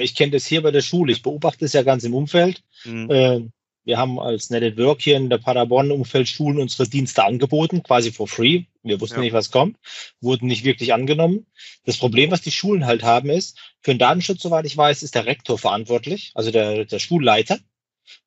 Ich 0.01 0.16
kenne 0.16 0.33
das 0.33 0.44
hier 0.44 0.62
bei 0.62 0.70
der 0.70 0.83
Schule. 0.83 1.12
Ich 1.12 1.22
beobachte 1.22 1.64
es 1.64 1.72
ja 1.72 1.83
ganz 1.83 2.05
im 2.05 2.14
Umfeld. 2.14 2.62
Mhm. 2.85 3.53
Wir 3.85 3.97
haben 3.97 4.21
als 4.21 4.51
Netted 4.51 4.77
Work 4.77 5.01
hier 5.01 5.17
in 5.17 5.31
der 5.31 5.38
Paderborn-Umfeld 5.38 6.29
Schulen 6.29 6.61
unsere 6.61 6.88
Dienste 6.88 7.25
angeboten, 7.25 7.83
quasi 7.83 8.12
for 8.12 8.29
free. 8.29 8.64
Wir 8.83 9.01
wussten 9.01 9.17
ja. 9.17 9.23
nicht, 9.23 9.33
was 9.33 9.51
kommt, 9.51 9.79
wurden 10.21 10.47
nicht 10.47 10.64
wirklich 10.64 10.93
angenommen. 10.93 11.47
Das 11.85 11.97
Problem, 11.97 12.31
was 12.31 12.43
die 12.43 12.51
Schulen 12.51 12.87
halt 12.87 13.03
haben, 13.03 13.31
ist, 13.31 13.59
für 13.81 13.93
den 13.93 13.99
Datenschutz, 13.99 14.43
soweit 14.43 14.67
ich 14.67 14.77
weiß, 14.77 15.03
ist 15.03 15.14
der 15.14 15.27
Rektor 15.27 15.59
verantwortlich, 15.59 16.33
also 16.35 16.51
der, 16.51 16.85
der 16.85 16.99
Schulleiter. 16.99 17.59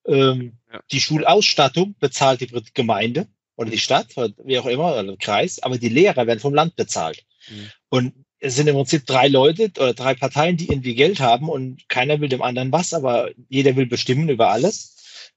Ähm, 0.08 0.58
ja. 0.72 0.80
Die 0.92 1.00
Schulausstattung 1.00 1.96
bezahlt 2.00 2.42
die 2.42 2.52
Gemeinde 2.74 3.28
oder 3.56 3.70
die 3.70 3.78
Stadt, 3.78 4.08
wie 4.44 4.58
auch 4.58 4.66
immer, 4.66 4.94
oder 4.94 5.04
der 5.04 5.18
Kreis, 5.18 5.62
aber 5.62 5.78
die 5.78 5.90
Lehrer 5.90 6.26
werden 6.28 6.40
vom 6.40 6.54
Land 6.54 6.76
bezahlt. 6.76 7.24
Mhm. 7.50 7.70
Und 7.90 8.14
es 8.40 8.56
sind 8.56 8.68
im 8.68 8.76
Prinzip 8.76 9.06
drei 9.06 9.28
Leute 9.28 9.66
oder 9.78 9.94
drei 9.94 10.16
Parteien, 10.16 10.58
die 10.58 10.68
irgendwie 10.68 10.96
Geld 10.96 11.20
haben 11.20 11.48
und 11.48 11.88
keiner 11.88 12.20
will 12.20 12.30
dem 12.30 12.42
anderen 12.42 12.72
was, 12.72 12.94
aber 12.94 13.30
jeder 13.50 13.76
will 13.76 13.86
bestimmen 13.86 14.30
über 14.30 14.50
alles. 14.50 14.91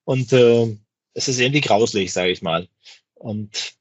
Und 0.04 0.32
äh, 0.32 0.76
es 1.14 1.28
ist 1.28 1.40
irgendwie 1.40 1.60
grauslich, 1.60 2.12
sage 2.12 2.30
ich 2.30 2.42
mal. 2.42 2.68
Und 3.14 3.74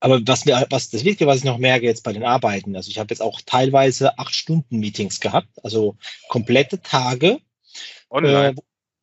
aber 0.00 0.20
was 0.26 0.44
mir, 0.44 0.66
was 0.70 0.90
das 0.90 1.04
Wichtige, 1.04 1.26
was 1.26 1.38
ich 1.38 1.44
noch 1.44 1.58
merke 1.58 1.86
jetzt 1.86 2.04
bei 2.04 2.12
den 2.12 2.22
Arbeiten, 2.22 2.76
also 2.76 2.90
ich 2.90 2.98
habe 2.98 3.12
jetzt 3.12 3.22
auch 3.22 3.40
teilweise 3.44 4.18
acht 4.18 4.34
Stunden 4.34 4.78
Meetings 4.78 5.20
gehabt, 5.20 5.48
also 5.62 5.96
komplette 6.28 6.80
Tage 6.82 7.40
online. 8.10 8.50
Äh, 8.50 8.54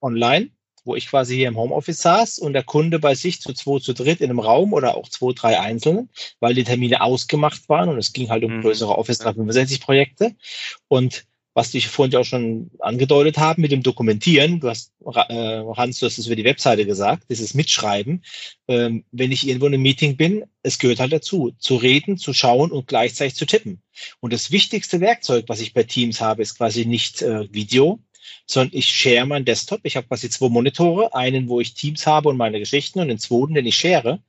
online, 0.01 0.49
wo 0.85 0.95
ich 0.95 1.07
quasi 1.07 1.35
hier 1.35 1.47
im 1.47 1.57
Homeoffice 1.57 2.01
saß 2.01 2.39
und 2.39 2.53
der 2.53 2.63
Kunde 2.63 2.99
bei 2.99 3.15
sich 3.15 3.41
zu 3.41 3.53
zwei, 3.53 3.79
zu 3.79 3.93
dritt 3.93 4.21
in 4.21 4.29
einem 4.29 4.39
Raum 4.39 4.73
oder 4.73 4.95
auch 4.97 5.07
zwei, 5.07 5.31
drei 5.33 5.59
einzelnen, 5.59 6.09
weil 6.39 6.53
die 6.53 6.65
Termine 6.65 7.01
ausgemacht 7.01 7.69
waren 7.69 7.89
und 7.89 7.97
es 7.97 8.13
ging 8.13 8.29
halt 8.29 8.43
um 8.43 8.57
mhm. 8.57 8.61
größere 8.61 8.97
Office 8.97 9.19
365 9.19 9.81
Projekte. 9.81 10.35
Und 10.89 11.25
was 11.53 11.71
die 11.71 11.81
vorhin 11.81 12.15
auch 12.15 12.23
schon 12.23 12.71
angedeutet 12.79 13.37
haben 13.37 13.61
mit 13.61 13.71
dem 13.71 13.83
Dokumentieren. 13.83 14.59
Du 14.59 14.69
hast, 14.69 14.91
äh, 15.05 15.63
Hans, 15.75 15.99
du 15.99 16.05
hast 16.05 16.17
es 16.17 16.25
über 16.25 16.35
die 16.35 16.43
Webseite 16.43 16.85
gesagt, 16.85 17.25
dieses 17.29 17.53
Mitschreiben. 17.53 18.23
Ähm, 18.67 19.05
wenn 19.11 19.31
ich 19.31 19.47
irgendwo 19.47 19.67
in 19.67 19.75
einem 19.75 19.83
Meeting 19.83 20.17
bin, 20.17 20.45
es 20.63 20.79
gehört 20.79 20.99
halt 20.99 21.13
dazu, 21.13 21.53
zu 21.59 21.75
reden, 21.75 22.17
zu 22.17 22.33
schauen 22.33 22.71
und 22.71 22.87
gleichzeitig 22.87 23.35
zu 23.35 23.45
tippen. 23.45 23.81
Und 24.19 24.33
das 24.33 24.51
wichtigste 24.51 24.99
Werkzeug, 24.99 25.45
was 25.47 25.61
ich 25.61 25.73
bei 25.73 25.83
Teams 25.83 26.21
habe, 26.21 26.41
ist 26.41 26.57
quasi 26.57 26.85
nicht 26.85 27.21
äh, 27.21 27.51
Video, 27.53 27.99
sondern 28.47 28.75
ich 28.77 28.87
share 28.87 29.25
meinen 29.25 29.45
Desktop. 29.45 29.81
Ich 29.83 29.95
habe 29.95 30.07
quasi 30.07 30.29
zwei 30.29 30.49
Monitore, 30.49 31.13
einen, 31.13 31.49
wo 31.49 31.59
ich 31.59 31.75
Teams 31.75 32.07
habe 32.07 32.29
und 32.29 32.37
meine 32.37 32.59
Geschichten 32.59 32.99
und 32.99 33.09
den 33.09 33.19
zweiten, 33.19 33.53
den 33.53 33.65
ich 33.65 33.77
share. 33.77 34.19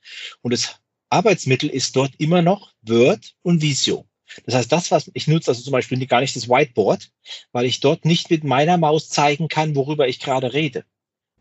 Und 0.43 0.53
das 0.53 0.77
Arbeitsmittel 1.09 1.71
ist 1.71 1.97
dort 1.97 2.13
immer 2.19 2.43
noch 2.43 2.73
Word 2.83 3.35
und 3.43 3.63
Visio. 3.63 4.07
Das 4.47 4.55
heißt, 4.55 4.73
das, 4.73 4.91
was 4.91 5.11
ich 5.15 5.27
nutze, 5.27 5.51
also 5.51 5.63
zum 5.63 5.73
Beispiel 5.73 6.05
gar 6.07 6.21
nicht 6.21 6.37
das 6.37 6.49
Whiteboard, 6.49 7.11
weil 7.53 7.67
ich 7.67 7.81
dort 7.81 8.05
nicht 8.05 8.31
mit 8.31 8.45
meiner 8.45 8.77
Maus 8.77 9.09
zeigen 9.09 9.49
kann, 9.49 9.77
worüber 9.77 10.09
ich 10.09 10.21
gerade 10.21 10.53
rede. 10.53 10.85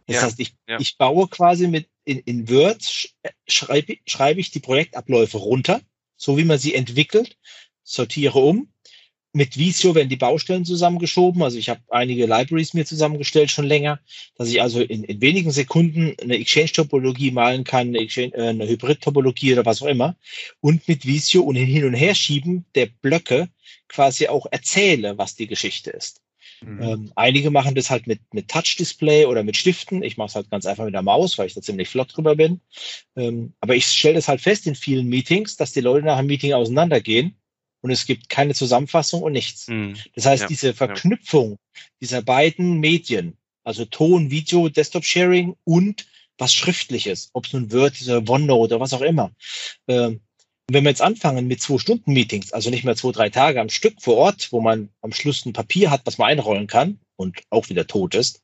Das 0.08 0.17
ja, 0.17 0.21
heißt, 0.23 0.39
ich, 0.39 0.56
ja. 0.67 0.79
ich 0.79 0.97
baue 0.97 1.27
quasi 1.27 1.67
mit 1.67 1.88
in, 2.06 2.19
in 2.19 2.49
Word, 2.49 3.12
schreibe, 3.47 3.97
schreibe 4.06 4.39
ich 4.39 4.51
die 4.51 4.60
Projektabläufe 4.60 5.38
runter, 5.38 5.82
so 6.17 6.38
wie 6.38 6.43
man 6.43 6.60
sie 6.60 6.73
entwickelt, 6.73 7.38
sortiere 7.84 8.39
um 8.39 8.72
mit 9.34 9.58
Visio 9.58 9.96
werden 9.96 10.10
die 10.10 10.15
Baustellen 10.15 10.63
zusammengeschoben. 10.63 11.41
Also 11.41 11.58
ich 11.58 11.67
habe 11.67 11.82
einige 11.89 12.28
Libraries 12.28 12.76
mir 12.76 12.86
zusammengestellt 12.86 13.50
schon 13.50 13.65
länger, 13.65 14.00
dass 14.38 14.48
ich 14.48 14.62
also 14.62 14.80
in, 14.80 15.04
in 15.04 15.22
wenigen 15.22 15.50
Sekunden 15.50 16.15
eine 16.22 16.38
Exchange-Topologie 16.38 17.32
malen 17.32 17.63
kann, 17.63 17.88
eine, 17.88 17.98
Exchange, 17.98 18.36
äh, 18.36 18.50
eine 18.50 18.67
Hybrid-Topologie 18.67 19.54
oder 19.54 19.65
was 19.65 19.82
auch 19.82 19.88
immer. 19.88 20.15
Und 20.62 20.88
mit 20.88 21.06
Visio 21.08 21.41
und 21.41 21.56
hin 21.56 21.84
und 21.84 21.96
her 21.96 22.13
schieben 22.13 22.65
der 22.76 22.86
Blöcke 23.02 23.50
quasi 23.88 24.28
auch 24.28 24.46
erzähle, 24.52 25.17
was 25.17 25.36
die 25.36 25.48
Geschichte 25.48 25.89
ist. 25.89 26.22
Mhm. 26.62 26.82
Ähm, 26.82 27.12
einige 27.15 27.50
machen 27.50 27.74
das 27.74 27.89
halt 27.89 28.06
mit, 28.06 28.19
mit 28.34 28.50
Touch-Display 28.50 29.26
oder 29.26 29.43
mit 29.43 29.58
Stiften. 29.58 30.04
Ich 30.04 30.15
mache 30.15 30.28
es 30.28 30.36
halt 30.36 30.52
ganz 30.52 30.67
einfach 30.67 30.86
mit 30.86 30.93
der 30.93 31.02
Maus, 31.02 31.39
weil 31.39 31.48
ich 31.48 31.56
da 31.56 31.62
ziemlich 31.62 31.89
flott 31.89 32.15
drüber 32.15 32.36
bin. 32.36 32.62
Ähm, 33.15 33.54
aber 33.62 33.76
ich 33.76 33.88
stelle 33.88 34.15
das 34.15 34.28
halt 34.28 34.41
fest 34.41 34.67
in 34.67 34.76
vielen 34.76 35.08
Meetings, 35.08 35.56
dass 35.56 35.72
die 35.72 35.82
Leute 35.82 36.06
nach 36.06 36.17
einem 36.17 36.28
Meeting 36.28 36.54
auseinandergehen 36.54 37.36
und 37.84 37.91
es 37.91 38.06
gibt 38.06 38.30
keine 38.30 38.56
Zusammenfassung 38.56 39.22
und 39.22 39.34
nichts. 39.34 39.67
Mhm. 39.67 39.98
Das 40.15 40.26
heißt, 40.26 40.43
ja, 40.43 40.48
diese 40.48 40.74
Verknüpfung 40.74 41.52
ja. 41.52 41.82
dieser 42.02 42.22
beiden 42.22 42.80
Medien, 42.80 43.38
Also 43.63 43.86
Ton, 43.86 44.32
Video, 44.32 44.69
Desktop-Sharing 44.69 45.56
und 45.65 46.08
was 46.38 46.54
Schriftliches, 46.54 47.30
ob 47.34 47.46
es 47.46 47.54
nun 47.54 47.72
Word 47.72 48.00
ist 48.00 48.10
oder 48.10 48.28
OneNote 48.28 48.76
oder 48.76 48.80
was 48.80 48.93
auch 48.93 49.02
immer. 49.02 49.32
Ähm, 49.88 50.22
wenn 50.72 50.86
wir 50.86 50.89
jetzt 50.91 51.02
anfangen 51.02 51.48
mit 51.48 51.62
zwei 51.62 51.78
Stunden 51.78 52.13
Meetings, 52.13 52.54
also 52.54 52.69
nicht 52.69 52.86
mehr 52.86 52.96
zwei, 52.96 53.12
drei 53.12 53.30
Tage 53.30 53.60
am 53.60 53.69
Stück 53.69 54.02
vor 54.02 54.15
Ort, 54.15 54.52
wo 54.52 54.62
man 54.62 54.89
am 55.02 55.12
Schluss 55.12 55.46
ein 55.46 55.54
Papier 55.54 55.91
hat, 55.91 56.02
was 56.06 56.17
man 56.17 56.30
einrollen 56.30 56.67
kann 56.67 57.00
und 57.15 57.41
auch 57.49 57.69
wieder 57.69 57.88
tot 57.88 58.15
ist, 58.15 58.43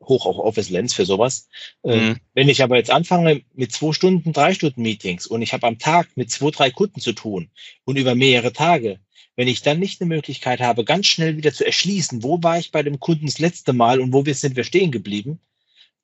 hoch 0.00 0.26
auch 0.26 0.38
Office 0.38 0.70
Lens 0.70 0.94
für 0.94 1.04
sowas. 1.04 1.48
Äh, 1.82 1.96
mhm. 1.96 2.16
wenn 2.34 2.48
ich 2.48 2.62
aber 2.62 2.76
jetzt 2.76 2.90
anfange 2.90 3.42
mit 3.54 3.72
zwei 3.72 3.92
Stunden, 3.92 4.32
drei 4.32 4.54
Stunden 4.54 4.82
Meetings 4.82 5.26
und 5.26 5.42
ich 5.42 5.52
habe 5.52 5.66
am 5.66 5.78
Tag 5.78 6.08
mit 6.16 6.30
zwei, 6.30 6.50
drei 6.50 6.70
Kunden 6.70 7.00
zu 7.00 7.12
tun 7.12 7.50
und 7.84 7.96
über 7.96 8.14
mehrere 8.14 8.52
Tage, 8.52 9.00
wenn 9.36 9.48
ich 9.48 9.62
dann 9.62 9.78
nicht 9.78 10.00
eine 10.00 10.08
Möglichkeit 10.08 10.60
habe, 10.60 10.84
ganz 10.84 11.06
schnell 11.06 11.36
wieder 11.36 11.52
zu 11.52 11.64
erschließen, 11.64 12.22
wo 12.22 12.42
war 12.42 12.58
ich 12.58 12.72
bei 12.72 12.82
dem 12.82 13.00
Kunden 13.00 13.26
das 13.26 13.38
letzte 13.38 13.72
Mal 13.72 14.00
und 14.00 14.12
wo 14.12 14.26
wir 14.26 14.34
sind 14.34 14.56
wir 14.56 14.64
stehen 14.64 14.90
geblieben, 14.90 15.40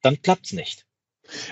dann 0.03 0.21
klappt's 0.23 0.53
nicht. 0.53 0.87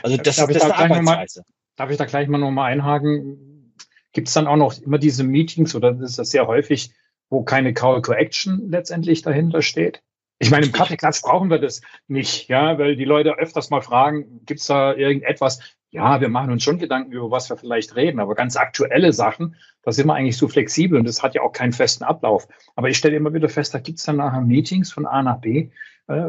Also 0.02 0.16
das, 0.16 0.36
darf 0.36 0.48
das 0.48 0.56
ist 0.56 0.62
eine 0.62 0.76
Arbeitsweise. 0.76 1.40
Mal, 1.40 1.46
darf 1.76 1.90
ich 1.90 1.96
da 1.96 2.04
gleich 2.04 2.28
mal 2.28 2.38
nochmal 2.38 2.72
einhaken? 2.72 3.74
Gibt 4.12 4.28
es 4.28 4.34
dann 4.34 4.46
auch 4.46 4.56
noch 4.56 4.80
immer 4.80 4.98
diese 4.98 5.24
Meetings 5.24 5.74
oder 5.74 5.98
ist 6.00 6.18
das 6.18 6.30
sehr 6.30 6.46
häufig, 6.46 6.92
wo 7.30 7.42
keine 7.42 7.74
Call 7.74 8.00
to 8.02 8.12
Action 8.12 8.70
letztendlich 8.70 9.22
dahinter 9.22 9.60
steht? 9.60 10.02
Ich 10.38 10.50
meine, 10.50 10.66
im 10.66 10.72
Kaffeeklatsch 10.72 11.22
brauchen 11.22 11.48
wir 11.48 11.58
das 11.58 11.80
nicht, 12.08 12.48
ja, 12.48 12.78
weil 12.78 12.96
die 12.96 13.04
Leute 13.04 13.38
öfters 13.38 13.70
mal 13.70 13.80
fragen, 13.80 14.44
gibt 14.44 14.60
es 14.60 14.66
da 14.66 14.94
irgendetwas? 14.94 15.60
Ja, 15.90 16.20
wir 16.20 16.28
machen 16.28 16.50
uns 16.50 16.64
schon 16.64 16.78
Gedanken 16.78 17.12
über 17.12 17.30
was 17.30 17.48
wir 17.48 17.56
vielleicht 17.56 17.94
reden, 17.94 18.18
aber 18.18 18.34
ganz 18.34 18.56
aktuelle 18.56 19.12
Sachen, 19.12 19.54
da 19.82 19.92
sind 19.92 20.06
wir 20.08 20.14
eigentlich 20.14 20.36
so 20.36 20.48
flexibel 20.48 20.98
und 20.98 21.06
das 21.06 21.22
hat 21.22 21.36
ja 21.36 21.42
auch 21.42 21.52
keinen 21.52 21.72
festen 21.72 22.02
Ablauf. 22.02 22.48
Aber 22.74 22.88
ich 22.88 22.98
stelle 22.98 23.16
immer 23.16 23.32
wieder 23.32 23.48
fest, 23.48 23.74
da 23.74 23.78
gibt 23.78 24.00
es 24.00 24.04
dann 24.04 24.16
nachher 24.16 24.40
Meetings 24.40 24.92
von 24.92 25.06
A 25.06 25.22
nach 25.22 25.40
B, 25.40 25.70
äh, 26.06 26.24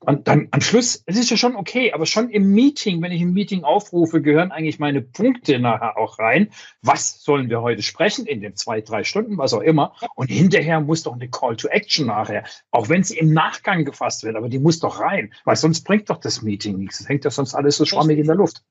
und 0.00 0.28
dann 0.28 0.48
am 0.50 0.60
Schluss, 0.60 1.02
es 1.06 1.16
ist 1.16 1.30
ja 1.30 1.36
schon 1.36 1.56
okay, 1.56 1.92
aber 1.92 2.04
schon 2.06 2.30
im 2.30 2.52
Meeting, 2.52 3.00
wenn 3.00 3.12
ich 3.12 3.22
ein 3.22 3.32
Meeting 3.32 3.64
aufrufe, 3.64 4.20
gehören 4.20 4.52
eigentlich 4.52 4.78
meine 4.78 5.00
Punkte 5.00 5.58
nachher 5.58 5.96
auch 5.96 6.18
rein. 6.18 6.50
Was 6.82 7.22
sollen 7.22 7.48
wir 7.48 7.62
heute 7.62 7.82
sprechen 7.82 8.26
in 8.26 8.40
den 8.40 8.56
zwei, 8.56 8.80
drei 8.80 9.04
Stunden, 9.04 9.38
was 9.38 9.54
auch 9.54 9.62
immer. 9.62 9.94
Und 10.14 10.28
hinterher 10.28 10.80
muss 10.80 11.02
doch 11.02 11.14
eine 11.14 11.28
Call 11.28 11.56
to 11.56 11.68
Action 11.68 12.06
nachher, 12.06 12.44
auch 12.70 12.88
wenn 12.88 13.02
sie 13.02 13.18
im 13.18 13.32
Nachgang 13.32 13.84
gefasst 13.84 14.24
wird, 14.24 14.36
aber 14.36 14.48
die 14.48 14.58
muss 14.58 14.78
doch 14.78 15.00
rein, 15.00 15.32
weil 15.44 15.56
sonst 15.56 15.82
bringt 15.82 16.10
doch 16.10 16.18
das 16.18 16.42
Meeting 16.42 16.78
nichts. 16.78 16.98
Das 16.98 17.08
hängt 17.08 17.24
ja 17.24 17.30
sonst 17.30 17.54
alles 17.54 17.76
so 17.76 17.84
schwammig 17.84 18.18
in 18.18 18.26
der 18.26 18.36
Luft. 18.36 18.62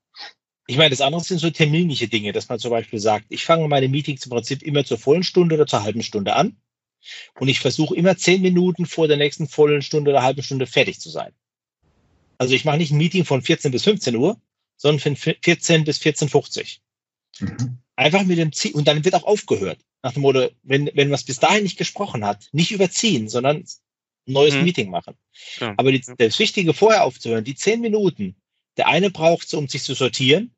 Ich 0.66 0.76
meine, 0.76 0.90
das 0.90 1.00
andere 1.00 1.22
sind 1.22 1.38
so 1.38 1.50
terminliche 1.50 2.06
Dinge, 2.06 2.30
dass 2.30 2.48
man 2.48 2.60
zum 2.60 2.70
Beispiel 2.70 3.00
sagt, 3.00 3.26
ich 3.28 3.44
fange 3.44 3.66
meine 3.66 3.88
Meetings 3.88 4.24
im 4.24 4.30
Prinzip 4.30 4.62
immer 4.62 4.84
zur 4.84 4.98
vollen 4.98 5.24
Stunde 5.24 5.56
oder 5.56 5.66
zur 5.66 5.82
halben 5.82 6.02
Stunde 6.02 6.36
an. 6.36 6.56
Und 7.38 7.48
ich 7.48 7.60
versuche 7.60 7.96
immer 7.96 8.16
zehn 8.16 8.42
Minuten 8.42 8.86
vor 8.86 9.08
der 9.08 9.16
nächsten 9.16 9.48
vollen 9.48 9.82
Stunde 9.82 10.10
oder 10.10 10.22
halben 10.22 10.42
Stunde 10.42 10.66
fertig 10.66 11.00
zu 11.00 11.10
sein. 11.10 11.32
Also 12.38 12.54
ich 12.54 12.64
mache 12.64 12.78
nicht 12.78 12.90
ein 12.90 12.98
Meeting 12.98 13.24
von 13.24 13.42
14 13.42 13.70
bis 13.70 13.84
15 13.84 14.16
Uhr, 14.16 14.40
sondern 14.76 15.00
von 15.00 15.16
14 15.16 15.84
bis 15.84 16.00
14.50 16.00 16.78
mhm. 17.40 17.78
Einfach 17.96 18.24
mit 18.24 18.38
dem 18.38 18.52
Ziel, 18.52 18.72
und 18.72 18.88
dann 18.88 19.04
wird 19.04 19.14
auch 19.14 19.24
aufgehört. 19.24 19.78
Nach 20.02 20.14
dem 20.14 20.22
Motto, 20.22 20.48
wenn, 20.62 20.90
wenn 20.94 21.08
man 21.08 21.16
es 21.16 21.24
bis 21.24 21.38
dahin 21.38 21.64
nicht 21.64 21.76
gesprochen 21.76 22.24
hat, 22.24 22.48
nicht 22.52 22.70
überziehen, 22.70 23.28
sondern 23.28 23.58
ein 23.58 23.66
neues 24.24 24.54
mhm. 24.54 24.64
Meeting 24.64 24.90
machen. 24.90 25.16
Ja. 25.58 25.74
Aber 25.76 25.92
die, 25.92 26.02
das 26.16 26.38
Wichtige 26.38 26.72
vorher 26.72 27.04
aufzuhören, 27.04 27.44
die 27.44 27.54
zehn 27.54 27.82
Minuten, 27.82 28.36
der 28.78 28.88
eine 28.88 29.10
braucht 29.10 29.48
es, 29.48 29.54
um 29.54 29.68
sich 29.68 29.82
zu 29.82 29.92
sortieren, 29.94 30.54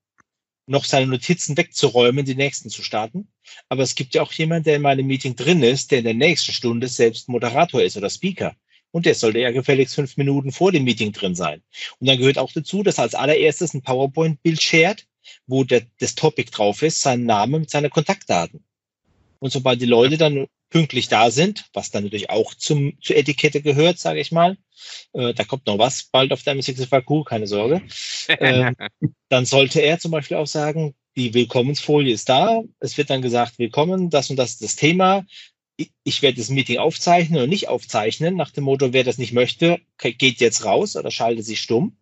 noch 0.66 0.84
seine 0.84 1.06
Notizen 1.06 1.56
wegzuräumen, 1.56 2.24
die 2.24 2.34
nächsten 2.34 2.70
zu 2.70 2.82
starten. 2.82 3.28
Aber 3.68 3.82
es 3.82 3.94
gibt 3.94 4.14
ja 4.14 4.22
auch 4.22 4.32
jemanden, 4.32 4.64
der 4.64 4.76
in 4.76 4.82
meinem 4.82 5.06
Meeting 5.06 5.36
drin 5.36 5.62
ist, 5.62 5.90
der 5.90 5.98
in 5.98 6.04
der 6.04 6.14
nächsten 6.14 6.52
Stunde 6.52 6.88
selbst 6.88 7.28
Moderator 7.28 7.82
ist 7.82 7.96
oder 7.96 8.10
Speaker. 8.10 8.54
Und 8.90 9.06
der 9.06 9.14
sollte 9.14 9.40
ja 9.40 9.50
gefälligst 9.50 9.94
fünf 9.94 10.16
Minuten 10.16 10.52
vor 10.52 10.70
dem 10.70 10.84
Meeting 10.84 11.12
drin 11.12 11.34
sein. 11.34 11.62
Und 11.98 12.08
dann 12.08 12.18
gehört 12.18 12.38
auch 12.38 12.52
dazu, 12.52 12.82
dass 12.82 12.98
als 12.98 13.14
allererstes 13.14 13.74
ein 13.74 13.82
PowerPoint-Bild 13.82 14.62
shared, 14.62 15.06
wo 15.46 15.64
der, 15.64 15.82
das 15.98 16.14
Topic 16.14 16.50
drauf 16.50 16.82
ist, 16.82 17.00
sein 17.00 17.24
Name 17.24 17.60
mit 17.60 17.70
seinen 17.70 17.90
Kontaktdaten. 17.90 18.62
Und 19.38 19.50
sobald 19.50 19.80
die 19.80 19.86
Leute 19.86 20.18
dann 20.18 20.46
pünktlich 20.72 21.08
da 21.08 21.30
sind, 21.30 21.66
was 21.74 21.90
dann 21.90 22.04
natürlich 22.04 22.30
auch 22.30 22.54
zum, 22.54 22.98
zur 23.00 23.16
Etikette 23.16 23.60
gehört, 23.60 23.98
sage 23.98 24.20
ich 24.20 24.32
mal. 24.32 24.56
Äh, 25.12 25.34
da 25.34 25.44
kommt 25.44 25.66
noch 25.66 25.78
was 25.78 26.04
bald 26.04 26.32
auf 26.32 26.42
der 26.42 26.56
M6FAQ, 26.56 27.24
keine 27.24 27.46
Sorge. 27.46 27.82
Äh, 28.26 28.72
dann 29.28 29.44
sollte 29.44 29.80
er 29.80 29.98
zum 29.98 30.10
Beispiel 30.10 30.38
auch 30.38 30.46
sagen, 30.46 30.94
die 31.14 31.34
Willkommensfolie 31.34 32.14
ist 32.14 32.30
da. 32.30 32.62
Es 32.80 32.96
wird 32.96 33.10
dann 33.10 33.20
gesagt, 33.20 33.58
willkommen, 33.58 34.08
das 34.08 34.30
und 34.30 34.36
das 34.36 34.52
ist 34.52 34.62
das 34.62 34.76
Thema. 34.76 35.26
Ich 36.04 36.22
werde 36.22 36.38
das 36.38 36.48
Meeting 36.48 36.78
aufzeichnen 36.78 37.38
oder 37.38 37.46
nicht 37.46 37.68
aufzeichnen, 37.68 38.34
nach 38.36 38.50
dem 38.50 38.64
Motto, 38.64 38.94
wer 38.94 39.04
das 39.04 39.18
nicht 39.18 39.32
möchte, 39.32 39.78
geht 39.98 40.40
jetzt 40.40 40.64
raus 40.64 40.96
oder 40.96 41.10
schaltet 41.10 41.44
sich 41.44 41.60
stumm. 41.60 41.98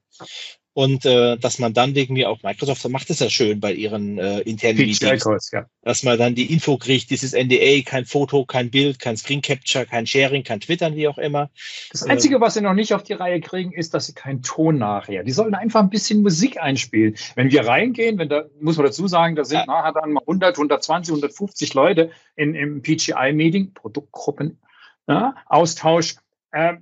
Und 0.81 1.05
äh, 1.05 1.37
dass 1.37 1.59
man 1.59 1.75
dann 1.75 1.95
wegen 1.95 2.14
mir 2.14 2.31
auch 2.31 2.43
Microsoft 2.43 2.88
macht 2.88 3.11
es 3.11 3.19
ja 3.19 3.29
schön 3.29 3.61
bei 3.61 3.71
ihren 3.71 4.16
äh, 4.16 4.40
internen 4.40 4.79
Meetings, 4.79 5.51
ja. 5.53 5.66
dass 5.83 6.05
man 6.05 6.16
dann 6.16 6.35
die 6.35 6.51
Info 6.51 6.79
kriegt, 6.79 7.11
dieses 7.11 7.35
NDA, 7.35 7.83
kein 7.85 8.07
Foto, 8.07 8.47
kein 8.47 8.71
Bild, 8.71 8.99
kein 8.99 9.19
Screen 9.19 9.43
Capture, 9.43 9.85
kein 9.85 10.07
Sharing, 10.07 10.43
kein 10.43 10.59
Twittern, 10.59 10.97
wie 10.97 11.07
auch 11.07 11.19
immer. 11.19 11.51
Das 11.90 12.05
Einzige, 12.05 12.37
äh, 12.37 12.40
was 12.40 12.55
sie 12.55 12.62
noch 12.62 12.73
nicht 12.73 12.95
auf 12.95 13.03
die 13.03 13.12
Reihe 13.12 13.43
kriegen, 13.43 13.73
ist, 13.73 13.93
dass 13.93 14.07
sie 14.07 14.14
keinen 14.14 14.40
Ton 14.40 14.79
nachher. 14.79 15.23
Die 15.23 15.33
sollten 15.33 15.55
einfach 15.55 15.81
ein 15.81 15.90
bisschen 15.90 16.23
Musik 16.23 16.59
einspielen. 16.59 17.14
Wenn 17.35 17.51
wir 17.51 17.66
reingehen, 17.66 18.16
wenn 18.16 18.31
da 18.31 18.47
muss 18.59 18.79
man 18.79 18.87
dazu 18.87 19.07
sagen, 19.07 19.37
da 19.37 19.45
sind 19.45 19.59
ja. 19.59 19.66
nachher 19.66 19.93
dann 19.93 20.12
mal 20.12 20.21
100, 20.21 20.57
120, 20.57 21.12
150 21.12 21.75
Leute 21.75 22.11
in, 22.37 22.55
im 22.55 22.81
PGI-Meeting, 22.81 23.75
Produktgruppen, 23.75 24.59
ja, 25.07 25.35
Austausch. 25.45 26.16
Äh, 26.53 26.77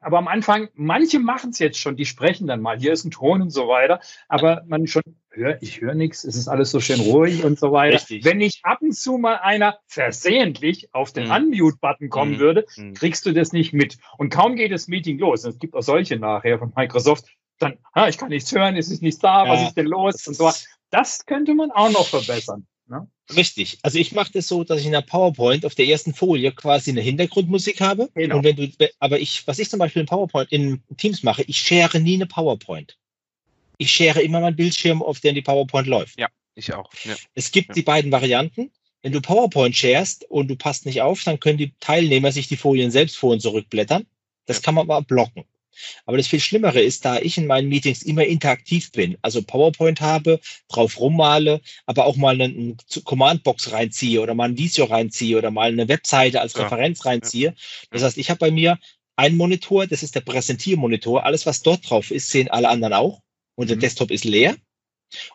aber 0.00 0.18
am 0.18 0.28
Anfang, 0.28 0.68
manche 0.74 1.18
machen 1.18 1.50
es 1.50 1.58
jetzt 1.58 1.78
schon, 1.78 1.96
die 1.96 2.06
sprechen 2.06 2.46
dann 2.46 2.60
mal, 2.60 2.78
hier 2.78 2.92
ist 2.92 3.04
ein 3.04 3.10
Ton 3.10 3.42
und 3.42 3.50
so 3.50 3.68
weiter, 3.68 4.00
aber 4.28 4.62
man 4.66 4.86
schon, 4.86 5.02
hör, 5.30 5.60
ich 5.62 5.80
höre 5.80 5.94
nichts, 5.94 6.24
es 6.24 6.36
ist 6.36 6.48
alles 6.48 6.70
so 6.70 6.80
schön 6.80 7.00
ruhig 7.00 7.44
und 7.44 7.58
so 7.58 7.72
weiter. 7.72 7.96
Richtig. 7.96 8.24
Wenn 8.24 8.38
nicht 8.38 8.64
ab 8.64 8.78
und 8.80 8.94
zu 8.94 9.18
mal 9.18 9.36
einer 9.36 9.78
versehentlich 9.86 10.94
auf 10.94 11.12
den 11.12 11.26
mhm. 11.26 11.32
Unmute-Button 11.32 12.08
kommen 12.08 12.32
mhm. 12.34 12.38
würde, 12.38 12.66
mhm. 12.76 12.94
kriegst 12.94 13.26
du 13.26 13.32
das 13.32 13.52
nicht 13.52 13.72
mit. 13.72 13.98
Und 14.18 14.30
kaum 14.30 14.56
geht 14.56 14.72
das 14.72 14.88
Meeting 14.88 15.18
los, 15.18 15.44
es 15.44 15.58
gibt 15.58 15.74
auch 15.74 15.82
solche 15.82 16.16
nachher 16.18 16.58
von 16.58 16.72
Microsoft, 16.76 17.26
dann, 17.58 17.78
ah, 17.92 18.08
ich 18.08 18.18
kann 18.18 18.28
nichts 18.28 18.52
hören, 18.54 18.76
es 18.76 18.90
ist 18.90 19.02
nichts 19.02 19.20
da, 19.20 19.44
ja. 19.44 19.50
was 19.50 19.62
ist 19.62 19.76
denn 19.76 19.86
los 19.86 20.26
und 20.28 20.34
so. 20.34 20.50
Das 20.90 21.26
könnte 21.26 21.54
man 21.54 21.70
auch 21.70 21.90
noch 21.90 22.06
verbessern. 22.06 22.66
Ne? 22.88 23.06
Richtig. 23.34 23.78
Also 23.82 23.98
ich 23.98 24.12
mache 24.12 24.32
das 24.32 24.48
so, 24.48 24.64
dass 24.64 24.80
ich 24.80 24.86
in 24.86 24.92
der 24.92 25.02
PowerPoint 25.02 25.66
auf 25.66 25.74
der 25.74 25.86
ersten 25.86 26.14
Folie 26.14 26.52
quasi 26.52 26.90
eine 26.90 27.02
Hintergrundmusik 27.02 27.80
habe. 27.80 28.08
Genau. 28.14 28.38
Und 28.38 28.44
wenn 28.44 28.56
du, 28.56 28.68
aber 28.98 29.20
ich, 29.20 29.46
was 29.46 29.58
ich 29.58 29.68
zum 29.68 29.78
Beispiel 29.78 30.00
in 30.00 30.06
PowerPoint 30.06 30.50
in 30.50 30.82
Teams 30.96 31.22
mache, 31.22 31.42
ich 31.42 31.58
share 31.58 32.00
nie 32.00 32.14
eine 32.14 32.26
PowerPoint. 32.26 32.96
Ich 33.76 33.90
share 33.90 34.22
immer 34.22 34.40
meinen 34.40 34.56
Bildschirm, 34.56 35.02
auf 35.02 35.20
dem 35.20 35.34
die 35.34 35.42
PowerPoint 35.42 35.86
läuft. 35.86 36.18
Ja, 36.18 36.28
ich 36.54 36.72
auch. 36.72 36.90
Ja. 37.04 37.14
Es 37.34 37.50
gibt 37.52 37.68
ja. 37.68 37.74
die 37.74 37.82
beiden 37.82 38.10
Varianten. 38.10 38.70
Wenn 39.02 39.12
du 39.12 39.20
PowerPoint 39.20 39.76
sharest 39.76 40.24
und 40.28 40.48
du 40.48 40.56
passt 40.56 40.86
nicht 40.86 41.02
auf, 41.02 41.22
dann 41.22 41.38
können 41.38 41.58
die 41.58 41.72
Teilnehmer 41.78 42.32
sich 42.32 42.48
die 42.48 42.56
Folien 42.56 42.90
selbst 42.90 43.16
vor 43.16 43.32
und 43.32 43.40
zurückblättern. 43.40 44.06
Das 44.46 44.56
ja. 44.56 44.62
kann 44.62 44.74
man 44.74 44.90
aber 44.90 45.02
blocken. 45.02 45.44
Aber 46.06 46.16
das 46.16 46.26
viel 46.26 46.40
Schlimmere 46.40 46.80
ist, 46.80 47.04
da 47.04 47.18
ich 47.18 47.38
in 47.38 47.46
meinen 47.46 47.68
Meetings 47.68 48.02
immer 48.02 48.24
interaktiv 48.24 48.92
bin, 48.92 49.16
also 49.22 49.42
PowerPoint 49.42 50.00
habe, 50.00 50.40
drauf 50.68 50.98
rummale, 51.00 51.60
aber 51.86 52.06
auch 52.06 52.16
mal 52.16 52.40
eine 52.40 52.76
Command-Box 53.04 53.72
reinziehe 53.72 54.20
oder 54.20 54.34
mal 54.34 54.48
ein 54.48 54.58
Visio 54.58 54.84
reinziehe 54.84 55.38
oder 55.38 55.50
mal 55.50 55.70
eine 55.70 55.88
Webseite 55.88 56.40
als 56.40 56.54
ja. 56.54 56.62
Referenz 56.62 57.04
reinziehe. 57.04 57.54
Das 57.90 58.02
heißt, 58.02 58.18
ich 58.18 58.30
habe 58.30 58.38
bei 58.38 58.50
mir 58.50 58.78
einen 59.16 59.36
Monitor, 59.36 59.86
das 59.86 60.02
ist 60.02 60.14
der 60.14 60.20
Präsentiermonitor. 60.20 61.24
Alles, 61.24 61.44
was 61.44 61.62
dort 61.62 61.88
drauf 61.88 62.10
ist, 62.10 62.30
sehen 62.30 62.48
alle 62.48 62.68
anderen 62.68 62.94
auch. 62.94 63.20
Und 63.56 63.68
der 63.68 63.76
mhm. 63.76 63.80
Desktop 63.80 64.12
ist 64.12 64.24
leer. 64.24 64.56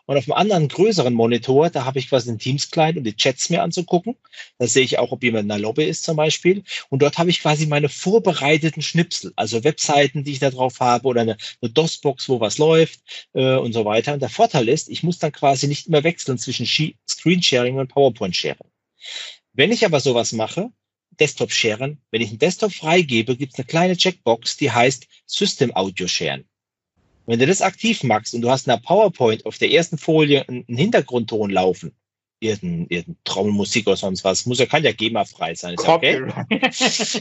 Und 0.06 0.16
auf 0.16 0.24
einem 0.24 0.38
anderen 0.38 0.68
größeren 0.68 1.14
Monitor, 1.14 1.70
da 1.70 1.84
habe 1.84 1.98
ich 1.98 2.08
quasi 2.08 2.28
den 2.28 2.38
Teams-Client 2.38 2.98
und 2.98 3.04
die 3.04 3.16
Chats 3.16 3.50
mir 3.50 3.62
anzugucken. 3.62 4.16
Da 4.58 4.66
sehe 4.66 4.84
ich 4.84 4.98
auch, 4.98 5.12
ob 5.12 5.22
jemand 5.22 5.42
in 5.42 5.48
der 5.48 5.58
Lobby 5.58 5.84
ist 5.84 6.04
zum 6.04 6.16
Beispiel. 6.16 6.62
Und 6.90 7.02
dort 7.02 7.18
habe 7.18 7.30
ich 7.30 7.40
quasi 7.40 7.66
meine 7.66 7.88
vorbereiteten 7.88 8.82
Schnipsel, 8.82 9.32
also 9.36 9.64
Webseiten, 9.64 10.24
die 10.24 10.32
ich 10.32 10.38
da 10.38 10.50
drauf 10.50 10.80
habe 10.80 11.08
oder 11.08 11.22
eine, 11.22 11.36
eine 11.60 11.70
DOS-Box, 11.70 12.28
wo 12.28 12.40
was 12.40 12.58
läuft 12.58 13.00
äh, 13.32 13.56
und 13.56 13.72
so 13.72 13.84
weiter. 13.84 14.14
Und 14.14 14.20
der 14.20 14.28
Vorteil 14.28 14.68
ist, 14.68 14.88
ich 14.88 15.02
muss 15.02 15.18
dann 15.18 15.32
quasi 15.32 15.66
nicht 15.66 15.86
immer 15.86 16.04
wechseln 16.04 16.38
zwischen 16.38 16.66
Screen-Sharing 16.66 17.76
und 17.76 17.88
PowerPoint-Sharing. 17.88 18.68
Wenn 19.52 19.72
ich 19.72 19.84
aber 19.84 20.00
sowas 20.00 20.32
mache, 20.32 20.70
Desktop-Sharen, 21.20 22.00
wenn 22.10 22.22
ich 22.22 22.30
einen 22.30 22.38
Desktop 22.38 22.72
freigebe, 22.72 23.36
gibt 23.36 23.52
es 23.52 23.58
eine 23.58 23.66
kleine 23.66 23.96
Checkbox, 23.96 24.56
die 24.56 24.70
heißt 24.70 25.06
System 25.26 25.74
Audio 25.74 26.06
Sharen. 26.06 26.44
Wenn 27.26 27.38
du 27.38 27.46
das 27.46 27.62
aktiv 27.62 28.02
machst 28.02 28.34
und 28.34 28.42
du 28.42 28.50
hast 28.50 28.66
in 28.66 28.72
der 28.72 28.80
PowerPoint 28.86 29.46
auf 29.46 29.58
der 29.58 29.70
ersten 29.70 29.98
Folie 29.98 30.46
einen 30.48 30.64
Hintergrundton 30.68 31.50
laufen, 31.50 31.94
irgendein, 32.40 32.86
irgendein 32.88 33.16
Trommelmusik 33.24 33.86
oder 33.86 33.96
sonst 33.96 34.24
was, 34.24 34.46
muss 34.46 34.58
ja, 34.58 34.66
kann 34.66 34.84
ja 34.84 34.92
GEMA-frei 34.92 35.54
sein. 35.54 35.74
Ist 35.74 35.88
okay. 35.88 36.22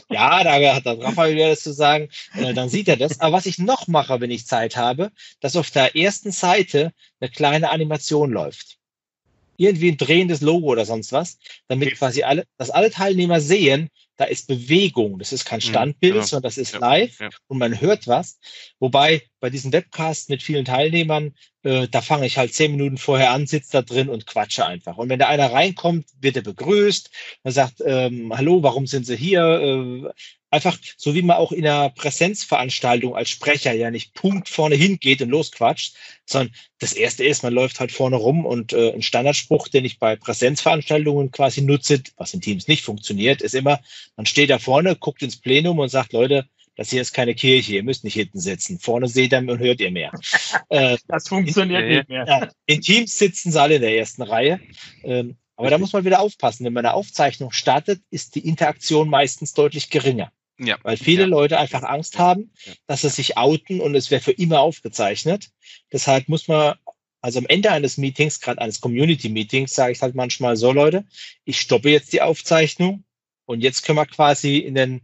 ja, 0.09 0.43
da 0.43 0.75
hat 0.75 0.85
der 0.85 0.99
Raphael 0.99 1.35
wieder 1.35 1.49
das 1.49 1.63
zu 1.63 1.73
sagen, 1.73 2.09
äh, 2.35 2.53
dann 2.53 2.69
sieht 2.69 2.87
er 2.87 2.97
das. 2.97 3.19
Aber 3.21 3.37
was 3.37 3.45
ich 3.45 3.57
noch 3.57 3.87
mache, 3.87 4.19
wenn 4.19 4.31
ich 4.31 4.45
Zeit 4.45 4.75
habe, 4.75 5.11
dass 5.39 5.55
auf 5.55 5.71
der 5.71 5.95
ersten 5.95 6.31
Seite 6.31 6.91
eine 7.19 7.29
kleine 7.29 7.69
Animation 7.69 8.31
läuft. 8.31 8.77
Irgendwie 9.55 9.91
ein 9.91 9.97
drehendes 9.97 10.41
Logo 10.41 10.67
oder 10.67 10.85
sonst 10.85 11.11
was, 11.11 11.37
damit 11.67 11.95
quasi 11.95 12.23
alle, 12.23 12.45
dass 12.57 12.71
alle 12.71 12.91
Teilnehmer 12.91 13.39
sehen, 13.39 13.89
da 14.17 14.25
ist 14.25 14.47
Bewegung. 14.47 15.19
Das 15.19 15.33
ist 15.33 15.45
kein 15.45 15.57
mhm, 15.57 15.69
Standbild, 15.69 16.13
genau. 16.13 16.25
sondern 16.25 16.43
das 16.43 16.57
ist 16.57 16.73
ja, 16.73 16.79
live 16.79 17.19
ja. 17.19 17.29
und 17.47 17.57
man 17.57 17.79
hört 17.79 18.07
was. 18.07 18.39
Wobei 18.79 19.23
bei 19.39 19.49
diesen 19.49 19.73
Webcasts 19.73 20.29
mit 20.29 20.43
vielen 20.43 20.65
Teilnehmern, 20.65 21.33
äh, 21.63 21.87
da 21.87 22.01
fange 22.01 22.25
ich 22.25 22.37
halt 22.37 22.53
zehn 22.53 22.71
Minuten 22.71 22.97
vorher 22.97 23.31
an, 23.31 23.47
sitze 23.47 23.71
da 23.71 23.81
drin 23.81 24.09
und 24.09 24.25
quatsche 24.25 24.65
einfach. 24.65 24.97
Und 24.97 25.09
wenn 25.09 25.19
da 25.19 25.27
einer 25.27 25.51
reinkommt, 25.51 26.05
wird 26.19 26.35
er 26.35 26.43
begrüßt. 26.43 27.09
Man 27.43 27.53
sagt, 27.53 27.81
ähm, 27.85 28.31
hallo, 28.35 28.63
warum 28.63 28.87
sind 28.87 29.05
Sie 29.05 29.17
hier? 29.17 29.41
Äh, 29.41 30.09
einfach 30.53 30.77
so 30.97 31.15
wie 31.15 31.23
man 31.23 31.37
auch 31.37 31.51
in 31.51 31.65
einer 31.65 31.89
Präsenzveranstaltung 31.89 33.15
als 33.15 33.29
Sprecher 33.29 33.73
ja 33.73 33.89
nicht 33.89 34.13
Punkt 34.13 34.47
vorne 34.47 34.75
hingeht 34.75 35.21
und 35.21 35.29
losquatscht, 35.29 35.95
sondern 36.25 36.53
das 36.79 36.93
erste 36.93 37.25
ist, 37.25 37.41
man 37.41 37.53
läuft 37.53 37.79
halt 37.79 37.91
vorne 37.91 38.17
rum 38.17 38.45
und 38.45 38.71
äh, 38.71 38.93
ein 38.93 39.01
Standardspruch, 39.01 39.67
den 39.67 39.83
ich 39.83 39.97
bei 39.97 40.15
Präsenzveranstaltungen 40.15 41.31
quasi 41.31 41.61
nutze, 41.61 42.03
was 42.17 42.33
in 42.33 42.41
Teams 42.41 42.67
nicht 42.67 42.83
funktioniert, 42.83 43.41
ist 43.41 43.55
immer, 43.55 43.79
man 44.15 44.27
steht 44.27 44.51
da 44.51 44.59
vorne, 44.59 44.95
guckt 44.95 45.23
ins 45.23 45.37
Plenum 45.37 45.79
und 45.79 45.89
sagt, 45.89 46.13
Leute, 46.13 46.45
das 46.75 46.91
hier 46.91 47.01
ist 47.01 47.13
keine 47.13 47.35
Kirche, 47.35 47.73
ihr 47.73 47.83
müsst 47.83 48.03
nicht 48.03 48.15
hinten 48.15 48.39
sitzen. 48.39 48.79
Vorne 48.79 49.07
seht 49.07 49.33
ihr 49.33 49.39
und 49.39 49.59
hört 49.59 49.81
ihr 49.81 49.91
mehr. 49.91 50.11
Äh, 50.69 50.97
das 51.07 51.27
funktioniert 51.27 51.81
in, 51.81 51.87
nicht 51.89 52.09
mehr. 52.09 52.25
Ja, 52.27 52.49
in 52.65 52.81
Teams 52.81 53.17
sitzen 53.17 53.51
sie 53.51 53.61
alle 53.61 53.75
in 53.75 53.81
der 53.81 53.95
ersten 53.95 54.21
Reihe. 54.21 54.59
Ähm, 55.03 55.35
aber 55.55 55.69
da 55.69 55.77
muss 55.77 55.93
man 55.93 56.05
wieder 56.05 56.19
aufpassen. 56.19 56.65
Wenn 56.65 56.73
man 56.73 56.85
eine 56.85 56.95
Aufzeichnung 56.95 57.51
startet, 57.51 58.01
ist 58.09 58.35
die 58.35 58.47
Interaktion 58.47 59.09
meistens 59.09 59.53
deutlich 59.53 59.89
geringer. 59.89 60.31
Ja. 60.59 60.77
Weil 60.83 60.97
viele 60.97 61.23
ja. 61.23 61.27
Leute 61.27 61.59
einfach 61.59 61.83
Angst 61.83 62.17
haben, 62.19 62.51
dass 62.87 63.01
sie 63.01 63.09
sich 63.09 63.37
outen 63.37 63.81
und 63.81 63.95
es 63.95 64.11
wäre 64.11 64.21
für 64.21 64.31
immer 64.31 64.59
aufgezeichnet. 64.59 65.49
Deshalb 65.91 66.29
muss 66.29 66.47
man, 66.47 66.75
also 67.21 67.39
am 67.39 67.45
Ende 67.47 67.71
eines 67.71 67.97
Meetings, 67.97 68.39
gerade 68.39 68.61
eines 68.61 68.81
Community-Meetings, 68.81 69.73
sage 69.73 69.93
ich 69.93 70.01
halt 70.01 70.15
manchmal 70.15 70.55
so, 70.55 70.71
Leute, 70.71 71.05
ich 71.45 71.59
stoppe 71.59 71.89
jetzt 71.89 72.13
die 72.13 72.21
Aufzeichnung 72.21 73.03
und 73.45 73.61
jetzt 73.61 73.83
können 73.83 73.97
wir 73.97 74.05
quasi 74.05 74.57
in 74.57 74.75
den 74.75 75.01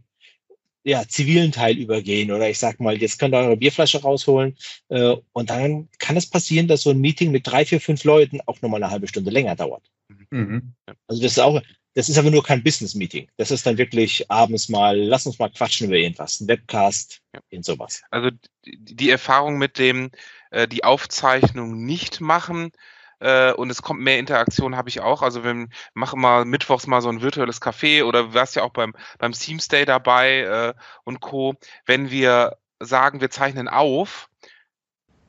ja, 0.82 1.06
zivilen 1.06 1.52
Teil 1.52 1.76
übergehen 1.76 2.30
oder 2.30 2.48
ich 2.48 2.58
sag 2.58 2.80
mal, 2.80 2.96
jetzt 2.96 3.18
könnt 3.18 3.34
ihr 3.34 3.38
eure 3.38 3.56
Bierflasche 3.56 4.00
rausholen 4.00 4.56
äh, 4.88 5.16
und 5.32 5.50
dann 5.50 5.88
kann 5.98 6.16
es 6.16 6.28
passieren, 6.28 6.68
dass 6.68 6.82
so 6.82 6.90
ein 6.90 7.00
Meeting 7.00 7.30
mit 7.30 7.46
drei, 7.46 7.66
vier, 7.66 7.80
fünf 7.80 8.04
Leuten 8.04 8.40
auch 8.46 8.62
nochmal 8.62 8.82
eine 8.82 8.90
halbe 8.90 9.08
Stunde 9.08 9.30
länger 9.30 9.56
dauert. 9.56 9.90
Mhm. 10.30 10.74
Also 11.06 11.22
das 11.22 11.32
ist 11.32 11.38
auch, 11.38 11.60
das 11.94 12.08
ist 12.08 12.18
aber 12.18 12.30
nur 12.30 12.44
kein 12.44 12.62
Business-Meeting. 12.62 13.28
Das 13.36 13.50
ist 13.50 13.66
dann 13.66 13.78
wirklich 13.78 14.30
abends 14.30 14.68
mal, 14.68 14.96
lass 14.96 15.26
uns 15.26 15.38
mal 15.38 15.50
quatschen 15.50 15.88
über 15.88 15.96
irgendwas, 15.96 16.40
ein 16.40 16.48
Webcast, 16.48 17.20
ja. 17.34 17.40
in 17.50 17.62
sowas. 17.62 18.02
Also 18.10 18.30
die 18.64 19.10
Erfahrung 19.10 19.58
mit 19.58 19.78
dem, 19.78 20.10
äh, 20.50 20.68
die 20.68 20.84
Aufzeichnung 20.84 21.84
nicht 21.84 22.20
machen, 22.20 22.72
äh, 23.20 23.52
und 23.52 23.70
es 23.70 23.82
kommt 23.82 24.00
mehr 24.00 24.18
Interaktion, 24.18 24.76
habe 24.76 24.88
ich 24.88 25.00
auch. 25.00 25.22
Also 25.22 25.44
wir 25.44 25.68
machen 25.94 26.20
mal 26.20 26.44
mittwochs 26.44 26.86
mal 26.86 27.02
so 27.02 27.10
ein 27.10 27.22
virtuelles 27.22 27.62
Café 27.62 28.04
oder 28.04 28.24
du 28.24 28.34
warst 28.34 28.56
ja 28.56 28.62
auch 28.62 28.72
beim, 28.72 28.94
beim 29.18 29.32
Teams 29.32 29.68
Day 29.68 29.84
dabei 29.84 30.40
äh, 30.40 30.74
und 31.04 31.20
Co. 31.20 31.54
Wenn 31.84 32.10
wir 32.10 32.56
sagen, 32.80 33.20
wir 33.20 33.30
zeichnen 33.30 33.68
auf, 33.68 34.28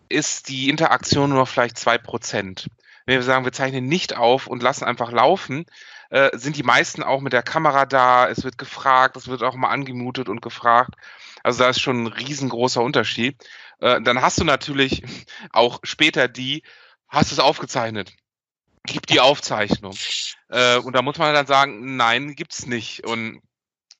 ist 0.09 0.49
die 0.49 0.69
Interaktion 0.69 1.29
nur 1.31 1.45
vielleicht 1.45 1.77
zwei 1.77 1.97
Prozent. 1.97 2.69
Wenn 3.05 3.15
wir 3.17 3.23
sagen, 3.23 3.45
wir 3.45 3.51
zeichnen 3.51 3.87
nicht 3.87 4.15
auf 4.15 4.47
und 4.47 4.63
lassen 4.63 4.85
einfach 4.85 5.11
laufen, 5.11 5.65
äh, 6.11 6.37
sind 6.37 6.57
die 6.57 6.63
meisten 6.63 7.03
auch 7.03 7.21
mit 7.21 7.33
der 7.33 7.41
Kamera 7.41 7.85
da, 7.85 8.27
es 8.27 8.43
wird 8.43 8.57
gefragt, 8.57 9.15
es 9.15 9.27
wird 9.27 9.43
auch 9.43 9.55
mal 9.55 9.69
angemutet 9.69 10.27
und 10.27 10.41
gefragt. 10.41 10.95
Also 11.41 11.63
da 11.63 11.69
ist 11.69 11.79
schon 11.79 12.03
ein 12.03 12.07
riesengroßer 12.07 12.81
Unterschied. 12.81 13.41
Äh, 13.79 14.01
dann 14.01 14.21
hast 14.21 14.39
du 14.39 14.43
natürlich 14.43 15.03
auch 15.51 15.79
später 15.83 16.27
die, 16.27 16.63
hast 17.07 17.31
du 17.31 17.35
es 17.35 17.39
aufgezeichnet? 17.39 18.13
Gib 18.85 19.07
die 19.07 19.21
Aufzeichnung. 19.21 19.95
Äh, 20.49 20.79
und 20.79 20.93
da 20.93 21.01
muss 21.01 21.17
man 21.17 21.33
dann 21.33 21.47
sagen, 21.47 21.95
nein, 21.95 22.35
gibt's 22.35 22.65
nicht. 22.65 23.05
Und 23.05 23.41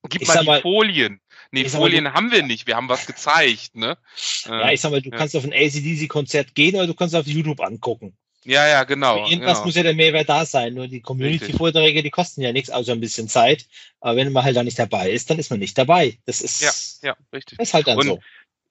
gib 0.10 0.28
mal 0.28 0.40
die 0.40 0.46
mal, 0.46 0.62
Folien. 0.62 1.22
Nee, 1.52 1.70
Folien 1.70 2.06
mal, 2.06 2.14
haben 2.14 2.32
wir 2.32 2.44
nicht. 2.44 2.68
Wir 2.68 2.76
haben 2.76 2.90
was 2.90 3.06
gezeigt, 3.06 3.76
ne? 3.76 3.98
Ja, 4.46 4.70
ich 4.72 4.82
sag 4.82 4.92
mal, 4.92 5.02
du 5.02 5.12
ja. 5.12 5.18
kannst 5.18 5.36
auf 5.36 5.46
ein 5.46 5.54
ACDC-Konzert 5.54 6.56
gehen 6.56 6.76
oder 6.76 6.88
du 6.88 6.94
kannst 6.94 7.16
auf 7.16 7.28
YouTube 7.28 7.62
angucken. 7.62 8.18
Ja, 8.44 8.68
ja, 8.68 8.84
genau. 8.84 9.26
Für 9.26 9.32
irgendwas 9.32 9.58
genau. 9.58 9.66
muss 9.66 9.76
ja 9.76 9.84
der 9.84 9.94
Mehrwert 9.94 10.30
da 10.30 10.46
sein. 10.46 10.74
Nur 10.74 10.88
die 10.88 11.02
Community-Vorträge, 11.02 12.02
die 12.02 12.10
kosten 12.10 12.42
ja 12.42 12.52
nichts, 12.52 12.72
außer 12.72 12.92
ein 12.92 13.00
bisschen 13.00 13.28
Zeit. 13.28 13.68
Aber 14.00 14.16
wenn 14.16 14.32
man 14.32 14.44
halt 14.44 14.56
da 14.56 14.64
nicht 14.64 14.80
dabei 14.80 15.12
ist, 15.12 15.30
dann 15.30 15.38
ist 15.38 15.52
man 15.52 15.60
nicht 15.60 15.78
dabei. 15.78 16.18
Das 16.26 16.42
ist, 16.42 16.62
ja, 16.62 16.72
ja, 17.10 17.16
richtig. 17.32 17.60
ist 17.60 17.74
halt 17.74 17.88
dann 17.88 18.00
und, 18.00 18.08
so. 18.08 18.20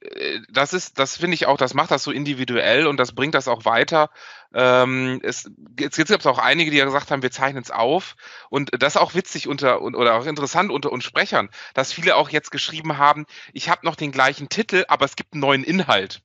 Äh, 0.01 0.41
das 0.49 0.73
ist, 0.73 0.99
das 0.99 1.17
finde 1.17 1.35
ich 1.35 1.47
auch, 1.47 1.57
das 1.57 1.75
macht 1.75 1.93
das 1.93 2.03
so 2.03 2.11
individuell 2.11 2.87
und 2.89 2.97
das 2.97 3.13
bringt 3.13 3.35
das 3.35 3.47
auch 3.47 3.65
weiter. 3.65 4.11
Ähm, 4.53 5.21
es, 5.23 5.49
jetzt 5.79 5.97
gibt 5.97 6.11
es 6.11 6.27
auch 6.27 6.39
einige, 6.39 6.73
die 6.73 6.79
ja 6.79 6.85
gesagt 6.85 7.13
haben, 7.13 7.23
wir 7.23 7.31
zeichnen 7.31 7.63
es 7.63 7.71
auf. 7.71 8.17
Und 8.49 8.71
das 8.83 8.97
ist 8.97 9.01
auch 9.01 9.15
witzig 9.15 9.47
unter 9.47 9.83
oder 9.83 10.17
auch 10.17 10.27
interessant 10.27 10.73
unter 10.73 10.91
uns 10.91 11.05
Sprechern, 11.05 11.49
dass 11.75 11.93
viele 11.93 12.17
auch 12.17 12.31
jetzt 12.31 12.51
geschrieben 12.51 12.99
haben, 12.99 13.27
ich 13.53 13.69
habe 13.69 13.87
noch 13.87 13.95
den 13.95 14.11
gleichen 14.11 14.49
Titel, 14.49 14.85
aber 14.89 15.05
es 15.05 15.15
gibt 15.15 15.35
einen 15.35 15.43
neuen 15.43 15.63
Inhalt 15.63 16.23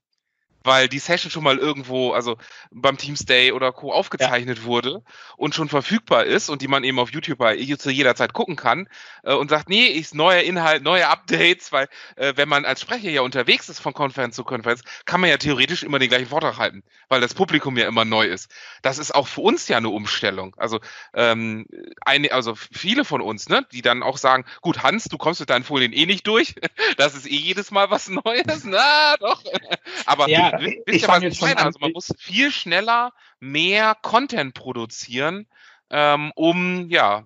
weil 0.66 0.89
die 0.89 0.99
Session 0.99 1.32
schon 1.32 1.43
mal 1.43 1.57
irgendwo, 1.57 2.11
also 2.11 2.38
beim 2.72 2.97
Teams 2.97 3.26
Day 3.26 3.51
oder 3.51 3.72
Co. 3.72 3.91
aufgezeichnet 3.91 4.59
ja. 4.59 4.63
wurde 4.66 5.03
und 5.38 5.55
schon 5.55 5.70
verfügbar 5.70 6.26
ist 6.26 6.49
und 6.49 6.61
die 6.61 6.68
man 6.68 6.84
eben 6.84 6.99
auf 6.99 7.11
YouTube 7.11 7.38
bei 7.38 7.55
zu 7.76 7.89
jeder 7.89 8.16
Zeit 8.16 8.34
gucken 8.34 8.55
kann 8.55 8.88
äh, 9.24 9.34
und 9.34 9.49
sagt, 9.49 9.70
nee, 9.70 9.86
ist 9.86 10.16
neuer 10.16 10.41
Inhalt, 10.41 10.84
neue 10.84 11.07
Updates, 11.07 11.72
weil 11.72 11.88
äh, 12.16 12.34
wenn 12.36 12.49
man 12.49 12.66
als 12.66 12.82
Sprecher 12.82 13.09
ja 13.09 13.22
unterwegs 13.22 13.70
ist 13.70 13.80
von 13.80 13.93
Konferenz 13.93 14.36
zu 14.36 14.43
Konferenz, 14.43 14.84
kann 15.05 15.22
man 15.22 15.30
ja 15.30 15.38
theoretisch 15.38 15.84
immer 15.84 15.99
den 15.99 16.09
gleichen 16.09 16.28
Vortrag 16.28 16.57
halten, 16.57 16.84
weil 17.09 17.22
das 17.22 17.34
Publikum 17.34 17.78
ja 17.78 17.88
immer 17.88 18.05
neu 18.05 18.26
ist. 18.26 18.51
Das 18.82 18.97
ist 18.97 19.13
auch 19.13 19.28
für 19.28 19.41
uns 19.41 19.68
ja 19.68 19.78
eine 19.78 19.89
Umstellung. 19.89 20.55
Also 20.57 20.80
ähm, 21.13 21.66
eine, 22.05 22.32
also 22.32 22.55
viele 22.55 23.05
von 23.05 23.22
uns, 23.22 23.49
ne, 23.49 23.66
die 23.72 23.82
dann 23.82 24.03
auch 24.03 24.18
sagen, 24.18 24.45
gut, 24.61 24.84
Hans, 24.84 25.05
du 25.05 25.18
kommst 25.18 25.39
mit 25.39 25.49
deinen 25.49 25.63
Folien 25.63 25.93
eh 25.93 26.05
nicht 26.05 26.26
durch, 26.28 26.55
das 26.97 27.16
ist 27.16 27.28
eh 27.28 27.36
jedes 27.36 27.72
Mal 27.72 27.89
was 27.91 28.09
Neues, 28.09 28.63
na 28.63 29.16
doch. 29.18 29.43
Aber 30.05 30.30
ja, 30.30 30.55
ich, 30.60 30.80
ich 30.86 31.01
ja, 31.01 31.08
was 31.08 31.24
ich 31.24 31.41
meine? 31.41 31.64
Also 31.64 31.80
man 31.80 31.91
muss 31.91 32.14
viel 32.18 32.51
schneller 32.51 33.14
mehr 33.39 33.95
Content 34.01 34.53
produzieren, 34.53 35.47
ähm, 35.89 36.32
um 36.36 36.89
ja 36.89 37.26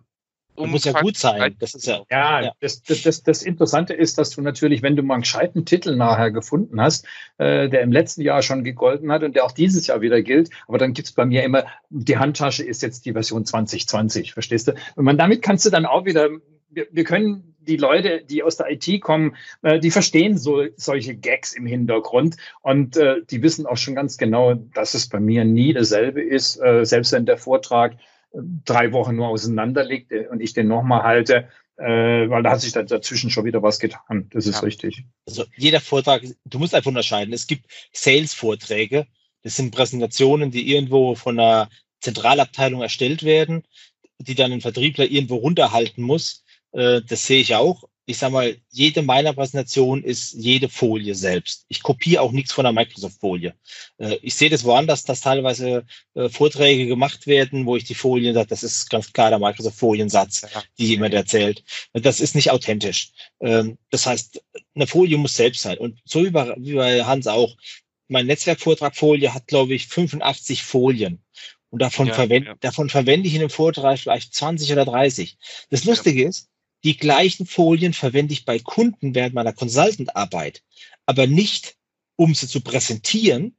um 0.60 0.72
muss 0.72 0.84
ja 0.84 0.92
gut 0.92 1.18
sein. 1.18 1.56
Das 1.60 1.74
ist 1.74 1.88
ja, 1.88 2.04
ja, 2.12 2.42
ja. 2.42 2.52
Das, 2.60 2.84
das, 2.84 3.02
das, 3.02 3.24
das, 3.24 3.44
Interessante 3.44 3.94
ist, 3.94 4.18
dass 4.18 4.32
du 4.32 4.42
natürlich, 4.42 4.82
wenn 4.82 4.96
du 4.96 5.04
mal 5.04 5.16
einen 5.16 5.22
gescheiten 5.22 5.66
Titel 5.66 5.96
nachher 5.96 6.32
gefunden 6.32 6.82
hast, 6.82 7.06
äh, 7.38 7.70
der 7.70 7.82
im 7.82 7.92
letzten 7.92 8.22
Jahr 8.22 8.42
schon 8.42 8.64
gegolten 8.64 9.12
hat 9.12 9.24
und 9.24 9.36
der 9.36 9.46
auch 9.46 9.52
dieses 9.52 9.88
Jahr 9.88 10.02
wieder 10.02 10.22
gilt, 10.22 10.50
aber 10.68 10.78
dann 10.78 10.94
gibt's 10.94 11.14
bei 11.14 11.26
mir 11.26 11.44
immer, 11.44 11.66
die 11.90 12.18
Handtasche 12.18 12.64
ist 12.64 12.82
jetzt 12.82 13.06
die 13.06 13.14
Version 13.14 13.46
2020, 13.46 14.34
verstehst 14.34 14.68
du? 14.68 14.74
Und 14.96 15.06
man, 15.06 15.18
damit 15.18 15.42
kannst 15.42 15.66
du 15.66 15.70
dann 15.70 15.86
auch 15.86 16.06
wieder, 16.06 16.30
wir, 16.70 16.88
wir 16.92 17.04
können 17.04 17.56
die 17.70 17.78
Leute, 17.78 18.24
die 18.24 18.44
aus 18.44 18.58
der 18.58 18.70
IT 18.72 19.02
kommen, 19.02 19.36
äh, 19.62 19.80
die 19.80 19.92
verstehen 19.92 20.38
so 20.38 20.66
solche 20.76 21.16
Gags 21.16 21.54
im 21.54 21.66
Hintergrund 21.66 22.36
und 22.62 22.98
äh, 22.98 23.22
die 23.30 23.42
wissen 23.42 23.66
auch 23.66 23.78
schon 23.78 23.96
ganz 23.96 24.18
genau, 24.18 24.56
dass 24.56 24.94
es 24.96 25.08
bei 25.08 25.20
mir 25.20 25.46
nie 25.46 25.74
dasselbe 25.74 26.22
ist, 26.22 26.58
äh, 26.58 26.84
selbst 26.86 27.12
wenn 27.12 27.26
der 27.26 27.38
Vortrag 27.38 27.94
äh, 28.32 28.40
drei 28.66 28.92
Wochen 28.92 29.16
nur 29.16 29.30
auseinander 29.30 29.84
liegt 29.86 30.12
äh, 30.12 30.28
und 30.30 30.42
ich 30.42 30.54
den 30.54 30.68
nochmal 30.68 31.04
halte, 31.04 31.48
äh, 31.78 32.30
weil 32.30 32.44
da 32.44 32.52
hat 32.52 32.62
sich 32.62 32.74
da 32.74 32.84
dazwischen 32.84 33.30
schon 33.30 33.46
wieder 33.46 33.64
was 33.64 33.80
getan. 33.80 34.28
Das 34.32 34.48
ist 34.48 34.56
ja. 34.56 34.62
richtig. 34.62 35.06
Also 35.26 35.46
jeder 35.56 35.80
Vortrag, 35.80 36.24
du 36.44 36.60
musst 36.60 36.76
einfach 36.76 36.90
unterscheiden. 36.90 37.34
Es 37.34 37.48
gibt 37.48 37.66
Sales-Vorträge, 37.94 39.08
das 39.44 39.56
sind 39.56 39.74
Präsentationen, 39.74 40.52
die 40.52 40.74
irgendwo 40.74 41.16
von 41.16 41.40
einer 41.40 41.70
Zentralabteilung 42.02 42.82
erstellt 42.82 43.24
werden, 43.24 43.64
die 44.20 44.36
dann 44.36 44.52
ein 44.52 44.62
Vertriebler 44.62 45.06
irgendwo 45.06 45.36
runterhalten 45.36 46.04
muss. 46.04 46.44
Äh, 46.72 47.02
das 47.08 47.26
sehe 47.26 47.42
ich 47.42 47.56
auch. 47.56 47.84
Ich 48.06 48.18
sage 48.18 48.34
mal, 48.34 48.58
jede 48.72 49.04
meiner 49.04 49.34
Präsentation 49.34 50.04
ist 50.04 50.34
jede 50.34 50.68
Folie 50.68 51.14
selbst. 51.14 51.66
Ich 51.68 51.84
kopiere 51.84 52.24
auch 52.24 52.32
nichts 52.32 52.52
von 52.52 52.64
der 52.64 52.74
Microsoft-Folie. 52.74 53.54
Äh, 54.00 54.18
ich 54.24 54.34
sehe 54.34 54.50
das 54.50 54.64
woanders, 54.64 55.04
dass 55.04 55.22
teilweise 55.22 55.86
äh, 56.16 56.28
Vorträge 56.28 56.88
gemacht 56.88 57.28
werden, 57.28 57.68
wo 57.68 57.76
ich 57.76 57.84
die 57.84 57.94
Folien 57.94 58.34
sage, 58.34 58.48
das 58.48 58.64
ist 58.64 58.90
ganz 58.90 59.14
klar 59.14 59.30
der 59.30 59.38
Microsoft-Foliensatz, 59.38 60.48
die 60.80 60.88
jemand 60.88 61.14
erzählt. 61.14 61.64
Das 61.94 62.20
ist 62.20 62.34
nicht 62.34 62.50
authentisch. 62.50 63.12
Ähm, 63.42 63.78
das 63.92 64.08
heißt, 64.08 64.42
eine 64.74 64.88
Folie 64.88 65.18
muss 65.18 65.36
selbst 65.36 65.62
sein. 65.62 65.78
Und 65.78 66.00
so 66.04 66.26
wie 66.26 66.32
bei, 66.32 66.56
wie 66.58 66.74
bei 66.74 67.06
Hans 67.06 67.28
auch. 67.28 67.56
Mein 68.08 68.26
Netzwerkvortragfolie 68.26 69.36
hat, 69.36 69.46
glaube 69.46 69.76
ich, 69.76 69.86
85 69.86 70.64
Folien. 70.64 71.22
Und 71.70 71.82
davon, 71.82 72.08
ja, 72.08 72.14
verwende, 72.16 72.50
ja. 72.50 72.56
davon 72.60 72.90
verwende 72.90 73.28
ich 73.28 73.36
in 73.36 73.42
einem 73.42 73.52
Vortrag 73.52 74.00
vielleicht 74.00 74.34
20 74.34 74.72
oder 74.72 74.86
30. 74.86 75.38
Das 75.70 75.84
Lustige 75.84 76.24
ja. 76.24 76.30
ist, 76.30 76.50
die 76.84 76.98
gleichen 76.98 77.46
Folien 77.46 77.94
verwende 77.94 78.34
ich 78.34 78.46
bei 78.46 78.60
Kunden 78.60 79.16
während 79.16 79.34
meiner 79.34 79.54
Consultant-Arbeit, 79.54 80.64
aber 81.06 81.28
nicht, 81.28 81.76
um 82.16 82.34
sie 82.34 82.48
zu 82.48 82.62
präsentieren, 82.62 83.56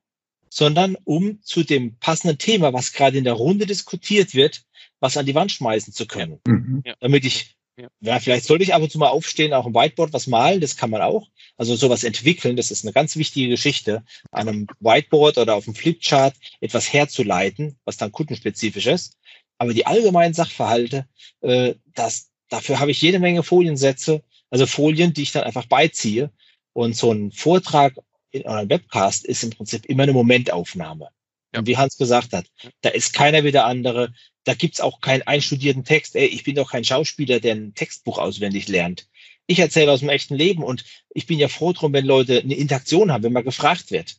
sondern 0.51 0.97
um 1.05 1.41
zu 1.43 1.63
dem 1.63 1.97
passenden 1.99 2.39
Thema, 2.39 2.73
was 2.73 2.93
gerade 2.93 3.19
in 3.19 3.25
der 3.25 3.35
Runde 3.35 3.67
diskutiert 3.67 4.35
wird, 4.35 4.65
was 4.99 5.17
an 5.17 5.27
die 5.27 5.35
Wand 5.35 5.53
schmeißen 5.53 5.93
zu 5.93 6.07
können. 6.07 6.41
Mhm. 6.47 6.83
Damit 6.99 7.25
ich, 7.25 7.57
ja. 8.01 8.19
vielleicht 8.19 8.47
sollte 8.47 8.65
ich 8.65 8.75
ab 8.75 8.83
und 8.83 8.91
zu 8.91 8.99
mal 8.99 9.09
aufstehen, 9.09 9.55
auch 9.55 9.67
im 9.67 9.75
Whiteboard 9.75 10.13
was 10.13 10.27
malen, 10.27 10.61
das 10.61 10.77
kann 10.77 10.91
man 10.91 11.03
auch. 11.03 11.29
Also 11.57 11.77
sowas 11.77 12.05
entwickeln, 12.05 12.57
das 12.57 12.71
ist 12.71 12.85
eine 12.85 12.93
ganz 12.93 13.17
wichtige 13.17 13.49
Geschichte, 13.49 14.03
an 14.33 14.49
einem 14.49 14.67
Whiteboard 14.81 15.39
oder 15.39 15.55
auf 15.55 15.67
einem 15.67 15.77
Flipchart 15.77 16.35
etwas 16.61 16.93
herzuleiten, 16.93 17.79
was 17.85 17.97
dann 17.97 18.13
kundenspezifisch 18.13 18.87
ist. 18.87 19.17
Aber 19.57 19.73
die 19.73 19.87
allgemeinen 19.87 20.35
Sachverhalte, 20.35 21.07
äh, 21.43 21.75
das, 21.95 22.30
dafür 22.51 22.79
habe 22.79 22.91
ich 22.91 23.01
jede 23.01 23.19
Menge 23.19 23.43
Foliensätze, 23.43 24.23
also 24.51 24.67
Folien, 24.67 25.15
die 25.15 25.23
ich 25.23 25.33
dann 25.33 25.45
einfach 25.45 25.67
beiziehe. 25.67 26.31
Und 26.73 26.95
so 26.95 27.13
ein 27.13 27.33
Vortrag 27.33 27.95
in 28.31 28.47
einem 28.47 28.69
Webcast 28.69 29.25
ist 29.25 29.43
im 29.43 29.51
Prinzip 29.51 29.87
immer 29.87 30.03
eine 30.03 30.13
Momentaufnahme. 30.13 31.09
Ja. 31.53 31.61
Und 31.61 31.67
wie 31.67 31.77
Hans 31.77 31.97
gesagt 31.97 32.33
hat, 32.33 32.47
da 32.83 32.91
ist 32.91 33.13
keiner 33.13 33.43
wie 33.45 33.53
der 33.53 33.67
andere. 33.67 34.13
Da 34.45 34.55
gibt's 34.55 34.81
auch 34.81 35.01
keinen 35.01 35.23
einstudierten 35.23 35.85
Text. 35.85 36.15
Ey, 36.15 36.27
ich 36.27 36.45
bin 36.45 36.55
doch 36.55 36.71
kein 36.71 36.85
Schauspieler, 36.85 37.41
der 37.41 37.55
ein 37.55 37.75
Textbuch 37.75 38.19
auswendig 38.19 38.69
lernt. 38.69 39.09
Ich 39.47 39.59
erzähle 39.59 39.91
aus 39.91 40.01
dem 40.01 40.11
echten 40.11 40.37
Leben 40.37 40.63
und 40.63 40.85
ich 41.13 41.27
bin 41.27 41.39
ja 41.39 41.49
froh 41.49 41.73
drum, 41.73 41.93
wenn 41.93 42.07
Leute 42.07 42.41
eine 42.41 42.55
Interaktion 42.55 43.11
haben, 43.11 43.25
wenn 43.25 43.33
man 43.33 43.45
gefragt 43.45 43.91
wird. 43.91 44.17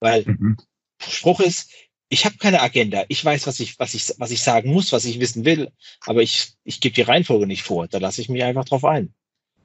Weil 0.00 0.24
mhm. 0.26 0.58
Spruch 1.00 1.40
ist, 1.40 1.70
ich 2.08 2.24
habe 2.24 2.36
keine 2.38 2.60
Agenda. 2.60 3.04
Ich 3.08 3.24
weiß, 3.24 3.46
was 3.46 3.60
ich, 3.60 3.78
was 3.78 3.94
ich, 3.94 4.12
was 4.18 4.30
ich 4.30 4.42
sagen 4.42 4.72
muss, 4.72 4.92
was 4.92 5.04
ich 5.04 5.20
wissen 5.20 5.44
will, 5.44 5.70
aber 6.06 6.22
ich, 6.22 6.52
ich 6.64 6.80
gebe 6.80 6.94
die 6.94 7.02
Reihenfolge 7.02 7.46
nicht 7.46 7.62
vor. 7.62 7.88
Da 7.88 7.98
lasse 7.98 8.20
ich 8.20 8.28
mich 8.28 8.44
einfach 8.44 8.64
drauf 8.64 8.84
ein. 8.84 9.12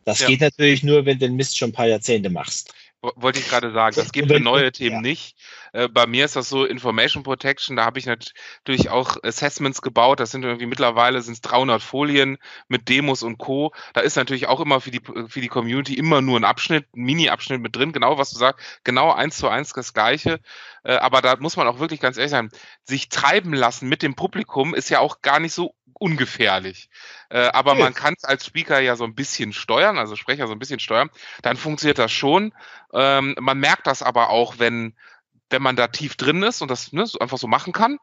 Das 0.03 0.21
ja. 0.21 0.27
geht 0.27 0.41
natürlich 0.41 0.83
nur, 0.83 1.05
wenn 1.05 1.19
du 1.19 1.27
den 1.27 1.35
Mist 1.35 1.57
schon 1.57 1.69
ein 1.69 1.73
paar 1.73 1.87
Jahrzehnte 1.87 2.29
machst. 2.29 2.73
Wollte 3.01 3.39
ich 3.39 3.49
gerade 3.49 3.71
sagen, 3.71 3.95
das 3.95 4.11
geht 4.11 4.27
für 4.27 4.39
neue 4.39 4.71
Themen 4.71 4.97
ja. 4.97 5.01
nicht. 5.01 5.35
Äh, 5.73 5.87
bei 5.87 6.05
mir 6.05 6.25
ist 6.25 6.35
das 6.35 6.49
so 6.49 6.65
Information 6.65 7.23
Protection, 7.23 7.75
da 7.75 7.83
habe 7.83 7.97
ich 7.97 8.05
natürlich 8.05 8.89
auch 8.89 9.17
Assessments 9.23 9.81
gebaut. 9.81 10.19
Das 10.19 10.29
sind 10.29 10.43
irgendwie 10.43 10.67
mittlerweile 10.67 11.21
sind 11.23 11.33
es 11.33 11.41
300 11.41 11.81
Folien 11.81 12.37
mit 12.67 12.89
Demos 12.89 13.23
und 13.23 13.39
Co. 13.39 13.73
Da 13.93 14.01
ist 14.01 14.17
natürlich 14.17 14.47
auch 14.47 14.59
immer 14.59 14.81
für 14.81 14.91
die, 14.91 15.01
für 15.27 15.41
die 15.41 15.47
Community 15.47 15.95
immer 15.95 16.21
nur 16.21 16.39
ein 16.39 16.43
Abschnitt, 16.43 16.85
ein 16.95 17.01
Mini-Abschnitt 17.01 17.59
mit 17.59 17.75
drin, 17.75 17.91
genau 17.91 18.19
was 18.19 18.29
du 18.29 18.37
sagst, 18.37 18.63
genau 18.83 19.11
eins 19.11 19.37
zu 19.37 19.47
eins 19.47 19.73
das 19.73 19.93
Gleiche. 19.93 20.39
Äh, 20.83 20.93
aber 20.93 21.21
da 21.21 21.37
muss 21.37 21.57
man 21.57 21.67
auch 21.67 21.79
wirklich 21.79 22.01
ganz 22.01 22.17
ehrlich 22.17 22.31
sein, 22.31 22.51
sich 22.83 23.09
treiben 23.09 23.53
lassen 23.53 23.89
mit 23.89 24.03
dem 24.03 24.15
Publikum 24.15 24.75
ist 24.75 24.89
ja 24.89 24.99
auch 24.99 25.21
gar 25.21 25.39
nicht 25.39 25.53
so 25.53 25.73
ungefährlich. 25.93 26.89
Äh, 27.29 27.47
aber 27.49 27.75
man 27.75 27.93
kann 27.93 28.15
es 28.17 28.23
als 28.23 28.45
Speaker 28.45 28.79
ja 28.79 28.95
so 28.95 29.03
ein 29.03 29.15
bisschen 29.15 29.53
steuern, 29.53 29.97
also 29.97 30.15
Sprecher 30.15 30.47
so 30.47 30.53
ein 30.53 30.59
bisschen 30.59 30.79
steuern. 30.79 31.09
Dann 31.41 31.57
funktioniert 31.57 31.99
das 31.99 32.11
schon. 32.11 32.53
Ähm, 32.93 33.35
man 33.39 33.59
merkt 33.59 33.87
das 33.87 34.03
aber 34.03 34.29
auch, 34.29 34.59
wenn 34.59 34.93
wenn 35.51 35.61
man 35.61 35.75
da 35.75 35.87
tief 35.87 36.15
drin 36.15 36.43
ist 36.43 36.61
und 36.61 36.71
das 36.71 36.93
ne, 36.93 37.05
so 37.05 37.19
einfach 37.19 37.37
so 37.37 37.47
machen 37.47 37.73
kann, 37.73 37.99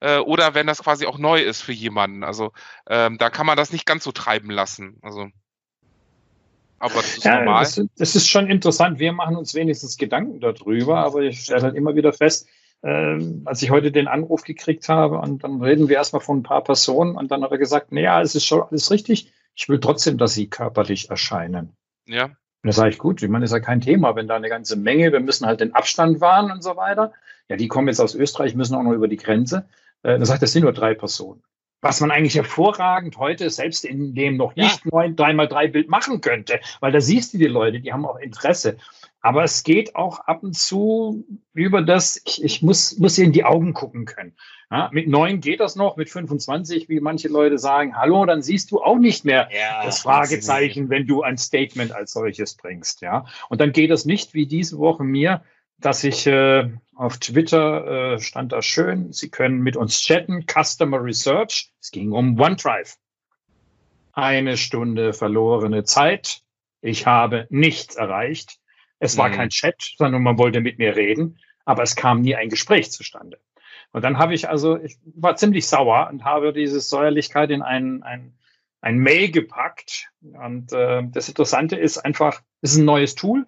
äh, 0.00 0.18
oder 0.18 0.54
wenn 0.54 0.66
das 0.66 0.82
quasi 0.82 1.06
auch 1.06 1.18
neu 1.18 1.40
ist 1.40 1.60
für 1.60 1.72
jemanden. 1.72 2.24
Also 2.24 2.52
ähm, 2.88 3.18
da 3.18 3.28
kann 3.28 3.46
man 3.46 3.56
das 3.56 3.72
nicht 3.72 3.86
ganz 3.86 4.04
so 4.04 4.12
treiben 4.12 4.50
lassen. 4.50 4.98
Also 5.02 5.28
aber 6.78 6.94
das 6.94 7.18
ist 7.18 7.24
ja, 7.24 7.38
normal. 7.38 7.62
Das, 7.62 7.80
das, 7.96 8.16
ist 8.16 8.28
schon 8.28 8.48
interessant. 8.48 8.98
Wir 8.98 9.12
machen 9.12 9.36
uns 9.36 9.54
wenigstens 9.54 9.96
Gedanken 9.96 10.40
darüber, 10.40 10.98
aber 10.98 11.20
ich 11.22 11.44
stelle 11.44 11.62
halt 11.62 11.76
immer 11.76 11.94
wieder 11.94 12.12
fest, 12.12 12.48
ähm, 12.82 13.42
als 13.44 13.62
ich 13.62 13.70
heute 13.70 13.92
den 13.92 14.08
Anruf 14.08 14.42
gekriegt 14.42 14.88
habe 14.88 15.18
und 15.18 15.44
dann 15.44 15.62
reden 15.62 15.88
wir 15.88 15.96
erstmal 15.96 16.20
von 16.22 16.38
ein 16.38 16.42
paar 16.42 16.64
Personen 16.64 17.16
und 17.16 17.30
dann 17.30 17.42
hat 17.42 17.52
er 17.52 17.58
gesagt, 17.58 17.92
naja, 17.92 18.20
es 18.20 18.34
ist 18.34 18.44
schon 18.44 18.62
alles 18.62 18.90
richtig. 18.90 19.32
Ich 19.54 19.68
will 19.68 19.80
trotzdem, 19.80 20.18
dass 20.18 20.34
sie 20.34 20.48
körperlich 20.48 21.10
erscheinen. 21.10 21.76
Ja. 22.06 22.24
Und 22.24 22.68
da 22.68 22.72
sage 22.72 22.90
ich, 22.90 22.98
gut, 22.98 23.22
ich 23.22 23.28
meine, 23.28 23.44
ist 23.44 23.52
ja 23.52 23.60
kein 23.60 23.80
Thema, 23.80 24.16
wenn 24.16 24.28
da 24.28 24.36
eine 24.36 24.48
ganze 24.48 24.76
Menge, 24.76 25.12
wir 25.12 25.20
müssen 25.20 25.46
halt 25.46 25.60
den 25.60 25.74
Abstand 25.74 26.20
wahren 26.20 26.50
und 26.50 26.62
so 26.62 26.76
weiter. 26.76 27.12
Ja, 27.48 27.56
die 27.56 27.68
kommen 27.68 27.88
jetzt 27.88 28.00
aus 28.00 28.14
Österreich, 28.14 28.54
müssen 28.54 28.74
auch 28.74 28.82
noch 28.82 28.92
über 28.92 29.08
die 29.08 29.16
Grenze. 29.16 29.68
Äh, 30.02 30.18
da 30.18 30.24
sagt, 30.24 30.42
das 30.42 30.52
sind 30.52 30.62
nur 30.62 30.72
drei 30.72 30.94
Personen. 30.94 31.42
Was 31.80 32.00
man 32.00 32.12
eigentlich 32.12 32.36
hervorragend 32.36 33.18
heute 33.18 33.50
selbst 33.50 33.84
in 33.84 34.14
dem 34.14 34.36
noch 34.36 34.54
nicht 34.54 34.84
ja. 34.84 34.90
neun, 34.92 35.16
dreimal 35.16 35.48
drei 35.48 35.66
Bild 35.66 35.88
machen 35.88 36.20
könnte, 36.20 36.60
weil 36.78 36.92
da 36.92 37.00
siehst 37.00 37.34
du 37.34 37.38
die 37.38 37.46
Leute, 37.46 37.80
die 37.80 37.92
haben 37.92 38.06
auch 38.06 38.18
Interesse. 38.18 38.76
Aber 39.22 39.44
es 39.44 39.62
geht 39.62 39.94
auch 39.94 40.18
ab 40.18 40.42
und 40.42 40.56
zu 40.56 41.24
über 41.54 41.80
das, 41.80 42.20
ich, 42.24 42.42
ich 42.42 42.60
muss, 42.60 42.98
muss 42.98 43.16
in 43.18 43.30
die 43.30 43.44
Augen 43.44 43.72
gucken 43.72 44.04
können. 44.04 44.34
Ja, 44.68 44.90
mit 44.92 45.06
neun 45.06 45.40
geht 45.40 45.60
das 45.60 45.76
noch, 45.76 45.96
mit 45.96 46.10
25, 46.10 46.88
wie 46.88 46.98
manche 46.98 47.28
Leute 47.28 47.58
sagen, 47.58 47.96
hallo, 47.96 48.26
dann 48.26 48.42
siehst 48.42 48.72
du 48.72 48.82
auch 48.82 48.98
nicht 48.98 49.24
mehr 49.24 49.48
ja, 49.52 49.84
das 49.84 50.00
Fragezeichen, 50.00 50.90
wenn 50.90 51.06
du 51.06 51.22
ein 51.22 51.38
Statement 51.38 51.92
als 51.92 52.12
solches 52.12 52.56
bringst. 52.56 53.00
Ja, 53.00 53.26
und 53.48 53.60
dann 53.60 53.70
geht 53.72 53.90
es 53.90 54.04
nicht 54.04 54.34
wie 54.34 54.46
diese 54.46 54.78
Woche 54.78 55.04
mir, 55.04 55.42
dass 55.78 56.02
ich 56.02 56.26
äh, 56.26 56.68
auf 56.96 57.18
Twitter 57.18 58.14
äh, 58.14 58.18
stand 58.20 58.52
da 58.52 58.60
schön, 58.62 59.12
Sie 59.12 59.28
können 59.28 59.60
mit 59.60 59.76
uns 59.76 60.00
chatten, 60.00 60.46
Customer 60.46 61.02
Research. 61.02 61.70
Es 61.80 61.90
ging 61.90 62.12
um 62.12 62.40
OneDrive. 62.40 62.96
Eine 64.12 64.56
Stunde 64.56 65.12
verlorene 65.12 65.84
Zeit. 65.84 66.42
Ich 66.80 67.06
habe 67.06 67.46
nichts 67.50 67.94
erreicht. 67.94 68.58
Es 69.02 69.18
war 69.18 69.30
mhm. 69.30 69.34
kein 69.34 69.50
Chat, 69.50 69.94
sondern 69.98 70.22
man 70.22 70.38
wollte 70.38 70.60
mit 70.60 70.78
mir 70.78 70.94
reden, 70.94 71.36
aber 71.64 71.82
es 71.82 71.96
kam 71.96 72.20
nie 72.20 72.36
ein 72.36 72.48
Gespräch 72.48 72.92
zustande. 72.92 73.40
Und 73.90 74.04
dann 74.04 74.16
habe 74.16 74.32
ich 74.32 74.48
also, 74.48 74.78
ich 74.78 74.96
war 75.16 75.34
ziemlich 75.34 75.66
sauer 75.66 76.08
und 76.12 76.24
habe 76.24 76.52
diese 76.52 76.80
Säuerlichkeit 76.80 77.50
in 77.50 77.62
ein, 77.62 78.04
ein, 78.04 78.32
ein 78.80 78.98
Mail 78.98 79.32
gepackt. 79.32 80.08
Und 80.20 80.72
äh, 80.72 81.02
das 81.04 81.28
Interessante 81.28 81.74
ist 81.74 81.98
einfach, 81.98 82.42
es 82.60 82.74
ist 82.74 82.78
ein 82.78 82.84
neues 82.84 83.16
Tool. 83.16 83.44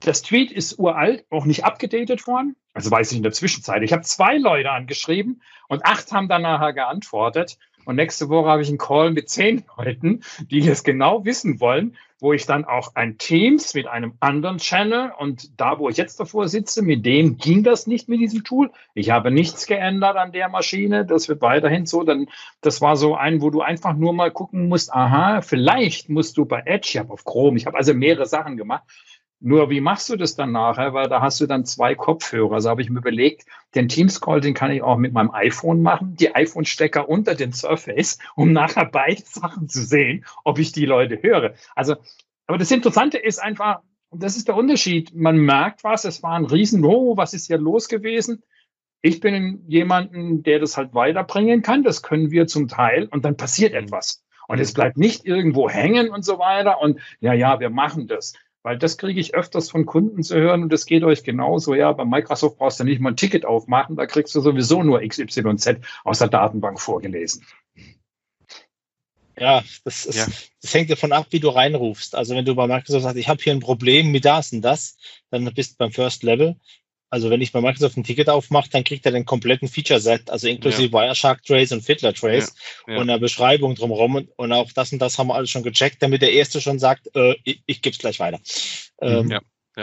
Das 0.00 0.22
Tweet 0.22 0.50
ist 0.50 0.80
uralt, 0.80 1.24
auch 1.30 1.44
nicht 1.44 1.64
abgedatet 1.64 2.26
worden. 2.26 2.56
Also 2.74 2.90
weiß 2.90 3.12
ich 3.12 3.18
in 3.18 3.22
der 3.22 3.32
Zwischenzeit. 3.32 3.84
Ich 3.84 3.92
habe 3.92 4.02
zwei 4.02 4.36
Leute 4.36 4.72
angeschrieben 4.72 5.42
und 5.68 5.84
acht 5.84 6.10
haben 6.10 6.28
dann 6.28 6.42
nachher 6.42 6.72
geantwortet. 6.72 7.56
Und 7.88 7.96
nächste 7.96 8.28
Woche 8.28 8.50
habe 8.50 8.60
ich 8.60 8.68
einen 8.68 8.76
Call 8.76 9.12
mit 9.12 9.30
zehn 9.30 9.64
Leuten, 9.78 10.22
die 10.50 10.60
das 10.60 10.84
genau 10.84 11.24
wissen 11.24 11.58
wollen 11.58 11.96
wo 12.20 12.32
ich 12.32 12.46
dann 12.46 12.64
auch 12.64 12.94
ein 12.96 13.16
Teams 13.16 13.74
mit 13.74 13.86
einem 13.86 14.14
anderen 14.18 14.58
Channel 14.58 15.12
und 15.16 15.60
da, 15.60 15.78
wo 15.78 15.88
ich 15.88 15.96
jetzt 15.96 16.18
davor 16.18 16.48
sitze, 16.48 16.82
mit 16.82 17.06
dem 17.06 17.36
ging 17.38 17.62
das 17.62 17.86
nicht 17.86 18.08
mit 18.08 18.18
diesem 18.20 18.42
Tool. 18.42 18.72
Ich 18.94 19.10
habe 19.10 19.30
nichts 19.30 19.66
geändert 19.66 20.16
an 20.16 20.32
der 20.32 20.48
Maschine. 20.48 21.06
Das 21.06 21.28
wird 21.28 21.40
weiterhin 21.42 21.86
so. 21.86 22.02
Dann, 22.02 22.26
das 22.60 22.80
war 22.80 22.96
so 22.96 23.14
ein, 23.14 23.40
wo 23.40 23.50
du 23.50 23.60
einfach 23.60 23.94
nur 23.94 24.12
mal 24.12 24.32
gucken 24.32 24.68
musst, 24.68 24.92
aha, 24.92 25.42
vielleicht 25.42 26.08
musst 26.08 26.36
du 26.36 26.44
bei 26.44 26.62
Edge, 26.64 26.88
ich 26.90 26.98
habe 26.98 27.12
auf 27.12 27.24
Chrome, 27.24 27.56
ich 27.56 27.66
habe 27.66 27.76
also 27.76 27.94
mehrere 27.94 28.26
Sachen 28.26 28.56
gemacht. 28.56 28.82
Nur 29.40 29.70
wie 29.70 29.80
machst 29.80 30.08
du 30.08 30.16
das 30.16 30.34
dann 30.34 30.50
nachher? 30.50 30.94
Weil 30.94 31.08
da 31.08 31.20
hast 31.20 31.40
du 31.40 31.46
dann 31.46 31.64
zwei 31.64 31.94
Kopfhörer. 31.94 32.54
Also 32.54 32.70
habe 32.70 32.82
ich 32.82 32.90
mir 32.90 32.98
überlegt, 32.98 33.44
den 33.74 33.88
Teams-Call, 33.88 34.40
den 34.40 34.54
kann 34.54 34.72
ich 34.72 34.82
auch 34.82 34.96
mit 34.96 35.12
meinem 35.12 35.30
iPhone 35.30 35.80
machen, 35.80 36.16
die 36.16 36.34
iPhone-Stecker 36.34 37.08
unter 37.08 37.36
den 37.36 37.52
Surface, 37.52 38.18
um 38.34 38.52
nachher 38.52 38.86
beide 38.86 39.22
Sachen 39.24 39.68
zu 39.68 39.84
sehen, 39.84 40.24
ob 40.44 40.58
ich 40.58 40.72
die 40.72 40.86
Leute 40.86 41.22
höre. 41.22 41.54
Also, 41.76 41.96
aber 42.46 42.58
das 42.58 42.70
Interessante 42.70 43.18
ist 43.18 43.38
einfach, 43.38 43.80
und 44.08 44.22
das 44.22 44.36
ist 44.36 44.48
der 44.48 44.56
Unterschied, 44.56 45.14
man 45.14 45.36
merkt 45.36 45.84
was, 45.84 46.04
es 46.04 46.22
war 46.22 46.32
ein 46.32 46.46
Riesen, 46.46 46.84
oh, 46.84 47.16
was 47.16 47.34
ist 47.34 47.46
hier 47.46 47.58
los 47.58 47.88
gewesen? 47.88 48.42
Ich 49.02 49.20
bin 49.20 49.62
jemanden, 49.68 50.42
der 50.42 50.58
das 50.58 50.76
halt 50.76 50.94
weiterbringen 50.94 51.62
kann, 51.62 51.84
das 51.84 52.02
können 52.02 52.32
wir 52.32 52.48
zum 52.48 52.66
Teil, 52.66 53.06
und 53.06 53.24
dann 53.24 53.36
passiert 53.36 53.74
etwas. 53.74 54.24
Und 54.48 54.58
es 54.60 54.72
bleibt 54.72 54.96
nicht 54.96 55.26
irgendwo 55.26 55.68
hängen 55.68 56.08
und 56.08 56.24
so 56.24 56.38
weiter. 56.38 56.80
Und 56.80 56.98
ja, 57.20 57.34
ja, 57.34 57.60
wir 57.60 57.68
machen 57.68 58.08
das. 58.08 58.32
Weil 58.68 58.76
das 58.76 58.98
kriege 58.98 59.18
ich 59.18 59.34
öfters 59.34 59.70
von 59.70 59.86
Kunden 59.86 60.22
zu 60.22 60.36
hören 60.36 60.62
und 60.62 60.70
das 60.70 60.84
geht 60.84 61.02
euch 61.02 61.24
genauso. 61.24 61.74
Ja, 61.74 61.90
bei 61.92 62.04
Microsoft 62.04 62.58
brauchst 62.58 62.78
du 62.78 62.84
nicht 62.84 63.00
mal 63.00 63.12
ein 63.12 63.16
Ticket 63.16 63.46
aufmachen, 63.46 63.96
da 63.96 64.04
kriegst 64.04 64.34
du 64.34 64.42
sowieso 64.42 64.82
nur 64.82 65.00
XYZ 65.00 65.78
aus 66.04 66.18
der 66.18 66.28
Datenbank 66.28 66.78
vorgelesen. 66.78 67.46
Ja, 69.38 69.64
das, 69.84 70.04
ist, 70.04 70.16
ja. 70.16 70.26
das 70.60 70.74
hängt 70.74 70.90
davon 70.90 71.12
ab, 71.12 71.28
wie 71.30 71.40
du 71.40 71.48
reinrufst. 71.48 72.14
Also 72.14 72.36
wenn 72.36 72.44
du 72.44 72.54
bei 72.54 72.66
Microsoft 72.66 73.04
sagst, 73.04 73.16
ich 73.16 73.28
habe 73.28 73.42
hier 73.42 73.54
ein 73.54 73.60
Problem 73.60 74.10
mit 74.10 74.26
das 74.26 74.52
und 74.52 74.60
das, 74.60 74.98
dann 75.30 75.50
bist 75.54 75.72
du 75.72 75.76
beim 75.78 75.90
First 75.90 76.22
Level. 76.22 76.56
Also 77.10 77.30
wenn 77.30 77.40
ich 77.40 77.52
bei 77.52 77.60
Microsoft 77.60 77.96
ein 77.96 78.04
Ticket 78.04 78.28
aufmache, 78.28 78.68
dann 78.70 78.84
kriegt 78.84 79.06
er 79.06 79.12
den 79.12 79.24
kompletten 79.24 79.68
Feature-Set, 79.68 80.30
also 80.30 80.46
inklusive 80.46 80.94
ja. 80.94 81.04
Wireshark 81.04 81.42
Trace 81.42 81.72
und 81.72 81.82
Fiddler 81.82 82.12
Trace 82.12 82.54
ja. 82.86 82.94
Ja. 82.94 83.00
und 83.00 83.08
eine 83.08 83.18
Beschreibung 83.18 83.74
drumherum 83.74 84.16
und, 84.16 84.28
und, 84.36 84.52
auch 84.52 84.72
das 84.72 84.92
und 84.92 84.98
das 84.98 85.18
haben 85.18 85.28
wir 85.28 85.34
alles 85.34 85.50
schon 85.50 85.62
gecheckt, 85.62 86.02
damit 86.02 86.22
der 86.22 86.32
Erste 86.32 86.60
schon 86.60 86.78
sagt, 86.78 87.08
äh, 87.14 87.34
ich, 87.44 87.62
ich 87.66 87.82
gebe 87.82 87.94
es 87.94 87.98
gleich 87.98 88.20
weiter. 88.20 88.40
Ähm, 89.00 89.38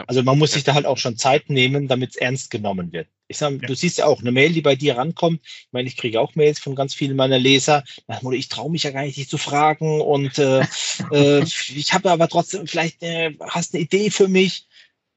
also 0.08 0.24
man 0.24 0.38
muss 0.38 0.52
sich 0.52 0.64
da 0.64 0.74
halt 0.74 0.86
auch 0.86 0.98
schon 0.98 1.18
Zeit 1.18 1.50
nehmen, 1.50 1.88
damit 1.88 2.12
es 2.12 2.16
ernst 2.18 2.52
genommen 2.52 2.92
wird. 2.92 3.08
Ich 3.28 3.38
sag, 3.38 3.60
du 3.62 3.74
siehst 3.74 3.98
ja 3.98 4.06
auch 4.06 4.22
eine 4.22 4.32
Mail, 4.32 4.52
die 4.52 4.62
bei 4.62 4.76
dir 4.76 4.98
rankommt. 4.98 5.40
Ich 5.44 5.70
meine, 5.72 5.88
ich 5.88 5.98
kriege 5.98 6.20
auch 6.20 6.36
Mails 6.36 6.60
von 6.60 6.76
ganz 6.76 6.94
vielen 6.94 7.16
meiner 7.16 7.40
Leser. 7.40 7.84
Ich 8.32 8.50
traue 8.50 8.70
mich 8.70 8.84
ja 8.84 8.92
gar 8.92 9.04
nicht, 9.04 9.18
dich 9.18 9.30
zu 9.30 9.38
fragen 9.38 10.02
und 10.02 10.38
äh, 10.38 10.62
äh, 11.12 11.44
ich 11.44 11.94
habe 11.94 12.12
aber 12.12 12.28
trotzdem 12.28 12.68
vielleicht 12.68 13.02
äh, 13.02 13.34
hast 13.40 13.74
eine 13.74 13.84
Idee 13.84 14.12
für 14.12 14.28
mich 14.28 14.68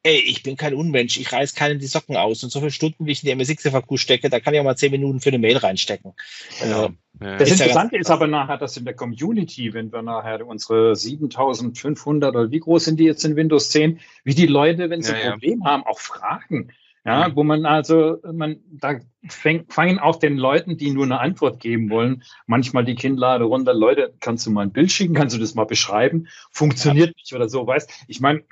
ey, 0.09 0.21
ich 0.21 0.43
bin 0.43 0.57
kein 0.57 0.75
Unmensch, 0.75 1.19
ich 1.19 1.33
reiß 1.33 1.55
keinen 1.55 1.79
die 1.79 1.87
Socken 1.87 2.17
aus 2.17 2.43
und 2.43 2.51
so 2.51 2.61
viele 2.61 2.71
Stunden, 2.71 3.07
wie 3.07 3.13
ich 3.13 3.23
in 3.23 3.27
die 3.29 3.35
MSX-FAQ 3.35 3.99
stecke, 3.99 4.31
da 4.31 4.41
kann 4.41 4.55
ich 4.55 4.61
auch 4.61 4.65
mal 4.65 4.77
zehn 4.77 4.91
Minuten 4.91 5.21
für 5.21 5.29
eine 5.29 5.39
Mail 5.39 5.59
reinstecken. 5.59 6.15
Ja. 6.61 6.89
Ja. 7.21 7.37
Das 7.37 7.51
ist 7.51 7.61
Interessante 7.61 7.97
ja 7.97 8.01
ist 8.01 8.11
aber 8.11 8.29
nachher, 8.29 8.59
dass 8.59 8.77
in 8.77 8.85
der 8.85 8.95
Community, 8.95 9.75
wenn 9.75 9.93
wir 9.93 10.03
nachher 10.03 10.47
unsere 10.47 10.95
7500 10.95 12.35
oder 12.35 12.51
wie 12.51 12.61
groß 12.61 12.85
sind 12.85 13.01
die 13.01 13.05
jetzt 13.05 13.25
in 13.25 13.35
Windows 13.35 13.71
10, 13.71 13.99
wie 14.23 14.35
die 14.35 14.47
Leute, 14.47 14.89
wenn 14.89 15.03
sie 15.03 15.15
ein 15.15 15.33
Problem 15.33 15.65
haben, 15.65 15.83
auch 15.85 15.99
fragen. 15.99 16.71
Ja, 17.05 17.35
wo 17.35 17.43
man 17.43 17.65
also, 17.65 18.19
man, 18.33 18.59
da 18.71 19.01
fäng, 19.27 19.65
fangen 19.69 19.99
auch 19.99 20.17
den 20.17 20.37
Leuten, 20.37 20.77
die 20.77 20.91
nur 20.91 21.05
eine 21.05 21.21
Antwort 21.21 21.59
geben 21.59 21.89
wollen, 21.89 22.23
manchmal 22.47 22.85
die 22.85 22.97
Kinnlade 22.97 23.45
runter, 23.45 23.73
Leute, 23.73 24.15
kannst 24.21 24.47
du 24.47 24.51
mal 24.51 24.63
ein 24.63 24.73
Bild 24.73 24.93
schicken, 24.93 25.15
kannst 25.15 25.35
du 25.35 25.41
das 25.41 25.55
mal 25.55 25.65
beschreiben? 25.65 26.29
Funktioniert 26.51 27.17
nicht 27.17 27.33
oder 27.33 27.49
so, 27.49 27.67
weißt 27.67 28.05
Ich 28.09 28.21
meine, 28.21 28.43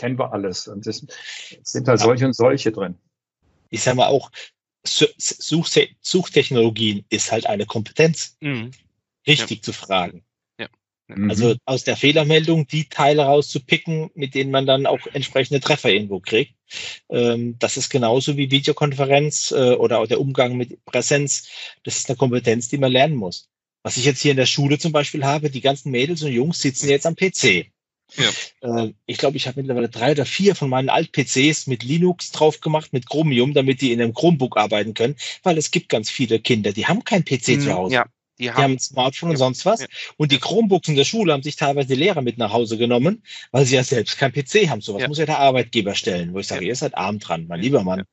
kennen 0.00 0.18
wir 0.18 0.32
alles. 0.32 0.66
Und 0.66 0.86
es 0.86 1.06
sind 1.62 1.86
da 1.86 1.98
solche 1.98 2.26
und 2.26 2.32
solche 2.32 2.72
drin. 2.72 2.96
Ich 3.68 3.82
sage 3.82 3.98
mal 3.98 4.06
auch, 4.06 4.30
Suchtechnologien 4.82 7.04
ist 7.10 7.30
halt 7.30 7.44
eine 7.46 7.66
Kompetenz. 7.66 8.38
Mhm. 8.40 8.70
Richtig 9.26 9.58
ja. 9.58 9.62
zu 9.62 9.74
fragen. 9.74 10.24
Ja. 10.58 10.68
Mhm. 11.08 11.28
Also 11.28 11.54
aus 11.66 11.84
der 11.84 11.98
Fehlermeldung 11.98 12.66
die 12.66 12.88
Teile 12.88 13.24
rauszupicken, 13.24 14.10
mit 14.14 14.34
denen 14.34 14.50
man 14.50 14.66
dann 14.66 14.86
auch 14.86 15.00
entsprechende 15.12 15.60
Treffer 15.60 15.90
irgendwo 15.90 16.20
kriegt. 16.20 16.54
Ähm, 17.10 17.58
das 17.58 17.76
ist 17.76 17.90
genauso 17.90 18.38
wie 18.38 18.50
Videokonferenz 18.50 19.50
äh, 19.50 19.74
oder 19.74 19.98
auch 19.98 20.06
der 20.06 20.20
Umgang 20.20 20.56
mit 20.56 20.82
Präsenz. 20.86 21.50
Das 21.84 21.98
ist 21.98 22.08
eine 22.08 22.16
Kompetenz, 22.16 22.68
die 22.68 22.78
man 22.78 22.90
lernen 22.90 23.16
muss. 23.16 23.50
Was 23.82 23.98
ich 23.98 24.06
jetzt 24.06 24.22
hier 24.22 24.30
in 24.30 24.38
der 24.38 24.46
Schule 24.46 24.78
zum 24.78 24.92
Beispiel 24.92 25.24
habe, 25.24 25.50
die 25.50 25.60
ganzen 25.60 25.90
Mädels 25.90 26.22
und 26.22 26.32
Jungs 26.32 26.62
sitzen 26.62 26.88
jetzt 26.88 27.06
am 27.06 27.16
PC. 27.16 27.70
Ja. 28.16 28.84
Äh, 28.84 28.92
ich 29.06 29.18
glaube, 29.18 29.36
ich 29.36 29.46
habe 29.46 29.60
mittlerweile 29.60 29.88
drei 29.88 30.12
oder 30.12 30.26
vier 30.26 30.54
von 30.54 30.68
meinen 30.68 30.88
Alt-PCs 30.88 31.66
mit 31.66 31.82
Linux 31.82 32.30
drauf 32.30 32.60
gemacht, 32.60 32.92
mit 32.92 33.08
Chromium, 33.08 33.54
damit 33.54 33.80
die 33.80 33.92
in 33.92 34.00
einem 34.00 34.14
Chromebook 34.14 34.56
arbeiten 34.56 34.94
können, 34.94 35.16
weil 35.42 35.58
es 35.58 35.70
gibt 35.70 35.88
ganz 35.88 36.10
viele 36.10 36.40
Kinder, 36.40 36.72
die 36.72 36.86
haben 36.86 37.04
kein 37.04 37.24
PC 37.24 37.48
mhm, 37.48 37.60
zu 37.60 37.74
Hause. 37.74 37.94
Ja. 37.94 38.04
Die 38.38 38.48
haben, 38.50 38.56
die 38.56 38.62
haben 38.62 38.72
ein 38.72 38.78
Smartphone 38.78 39.30
und 39.30 39.36
sonst 39.36 39.66
was. 39.66 39.80
Ja. 39.80 39.86
Und 40.16 40.32
die 40.32 40.38
Chromebooks 40.38 40.88
in 40.88 40.96
der 40.96 41.04
Schule 41.04 41.32
haben 41.32 41.42
sich 41.42 41.56
teilweise 41.56 41.88
die 41.88 41.94
Lehrer 41.94 42.22
mit 42.22 42.38
nach 42.38 42.52
Hause 42.52 42.78
genommen, 42.78 43.22
weil 43.52 43.66
sie 43.66 43.74
ja 43.74 43.84
selbst 43.84 44.16
kein 44.16 44.32
PC 44.32 44.70
haben. 44.70 44.80
Sowas 44.80 45.02
ja. 45.02 45.08
muss 45.08 45.18
ja 45.18 45.26
der 45.26 45.38
Arbeitgeber 45.38 45.94
stellen, 45.94 46.32
wo 46.32 46.38
ich 46.38 46.46
sage, 46.46 46.64
ihr 46.64 46.74
seid 46.74 46.96
arm 46.96 47.18
dran, 47.18 47.46
mein 47.48 47.60
lieber 47.60 47.84
Mann. 47.84 48.04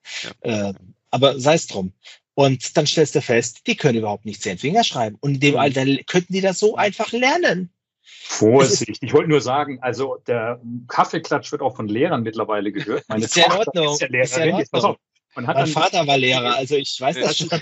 Äh, 0.41 0.73
aber 1.11 1.39
sei 1.39 1.53
es 1.53 1.67
drum. 1.67 1.93
Und 2.33 2.77
dann 2.77 2.85
stellst 2.85 3.15
du 3.15 3.21
fest, 3.21 3.61
die 3.65 3.75
können 3.75 3.97
überhaupt 3.97 4.25
nicht 4.25 4.43
zehn 4.43 4.57
Finger 4.57 4.83
schreiben. 4.83 5.17
Und 5.21 5.35
in 5.35 5.39
dem 5.39 5.53
mhm. 5.53 5.59
Alter 5.59 5.85
könnten 6.05 6.33
die 6.33 6.41
das 6.41 6.59
so 6.59 6.75
einfach 6.75 7.11
lernen. 7.11 7.71
Vorsicht, 8.09 9.03
ich 9.03 9.13
wollte 9.13 9.29
nur 9.29 9.41
sagen, 9.41 9.79
also 9.81 10.17
der 10.27 10.61
Kaffeeklatsch 10.87 11.51
wird 11.51 11.61
auch 11.61 11.75
von 11.75 11.87
Lehrern 11.87 12.23
mittlerweile 12.23 12.71
gehört. 12.71 13.03
Meine 13.09 13.25
ist 13.25 13.33
Tochter 13.33 13.49
ja 13.49 13.53
in 13.53 13.67
Ordnung. 13.67 13.93
ist 13.93 14.01
ja 14.01 14.07
Lehrerin. 14.07 14.59
Ist 14.59 14.73
ja. 14.73 14.95
Und 15.35 15.45
hat 15.45 15.57
mein 15.57 15.67
Vater 15.67 16.07
war 16.07 16.17
Lehrer, 16.17 16.55
also 16.55 16.75
ich 16.75 16.99
weiß 16.99 17.19
das 17.19 17.37
schon. 17.37 17.49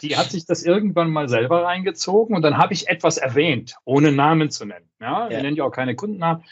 Die 0.00 0.16
hat 0.16 0.30
sich 0.30 0.46
das 0.46 0.62
irgendwann 0.62 1.10
mal 1.10 1.28
selber 1.28 1.64
reingezogen 1.64 2.34
und 2.34 2.42
dann 2.42 2.56
habe 2.56 2.72
ich 2.72 2.88
etwas 2.88 3.18
erwähnt, 3.18 3.74
ohne 3.84 4.12
Namen 4.12 4.50
zu 4.50 4.64
nennen. 4.64 4.88
Ja, 5.00 5.24
ja. 5.24 5.30
wir 5.30 5.42
nennen 5.42 5.56
ja 5.56 5.64
auch 5.64 5.72
keine 5.72 5.94
Kundennamen. 5.94 6.44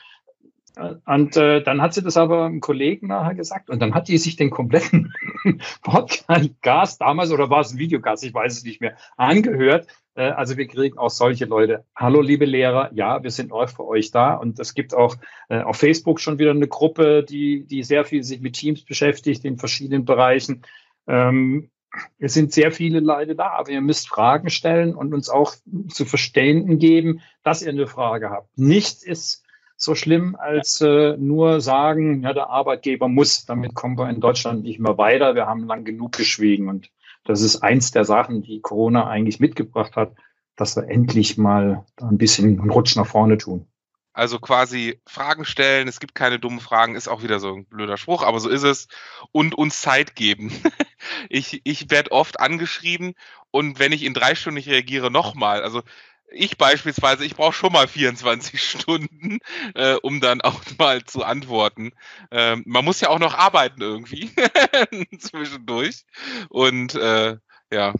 Und 1.07 1.37
äh, 1.39 1.63
dann 1.63 1.81
hat 1.81 1.95
sie 1.95 2.03
das 2.03 2.19
aber 2.19 2.45
einem 2.45 2.61
Kollegen 2.61 3.07
nachher 3.07 3.35
gesagt 3.35 3.71
und 3.71 3.81
dann 3.81 3.95
hat 3.95 4.09
die 4.09 4.19
sich 4.19 4.37
den 4.37 4.51
kompletten 4.51 5.15
Podcast 5.83 7.01
damals 7.01 7.31
oder 7.31 7.49
war 7.49 7.61
es 7.61 7.73
ein 7.73 7.79
Videogast, 7.79 8.25
ich 8.25 8.35
weiß 8.35 8.59
es 8.59 8.65
nicht 8.65 8.83
mehr, 8.83 8.95
angehört. 9.17 9.87
Äh, 10.17 10.29
also 10.29 10.59
wir 10.59 10.67
kriegen 10.67 10.99
auch 10.99 11.09
solche 11.09 11.47
Leute. 11.47 11.87
Hallo 11.97 12.21
liebe 12.21 12.45
Lehrer, 12.45 12.91
ja, 12.93 13.23
wir 13.23 13.31
sind 13.31 13.53
auch 13.53 13.71
für 13.71 13.87
euch 13.87 14.11
da 14.11 14.35
und 14.35 14.59
es 14.59 14.75
gibt 14.75 14.93
auch 14.93 15.17
äh, 15.49 15.63
auf 15.63 15.79
Facebook 15.79 16.21
schon 16.21 16.39
wieder 16.39 16.51
eine 16.51 16.69
Gruppe, 16.69 17.25
die, 17.25 17.65
die 17.65 17.83
sehr 17.83 18.05
viel 18.05 18.23
sich 18.23 18.43
mit 18.43 18.53
Teams 18.53 18.85
beschäftigt 18.85 19.47
in 19.47 19.57
verschiedenen 19.57 20.05
Bereichen. 20.05 20.61
Ähm, 21.07 21.71
es 22.19 22.35
sind 22.35 22.53
sehr 22.53 22.71
viele 22.71 23.01
Leute 23.01 23.35
da, 23.35 23.53
aber 23.53 23.71
ihr 23.71 23.81
müsst 23.81 24.11
Fragen 24.11 24.51
stellen 24.51 24.95
und 24.95 25.15
uns 25.15 25.31
auch 25.31 25.55
zu 25.89 26.05
verstehen 26.05 26.79
geben, 26.79 27.23
dass 27.43 27.63
ihr 27.63 27.71
eine 27.71 27.87
Frage 27.87 28.29
habt. 28.29 28.59
Nichts 28.59 29.03
ist 29.03 29.46
so 29.77 29.95
schlimm, 29.95 30.37
als 30.37 30.81
äh, 30.81 31.17
nur 31.19 31.61
sagen, 31.61 32.23
ja, 32.23 32.33
der 32.33 32.49
Arbeitgeber 32.49 33.09
muss. 33.09 33.45
Damit 33.45 33.75
kommen 33.75 33.99
wir 33.99 34.09
in 34.09 34.21
Deutschland 34.21 34.63
nicht 34.63 34.81
mehr 34.81 34.97
weiter. 34.99 35.35
Wir 35.35 35.47
haben 35.47 35.67
lang 35.67 35.85
genug 35.85 36.13
geschwiegen. 36.13 36.69
Und 36.69 36.91
das 37.25 37.43
ist 37.43 37.63
eins 37.63 37.91
der 37.91 38.05
Sachen, 38.05 38.43
die 38.43 38.61
Corona 38.61 39.07
eigentlich 39.07 39.39
mitgebracht 39.39 39.97
hat, 39.97 40.13
dass 40.57 40.77
wir 40.77 40.89
endlich 40.89 41.37
mal 41.37 41.85
ein 42.01 42.19
bisschen 42.19 42.59
einen 42.59 42.71
Rutsch 42.71 42.97
nach 42.97 43.07
vorne 43.07 43.37
tun. 43.37 43.67
Also 44.15 44.39
quasi 44.39 44.99
Fragen 45.07 45.45
stellen, 45.45 45.89
es 45.89 46.01
gibt 46.01 46.15
keine 46.15 46.39
dummen 46.39 46.61
Fragen, 46.61 46.95
ist 46.95 47.07
auch 47.07 47.23
wieder 47.23 47.39
so 47.39 47.53
ein 47.53 47.67
blöder 47.67 47.99
Spruch, 47.99 48.23
aber 48.23 48.41
so 48.41 48.49
ist 48.49 48.63
es. 48.63 48.89
Und 49.31 49.55
uns 49.55 49.83
Zeit 49.83 50.17
geben. 50.17 50.51
ich 51.29 51.61
ich 51.65 51.91
werde 51.91 52.13
oft 52.13 52.41
angeschrieben 52.41 53.13
und 53.51 53.79
wenn 53.79 53.93
ich 53.93 54.05
in 54.05 54.15
drei 54.15 54.35
Stunden 54.35 54.55
nicht 54.55 54.71
reagiere, 54.71 55.11
nochmal. 55.11 55.63
Also 55.63 55.83
ich 56.31 56.59
beispielsweise, 56.59 57.25
ich 57.25 57.37
brauche 57.37 57.53
schon 57.53 57.73
mal 57.73 57.89
24 57.89 58.63
Stunden, 58.71 59.39
äh, 59.75 59.95
um 59.95 60.21
dann 60.21 60.41
auch 60.41 60.63
mal 60.79 61.05
zu 61.05 61.25
antworten. 61.25 61.93
Ähm, 62.31 62.63
man 62.67 62.85
muss 62.85 63.01
ja 63.01 63.09
auch 63.09 63.19
noch 63.19 63.35
arbeiten 63.35 63.81
irgendwie 63.81 64.31
zwischendurch. 65.19 66.05
Und 66.49 66.95
äh, 66.95 67.37
ja, 67.73 67.95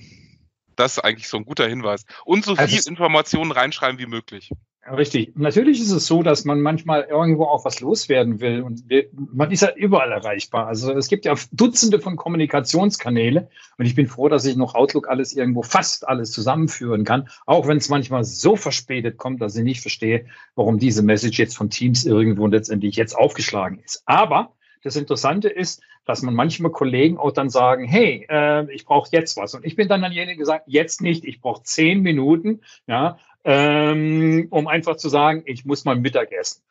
das 0.77 0.99
ist 0.99 1.05
eigentlich 1.05 1.29
so 1.29 1.39
ein 1.39 1.45
guter 1.45 1.67
Hinweis. 1.67 2.05
Und 2.25 2.45
so 2.45 2.55
also 2.55 2.67
viel 2.67 2.87
Informationen 2.87 3.53
reinschreiben 3.53 3.99
wie 3.99 4.07
möglich. 4.07 4.51
Richtig. 4.95 5.33
Natürlich 5.37 5.81
ist 5.81 5.91
es 5.91 6.07
so, 6.07 6.23
dass 6.23 6.45
man 6.45 6.61
manchmal 6.61 7.03
irgendwo 7.03 7.45
auch 7.45 7.65
was 7.65 7.81
loswerden 7.81 8.41
will 8.41 8.63
und 8.63 8.85
man 9.15 9.51
ist 9.51 9.63
ja 9.63 9.75
überall 9.75 10.13
erreichbar. 10.13 10.67
Also 10.69 10.93
es 10.93 11.09
gibt 11.09 11.25
ja 11.25 11.35
Dutzende 11.53 12.01
von 12.01 12.17
Kommunikationskanäle 12.17 13.49
und 13.79 13.87
ich 13.87 13.95
bin 13.95 14.07
froh, 14.07 14.29
dass 14.29 14.45
ich 14.45 14.57
noch 14.57 14.75
Outlook 14.75 15.09
alles 15.09 15.33
irgendwo 15.35 15.63
fast 15.63 16.07
alles 16.07 16.31
zusammenführen 16.31 17.05
kann, 17.05 17.29
auch 17.47 17.67
wenn 17.67 17.79
es 17.79 17.89
manchmal 17.89 18.23
so 18.25 18.55
verspätet 18.55 19.17
kommt, 19.17 19.41
dass 19.41 19.57
ich 19.57 19.65
nicht 19.65 19.81
verstehe, 19.81 20.27
warum 20.55 20.79
diese 20.79 21.03
Message 21.03 21.39
jetzt 21.39 21.57
von 21.57 21.69
Teams 21.69 22.05
irgendwo 22.05 22.47
letztendlich 22.47 22.97
jetzt 22.97 23.17
aufgeschlagen 23.17 23.81
ist. 23.81 24.03
Aber 24.07 24.53
das 24.83 24.95
Interessante 24.95 25.49
ist, 25.49 25.83
dass 26.05 26.23
man 26.23 26.35
manchmal 26.35 26.71
Kollegen 26.71 27.19
auch 27.19 27.33
dann 27.33 27.51
sagen, 27.51 27.85
hey, 27.85 28.25
äh, 28.31 28.73
ich 28.73 28.85
brauche 28.85 29.09
jetzt 29.11 29.37
was. 29.37 29.55
Und 29.55 29.65
ich 29.65 29.75
bin 29.75 29.89
dann 29.89 30.03
derjenige 30.03 30.39
gesagt, 30.39 30.65
jetzt 30.69 31.01
nicht, 31.03 31.25
ich 31.25 31.41
brauche 31.41 31.65
zehn 31.65 32.01
Minuten, 32.01 32.61
ja, 32.87 33.19
ähm, 33.47 34.49
um 34.51 34.67
einfach 34.67 34.97
zu 34.97 35.09
sagen, 35.09 35.43
ich 35.47 35.65
muss 35.65 35.85
mal 35.85 35.95
Mittag 35.95 36.33
essen. 36.33 36.63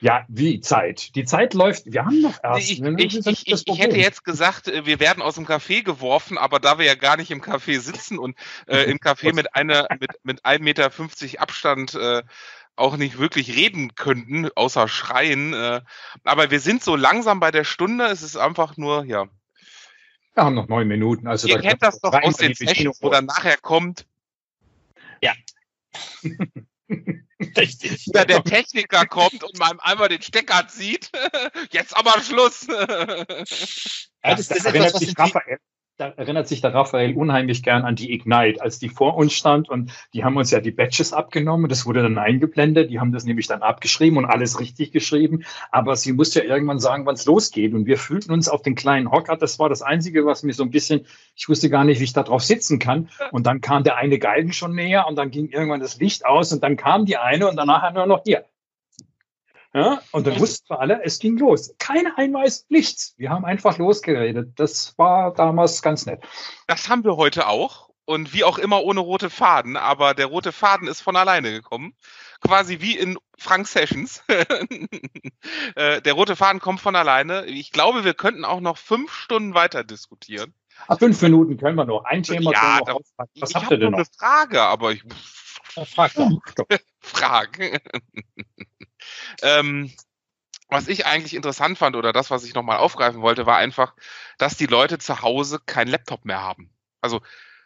Ja, 0.00 0.24
wie 0.28 0.60
Zeit? 0.60 1.14
Die 1.14 1.24
Zeit 1.24 1.54
läuft, 1.54 1.92
wir 1.92 2.04
haben 2.04 2.20
noch 2.20 2.38
erst. 2.42 2.70
Ich, 2.70 2.80
ne? 2.80 2.94
ich, 2.98 3.26
ich, 3.26 3.66
ich, 3.66 3.78
hätte 3.78 3.96
jetzt 3.96 4.24
gesagt, 4.24 4.68
äh, 4.68 4.84
wir 4.84 5.00
werden 5.00 5.22
aus 5.22 5.36
dem 5.36 5.46
Café 5.46 5.82
geworfen, 5.82 6.36
aber 6.38 6.58
da 6.58 6.78
wir 6.78 6.86
ja 6.86 6.94
gar 6.96 7.16
nicht 7.16 7.30
im 7.30 7.40
Café 7.40 7.78
sitzen 7.80 8.18
und 8.18 8.36
äh, 8.66 8.82
im 8.90 8.98
Café 8.98 9.32
mit 9.32 9.54
einer 9.54 9.86
mit, 10.00 10.10
mit 10.24 10.44
1,50 10.44 10.60
Meter 10.60 10.90
Abstand 11.40 11.94
äh, 11.94 12.22
auch 12.74 12.96
nicht 12.96 13.18
wirklich 13.18 13.56
reden 13.56 13.94
könnten, 13.94 14.48
außer 14.54 14.88
schreien. 14.88 15.54
Äh, 15.54 15.82
aber 16.24 16.50
wir 16.50 16.60
sind 16.60 16.82
so 16.82 16.96
langsam 16.96 17.40
bei 17.40 17.50
der 17.50 17.64
Stunde, 17.64 18.06
es 18.06 18.22
ist 18.22 18.36
einfach 18.36 18.76
nur, 18.76 19.04
ja. 19.04 19.26
Wir 20.34 20.44
haben 20.44 20.54
noch 20.54 20.68
neun 20.68 20.86
Minuten. 20.86 21.26
Also 21.26 21.48
Ihr 21.48 21.60
kennt 21.60 21.82
das 21.82 22.00
doch 22.00 22.12
aus 22.12 22.36
den 22.36 22.54
Sessions, 22.54 23.02
wo 23.02 23.10
dann 23.10 23.26
nachher 23.26 23.56
kommt. 23.56 24.06
Ja. 25.20 25.32
Richtig. 27.56 28.06
Oder 28.08 28.24
der 28.24 28.42
Techniker 28.44 29.06
kommt 29.06 29.44
und 29.44 29.58
mal 29.58 29.72
einmal 29.80 30.08
den 30.08 30.22
Stecker 30.22 30.66
zieht. 30.68 31.10
Jetzt 31.70 31.96
aber 31.96 32.20
Schluss. 32.22 32.66
Ja, 32.68 33.24
das, 33.26 34.48
das, 34.48 34.48
das 34.48 34.64
erinnert 34.64 34.98
sich 34.98 35.16
Raphael, 35.18 35.58
da 35.98 36.12
erinnert 36.16 36.46
sich 36.46 36.60
der 36.60 36.72
Raphael 36.72 37.16
unheimlich 37.16 37.64
gern 37.64 37.82
an 37.82 37.96
die 37.96 38.12
Ignite, 38.12 38.62
als 38.62 38.78
die 38.78 38.88
vor 38.88 39.16
uns 39.16 39.32
stand 39.32 39.68
und 39.68 39.90
die 40.14 40.22
haben 40.22 40.36
uns 40.36 40.52
ja 40.52 40.60
die 40.60 40.70
Badges 40.70 41.12
abgenommen, 41.12 41.68
das 41.68 41.86
wurde 41.86 42.02
dann 42.02 42.18
eingeblendet, 42.18 42.88
die 42.90 43.00
haben 43.00 43.10
das 43.10 43.24
nämlich 43.24 43.48
dann 43.48 43.62
abgeschrieben 43.62 44.16
und 44.16 44.24
alles 44.24 44.60
richtig 44.60 44.92
geschrieben, 44.92 45.44
aber 45.72 45.96
sie 45.96 46.12
musste 46.12 46.44
ja 46.44 46.54
irgendwann 46.54 46.78
sagen, 46.78 47.04
wann 47.04 47.16
es 47.16 47.26
losgeht. 47.26 47.74
Und 47.74 47.86
wir 47.86 47.98
fühlten 47.98 48.32
uns 48.32 48.48
auf 48.48 48.62
den 48.62 48.76
kleinen 48.76 49.10
Hocker, 49.10 49.36
das 49.36 49.58
war 49.58 49.68
das 49.68 49.82
Einzige, 49.82 50.24
was 50.24 50.44
mir 50.44 50.52
so 50.52 50.62
ein 50.62 50.70
bisschen, 50.70 51.04
ich 51.34 51.48
wusste 51.48 51.68
gar 51.68 51.82
nicht, 51.82 51.98
wie 51.98 52.04
ich 52.04 52.12
da 52.12 52.22
drauf 52.22 52.44
sitzen 52.44 52.78
kann. 52.78 53.08
Und 53.32 53.46
dann 53.48 53.60
kam 53.60 53.82
der 53.82 53.96
eine 53.96 54.20
Galgen 54.20 54.52
schon 54.52 54.76
näher 54.76 55.06
und 55.08 55.16
dann 55.16 55.32
ging 55.32 55.48
irgendwann 55.48 55.80
das 55.80 55.98
Licht 55.98 56.24
aus 56.24 56.52
und 56.52 56.62
dann 56.62 56.76
kam 56.76 57.06
die 57.06 57.16
eine 57.16 57.48
und 57.48 57.56
danach 57.56 57.92
nur 57.92 58.06
noch 58.06 58.22
hier, 58.24 58.44
ja, 59.74 60.00
und 60.12 60.26
dann 60.26 60.40
wussten 60.40 60.70
wir 60.70 60.80
alle, 60.80 61.02
es 61.04 61.18
ging 61.18 61.36
los. 61.36 61.74
Kein 61.78 62.14
Hinweis, 62.16 62.66
nichts. 62.68 63.14
Wir 63.18 63.30
haben 63.30 63.44
einfach 63.44 63.78
losgeredet. 63.78 64.52
Das 64.56 64.96
war 64.96 65.34
damals 65.34 65.82
ganz 65.82 66.06
nett. 66.06 66.22
Das 66.66 66.88
haben 66.88 67.04
wir 67.04 67.16
heute 67.16 67.46
auch. 67.48 67.88
Und 68.06 68.32
wie 68.32 68.44
auch 68.44 68.56
immer 68.56 68.82
ohne 68.82 69.00
rote 69.00 69.28
Faden. 69.28 69.76
Aber 69.76 70.14
der 70.14 70.26
rote 70.26 70.52
Faden 70.52 70.88
ist 70.88 71.02
von 71.02 71.14
alleine 71.16 71.52
gekommen. 71.52 71.94
Quasi 72.40 72.80
wie 72.80 72.96
in 72.96 73.18
Frank 73.36 73.68
Sessions. 73.68 74.22
Äh, 75.76 76.02
der 76.02 76.14
rote 76.14 76.34
Faden 76.34 76.60
kommt 76.60 76.80
von 76.80 76.96
alleine. 76.96 77.46
Ich 77.46 77.70
glaube, 77.70 78.04
wir 78.04 78.12
könnten 78.12 78.44
auch 78.44 78.60
noch 78.60 78.76
fünf 78.76 79.12
Stunden 79.12 79.54
weiter 79.54 79.84
diskutieren. 79.84 80.52
Ach, 80.88 80.98
fünf 80.98 81.22
Minuten 81.22 81.56
können 81.56 81.76
wir 81.76 81.84
noch. 81.84 82.04
Ein 82.04 82.22
Thema. 82.22 82.52
Ja, 82.52 82.80
da, 82.84 82.96
Was 83.36 83.50
ich 83.50 83.56
habt 83.56 83.70
ihr 83.70 83.78
denn 83.78 83.92
noch? 83.92 83.98
eine 83.98 84.06
Frage, 84.18 84.62
aber 84.62 84.92
ich. 84.92 85.04
Frag 85.86 86.12
doch. 86.14 86.28
Frage. 87.00 87.80
Ähm, 89.42 89.92
was 90.68 90.88
ich 90.88 91.06
eigentlich 91.06 91.34
interessant 91.34 91.78
fand 91.78 91.96
oder 91.96 92.12
das, 92.12 92.30
was 92.30 92.44
ich 92.44 92.54
nochmal 92.54 92.78
aufgreifen 92.78 93.22
wollte, 93.22 93.46
war 93.46 93.56
einfach, 93.56 93.94
dass 94.36 94.56
die 94.56 94.66
Leute 94.66 94.98
zu 94.98 95.22
Hause 95.22 95.60
keinen 95.64 95.88
Laptop 95.88 96.24
mehr 96.24 96.42
haben. 96.42 96.70
Also 97.00 97.22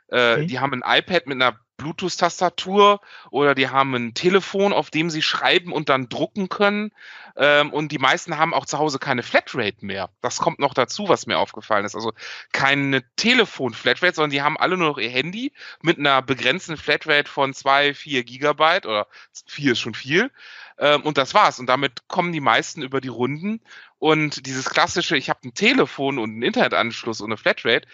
äh, 0.08 0.34
okay. 0.34 0.46
die 0.46 0.60
haben 0.60 0.72
ein 0.82 0.98
iPad 0.98 1.26
mit 1.26 1.42
einer 1.42 1.58
Bluetooth-Tastatur 1.82 3.00
oder 3.30 3.54
die 3.54 3.68
haben 3.68 3.94
ein 3.94 4.14
Telefon, 4.14 4.72
auf 4.72 4.90
dem 4.90 5.10
sie 5.10 5.22
schreiben 5.22 5.72
und 5.72 5.88
dann 5.88 6.08
drucken 6.08 6.48
können. 6.48 6.92
Ähm, 7.36 7.72
und 7.72 7.92
die 7.92 7.98
meisten 7.98 8.38
haben 8.38 8.54
auch 8.54 8.66
zu 8.66 8.78
Hause 8.78 8.98
keine 8.98 9.22
Flatrate 9.22 9.84
mehr. 9.84 10.10
Das 10.20 10.38
kommt 10.38 10.58
noch 10.58 10.74
dazu, 10.74 11.08
was 11.08 11.26
mir 11.26 11.38
aufgefallen 11.38 11.84
ist. 11.84 11.94
Also 11.94 12.12
keine 12.52 13.02
Telefon-Flatrate, 13.16 14.14
sondern 14.14 14.30
die 14.30 14.42
haben 14.42 14.56
alle 14.56 14.76
nur 14.76 14.88
noch 14.88 14.98
ihr 14.98 15.10
Handy 15.10 15.52
mit 15.82 15.98
einer 15.98 16.22
begrenzten 16.22 16.76
Flatrate 16.76 17.30
von 17.30 17.54
zwei, 17.54 17.94
vier 17.94 18.24
Gigabyte 18.24 18.86
oder 18.86 19.06
vier 19.46 19.72
ist 19.72 19.80
schon 19.80 19.94
viel. 19.94 20.30
Ähm, 20.78 21.02
und 21.02 21.18
das 21.18 21.34
war's. 21.34 21.58
Und 21.58 21.66
damit 21.66 22.08
kommen 22.08 22.32
die 22.32 22.40
meisten 22.40 22.82
über 22.82 23.00
die 23.00 23.08
Runden. 23.08 23.60
Und 23.98 24.46
dieses 24.46 24.70
klassische, 24.70 25.16
ich 25.16 25.30
habe 25.30 25.40
ein 25.44 25.54
Telefon 25.54 26.18
und 26.18 26.30
einen 26.30 26.42
Internetanschluss 26.42 27.20
und 27.20 27.30
eine 27.30 27.36
Flatrate, 27.36 27.86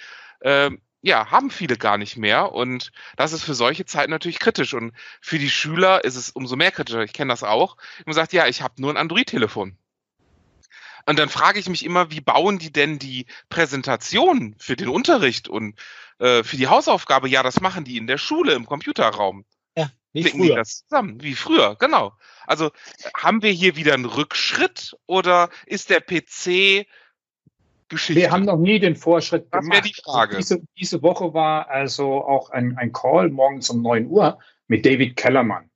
ähm, 0.43 0.80
ja, 1.01 1.30
haben 1.30 1.51
viele 1.51 1.76
gar 1.76 1.99
nicht 1.99 2.16
mehr. 2.16 2.53
Und 2.53 2.90
das 3.16 3.32
ist 3.32 3.44
für 3.44 3.55
solche 3.55 3.84
Zeiten 3.84 4.11
natürlich 4.11 4.38
kritisch. 4.40 4.74
Und 4.74 4.92
für 5.20 5.38
die 5.38 5.51
Schüler 5.51 6.05
ist 6.05 6.16
es 6.16 6.30
umso 6.30 6.57
mehr 6.57 6.72
kritischer. 6.72 7.03
Ich 7.03 7.12
kenne 7.12 7.32
das 7.32 7.42
auch. 7.42 7.76
Man 8.05 8.14
sagt, 8.14 8.32
ja, 8.32 8.46
ich 8.46 8.62
habe 8.62 8.80
nur 8.80 8.92
ein 8.92 8.96
Android-Telefon. 8.96 9.76
Und 11.07 11.18
dann 11.18 11.30
frage 11.30 11.59
ich 11.59 11.68
mich 11.68 11.84
immer, 11.86 12.11
wie 12.11 12.20
bauen 12.20 12.59
die 12.59 12.70
denn 12.70 12.99
die 12.99 13.26
Präsentation 13.49 14.55
für 14.59 14.76
den 14.76 14.88
Unterricht 14.88 15.49
und 15.49 15.78
äh, 16.18 16.42
für 16.42 16.59
die 16.59 16.66
Hausaufgabe? 16.66 17.28
Ja, 17.28 17.42
das 17.42 17.61
machen 17.62 17.84
die 17.84 17.96
in 17.96 18.07
der 18.07 18.18
Schule 18.18 18.53
im 18.53 18.66
Computerraum. 18.66 19.46
Ja, 19.74 19.90
wie 20.12 20.22
Klicken 20.22 20.44
früher. 20.44 20.57
das 20.57 20.80
zusammen, 20.80 21.22
wie 21.22 21.34
früher, 21.34 21.76
genau. 21.76 22.12
Also 22.46 22.72
haben 23.16 23.40
wir 23.42 23.53
hier 23.53 23.76
wieder 23.76 23.94
einen 23.94 24.05
Rückschritt 24.05 24.99
oder 25.07 25.49
ist 25.64 25.88
der 25.88 26.01
PC 26.01 26.86
Geschichte. 27.89 28.20
Wir 28.20 28.30
haben 28.30 28.45
noch 28.45 28.59
nie 28.59 28.78
den 28.78 28.97
Vorschritt 28.97 29.47
das 29.51 29.62
gemacht. 29.62 29.78
Das 29.78 29.84
wäre 29.84 29.95
die 29.95 30.03
Frage. 30.03 30.36
Diese, 30.36 30.61
diese, 30.78 31.03
Woche 31.03 31.32
war 31.34 31.68
also 31.68 32.24
auch 32.24 32.51
ein, 32.51 32.76
ein 32.76 32.93
Call 32.93 33.30
morgens 33.30 33.70
um 33.70 33.82
9 33.82 34.07
Uhr 34.07 34.39
mit 34.66 34.84
David 34.84 35.16
Kellermann. 35.16 35.70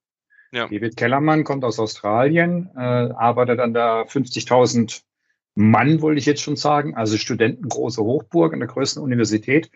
Ja. 0.52 0.68
David 0.68 0.96
Kellermann 0.96 1.44
kommt 1.44 1.64
aus 1.64 1.78
Australien, 1.78 2.70
äh, 2.76 2.80
arbeitet 2.80 3.58
an 3.60 3.72
der 3.72 4.06
50.000 4.06 5.02
Mann, 5.54 6.02
wollte 6.02 6.18
ich 6.18 6.26
jetzt 6.26 6.42
schon 6.42 6.56
sagen, 6.56 6.94
also 6.94 7.16
Studentengroße 7.16 8.02
Hochburg 8.02 8.52
an 8.52 8.60
der 8.60 8.68
größten 8.68 9.02
Universität 9.02 9.70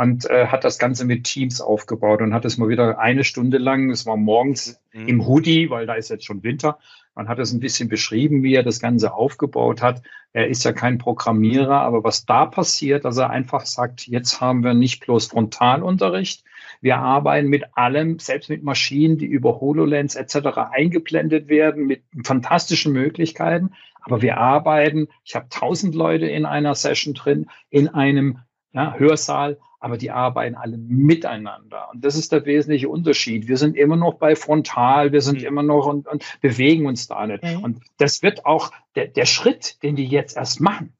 und 0.00 0.30
äh, 0.30 0.46
hat 0.46 0.64
das 0.64 0.78
Ganze 0.78 1.04
mit 1.04 1.24
Teams 1.24 1.60
aufgebaut 1.60 2.22
und 2.22 2.32
hat 2.32 2.46
es 2.46 2.56
mal 2.56 2.70
wieder 2.70 2.98
eine 2.98 3.22
Stunde 3.22 3.58
lang, 3.58 3.90
es 3.90 4.06
war 4.06 4.16
morgens 4.16 4.80
mhm. 4.94 5.08
im 5.08 5.26
Hoodie, 5.26 5.68
weil 5.68 5.84
da 5.84 5.92
ist 5.92 6.08
jetzt 6.08 6.24
schon 6.24 6.42
Winter, 6.42 6.78
man 7.14 7.28
hat 7.28 7.38
es 7.38 7.52
ein 7.52 7.60
bisschen 7.60 7.90
beschrieben, 7.90 8.42
wie 8.42 8.54
er 8.54 8.62
das 8.62 8.80
Ganze 8.80 9.12
aufgebaut 9.12 9.82
hat. 9.82 10.00
Er 10.32 10.48
ist 10.48 10.64
ja 10.64 10.72
kein 10.72 10.96
Programmierer, 10.96 11.82
aber 11.82 12.02
was 12.02 12.24
da 12.24 12.46
passiert, 12.46 13.04
dass 13.04 13.18
er 13.18 13.28
einfach 13.28 13.66
sagt, 13.66 14.06
jetzt 14.06 14.40
haben 14.40 14.64
wir 14.64 14.72
nicht 14.72 15.04
bloß 15.04 15.26
Frontalunterricht, 15.26 16.44
wir 16.80 16.96
arbeiten 16.96 17.48
mit 17.48 17.76
allem, 17.76 18.18
selbst 18.20 18.48
mit 18.48 18.62
Maschinen, 18.62 19.18
die 19.18 19.26
über 19.26 19.60
HoloLens 19.60 20.14
etc. 20.14 20.56
eingeblendet 20.72 21.48
werden, 21.48 21.86
mit 21.86 22.04
fantastischen 22.24 22.94
Möglichkeiten. 22.94 23.72
Aber 24.00 24.22
wir 24.22 24.38
arbeiten, 24.38 25.08
ich 25.24 25.34
habe 25.34 25.50
tausend 25.50 25.94
Leute 25.94 26.24
in 26.24 26.46
einer 26.46 26.74
Session 26.74 27.12
drin, 27.12 27.50
in 27.68 27.88
einem 27.88 28.38
ja, 28.72 28.94
Hörsaal, 28.96 29.58
aber 29.80 29.96
die 29.96 30.10
arbeiten 30.10 30.54
alle 30.54 30.76
miteinander. 30.78 31.88
Und 31.92 32.04
das 32.04 32.14
ist 32.14 32.32
der 32.32 32.44
wesentliche 32.44 32.88
Unterschied. 32.88 33.48
Wir 33.48 33.56
sind 33.56 33.76
immer 33.76 33.96
noch 33.96 34.14
bei 34.14 34.36
Frontal, 34.36 35.12
wir 35.12 35.22
sind 35.22 35.40
mhm. 35.40 35.46
immer 35.46 35.62
noch 35.62 35.86
und, 35.86 36.06
und 36.06 36.24
bewegen 36.40 36.86
uns 36.86 37.08
da 37.08 37.26
nicht. 37.26 37.42
Mhm. 37.42 37.64
Und 37.64 37.80
das 37.96 38.22
wird 38.22 38.46
auch 38.46 38.70
der, 38.94 39.08
der 39.08 39.24
Schritt, 39.24 39.82
den 39.82 39.96
die 39.96 40.06
jetzt 40.06 40.36
erst 40.36 40.60
machen. 40.60 40.92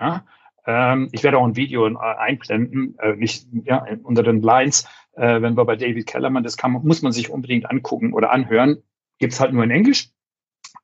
Ja, 0.00 0.24
ähm, 0.66 1.08
ich 1.12 1.24
werde 1.24 1.38
auch 1.38 1.44
ein 1.44 1.56
Video 1.56 1.86
äh, 1.86 1.96
einblenden, 1.96 2.96
äh, 2.98 3.16
nicht 3.16 3.46
ja, 3.64 3.84
unter 4.04 4.22
den 4.22 4.40
Lines, 4.40 4.86
äh, 5.14 5.42
wenn 5.42 5.56
wir 5.56 5.64
bei 5.64 5.76
David 5.76 6.06
Kellerman, 6.06 6.44
das 6.44 6.56
kann, 6.56 6.72
muss 6.72 7.02
man 7.02 7.12
sich 7.12 7.30
unbedingt 7.30 7.68
angucken 7.68 8.12
oder 8.12 8.30
anhören. 8.30 8.82
Gibt's 9.18 9.40
halt 9.40 9.52
nur 9.52 9.64
in 9.64 9.70
Englisch. 9.70 10.10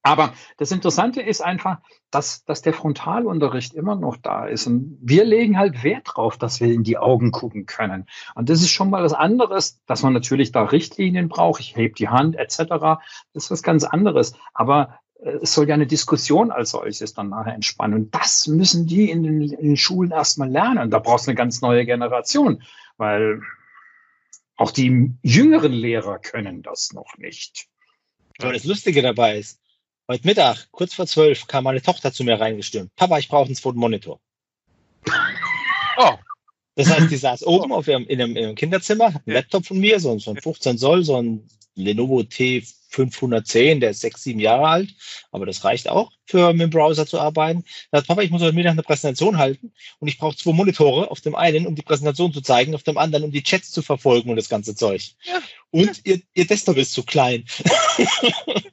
Aber 0.03 0.33
das 0.57 0.71
Interessante 0.71 1.21
ist 1.21 1.41
einfach, 1.41 1.79
dass, 2.11 2.45
dass 2.45 2.63
der 2.63 2.73
Frontalunterricht 2.73 3.75
immer 3.75 3.97
noch 3.97 4.17
da 4.17 4.47
ist. 4.47 4.67
Und 4.67 4.99
wir 5.03 5.25
legen 5.25 5.59
halt 5.59 5.83
Wert 5.83 6.09
drauf, 6.15 6.39
dass 6.39 6.61
wir 6.61 6.73
in 6.73 6.85
die 6.85 6.99
Augen 6.99 7.31
gucken 7.31 7.67
können. 7.67 8.07
Und 8.35 8.49
das 8.49 8.61
ist 8.61 8.71
schon 8.71 8.91
mal 8.91 9.03
was 9.03 9.13
anderes, 9.13 9.83
dass 9.87 10.03
man 10.03 10.13
natürlich 10.13 10.53
da 10.53 10.63
Richtlinien 10.63 11.29
braucht. 11.29 11.61
Ich 11.61 11.77
heb 11.77 11.97
die 11.97 12.09
Hand 12.09 12.37
etc. 12.37 12.57
Das 13.35 13.45
ist 13.45 13.51
was 13.51 13.63
ganz 13.63 13.85
anderes. 13.85 14.35
Aber 14.55 15.01
äh, 15.21 15.31
es 15.43 15.55
soll 15.55 15.69
ja 15.69 15.75
eine 15.75 15.87
Diskussion 15.87 16.51
als 16.51 16.71
solches 16.71 17.13
dann 17.13 17.29
nachher 17.29 17.55
entspannen. 17.55 17.95
Und 17.95 18.15
das 18.15 18.47
müssen 18.47 18.87
die 18.87 19.11
in 19.11 19.23
den, 19.23 19.43
in 19.43 19.69
den 19.69 19.77
Schulen 19.77 20.13
erstmal 20.13 20.49
lernen. 20.49 20.91
Da 20.91 21.01
brauchst 21.01 21.27
du 21.27 21.33
eine 21.33 21.37
ganz 21.37 21.61
neue 21.61 21.85
Generation, 21.85 22.63
weil 22.97 23.43
auch 24.57 24.71
die 24.71 25.15
jüngeren 25.23 25.73
Lehrer 25.73 26.19
können 26.19 26.63
das 26.63 26.93
noch 26.93 27.17
nicht. 27.19 27.69
Aber 28.41 28.53
das 28.53 28.65
Lustige 28.65 29.03
dabei 29.03 29.39
ist, 29.39 29.61
Heute 30.11 30.27
Mittag, 30.27 30.69
kurz 30.71 30.95
vor 30.95 31.07
zwölf, 31.07 31.47
kam 31.49 31.65
meine 31.65 31.83
Tochter 31.83 32.11
zu 32.15 32.25
mir 32.25 32.41
reingestürmt. 32.41 32.97
Papa, 32.97 33.19
ich 33.19 33.29
brauche 33.29 33.45
einen 33.45 33.55
zweiten 33.55 33.79
Monitor. 33.79 34.19
Oh. 35.99 36.15
Das 36.77 36.89
heißt, 36.89 37.11
die 37.11 37.17
saß 37.17 37.47
oben 37.47 37.73
auf 37.73 37.89
ihrem, 37.89 38.07
in, 38.07 38.23
einem, 38.23 38.35
in 38.35 38.45
einem 38.45 38.55
Kinderzimmer, 38.55 39.13
hat 39.13 39.23
einen 39.27 39.35
Laptop 39.35 39.67
von 39.67 39.79
mir, 39.79 40.01
so, 40.01 40.19
so 40.19 40.31
ein 40.31 40.41
15 40.41 40.79
Zoll, 40.79 41.05
so 41.05 41.21
ein 41.21 41.47
Lenovo 41.75 42.21
T510, 42.21 43.81
der 43.81 43.91
ist 43.91 44.01
sechs, 44.01 44.23
sieben 44.23 44.41
Jahre 44.41 44.67
alt, 44.67 44.95
aber 45.31 45.45
das 45.45 45.63
reicht 45.65 45.91
auch, 45.91 46.11
für 46.25 46.55
mit 46.55 46.63
dem 46.63 46.71
Browser 46.71 47.07
zu 47.07 47.21
arbeiten. 47.21 47.65
Da 47.91 47.99
sagt, 47.99 48.09
Papa, 48.09 48.23
ich 48.23 48.31
muss 48.31 48.41
heute 48.41 48.55
Mittag 48.55 48.73
eine 48.73 48.83
Präsentation 48.83 49.37
halten 49.37 49.75
und 49.99 50.09
ich 50.09 50.17
brauche 50.17 50.37
zwei 50.39 50.53
Monitore, 50.53 51.11
auf 51.11 51.21
dem 51.21 51.35
einen, 51.35 51.67
um 51.67 51.75
die 51.75 51.83
Präsentation 51.83 52.33
zu 52.33 52.41
zeigen, 52.41 52.75
auf 52.75 52.83
dem 52.83 52.97
anderen, 52.97 53.25
um 53.25 53.31
die 53.31 53.43
Chats 53.43 53.73
zu 53.73 53.83
verfolgen 53.83 54.31
und 54.31 54.37
das 54.37 54.49
ganze 54.49 54.75
Zeug. 54.75 55.03
Ja. 55.25 55.43
Und 55.71 56.01
ihr, 56.05 56.23
ihr 56.33 56.47
Desktop 56.47 56.79
ist 56.79 56.95
zu 56.95 57.03
klein. 57.03 57.45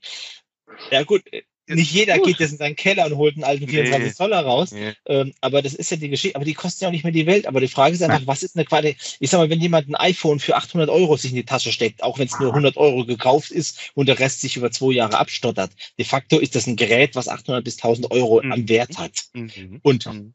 Ja 0.92 1.04
gut, 1.04 1.24
äh, 1.32 1.44
nicht 1.68 1.92
jeder 1.92 2.20
geht 2.20 2.40
jetzt 2.40 2.52
in 2.52 2.58
seinen 2.58 2.76
Keller 2.76 3.08
und 3.08 3.18
holt 3.18 3.36
einen 3.36 3.44
alten 3.44 3.68
24 3.68 4.08
nee. 4.08 4.14
Zoller 4.14 4.42
raus. 4.42 4.72
Nee. 4.72 4.94
Ähm, 5.08 5.34
aber 5.42 5.62
das 5.62 5.74
ist 5.74 5.90
ja 5.90 5.98
die 5.98 6.10
Geschichte. 6.10 6.36
Aber 6.36 6.46
die 6.46 6.54
kosten 6.54 6.84
ja 6.84 6.90
auch 6.90 6.92
nicht 6.92 7.04
mehr 7.04 7.14
die 7.14 7.26
Welt. 7.26 7.48
Aber 7.48 7.60
die 7.60 7.68
Frage 7.68 7.96
ist 7.96 8.04
einfach, 8.04 8.28
was 8.28 8.44
ist 8.44 8.56
eine 8.56 8.66
Qualität? 8.66 9.18
Ich 9.20 9.32
sag 9.32 9.40
mal, 9.40 9.50
wenn 9.50 9.62
jemand 9.62 9.90
ein 9.90 9.96
iPhone 9.96 10.40
für 10.40 10.56
800 10.56 10.90
Euro 10.90 11.18
sich 11.18 11.32
in 11.32 11.38
die 11.38 11.46
Tasche 11.46 11.72
steckt, 11.72 12.04
auch 12.04 12.20
wenn 12.20 12.28
es 12.28 12.40
nur 12.40 12.50
100 12.50 12.78
Euro 12.78 13.06
gekauft 13.06 13.50
ist 13.50 13.92
und 13.96 14.08
der 14.08 14.20
Rest 14.20 14.42
sich 14.42 14.58
über 14.58 14.70
zwei 14.70 14.94
Jahre 14.94 15.18
abstottert, 15.18 15.72
de 15.98 16.06
facto 16.06 16.38
ist 16.38 16.54
das 16.54 16.68
ein 16.68 16.76
Gerät, 16.76 17.16
was 17.16 17.28
800 17.28 17.64
bis 17.64 17.78
1000 17.78 18.12
Euro 18.12 18.44
mhm. 18.44 18.52
am 18.52 18.70
Wert 18.70 18.98
hat. 19.00 19.24
Mhm. 19.34 19.80
Und 19.82 20.06
mhm. 20.06 20.34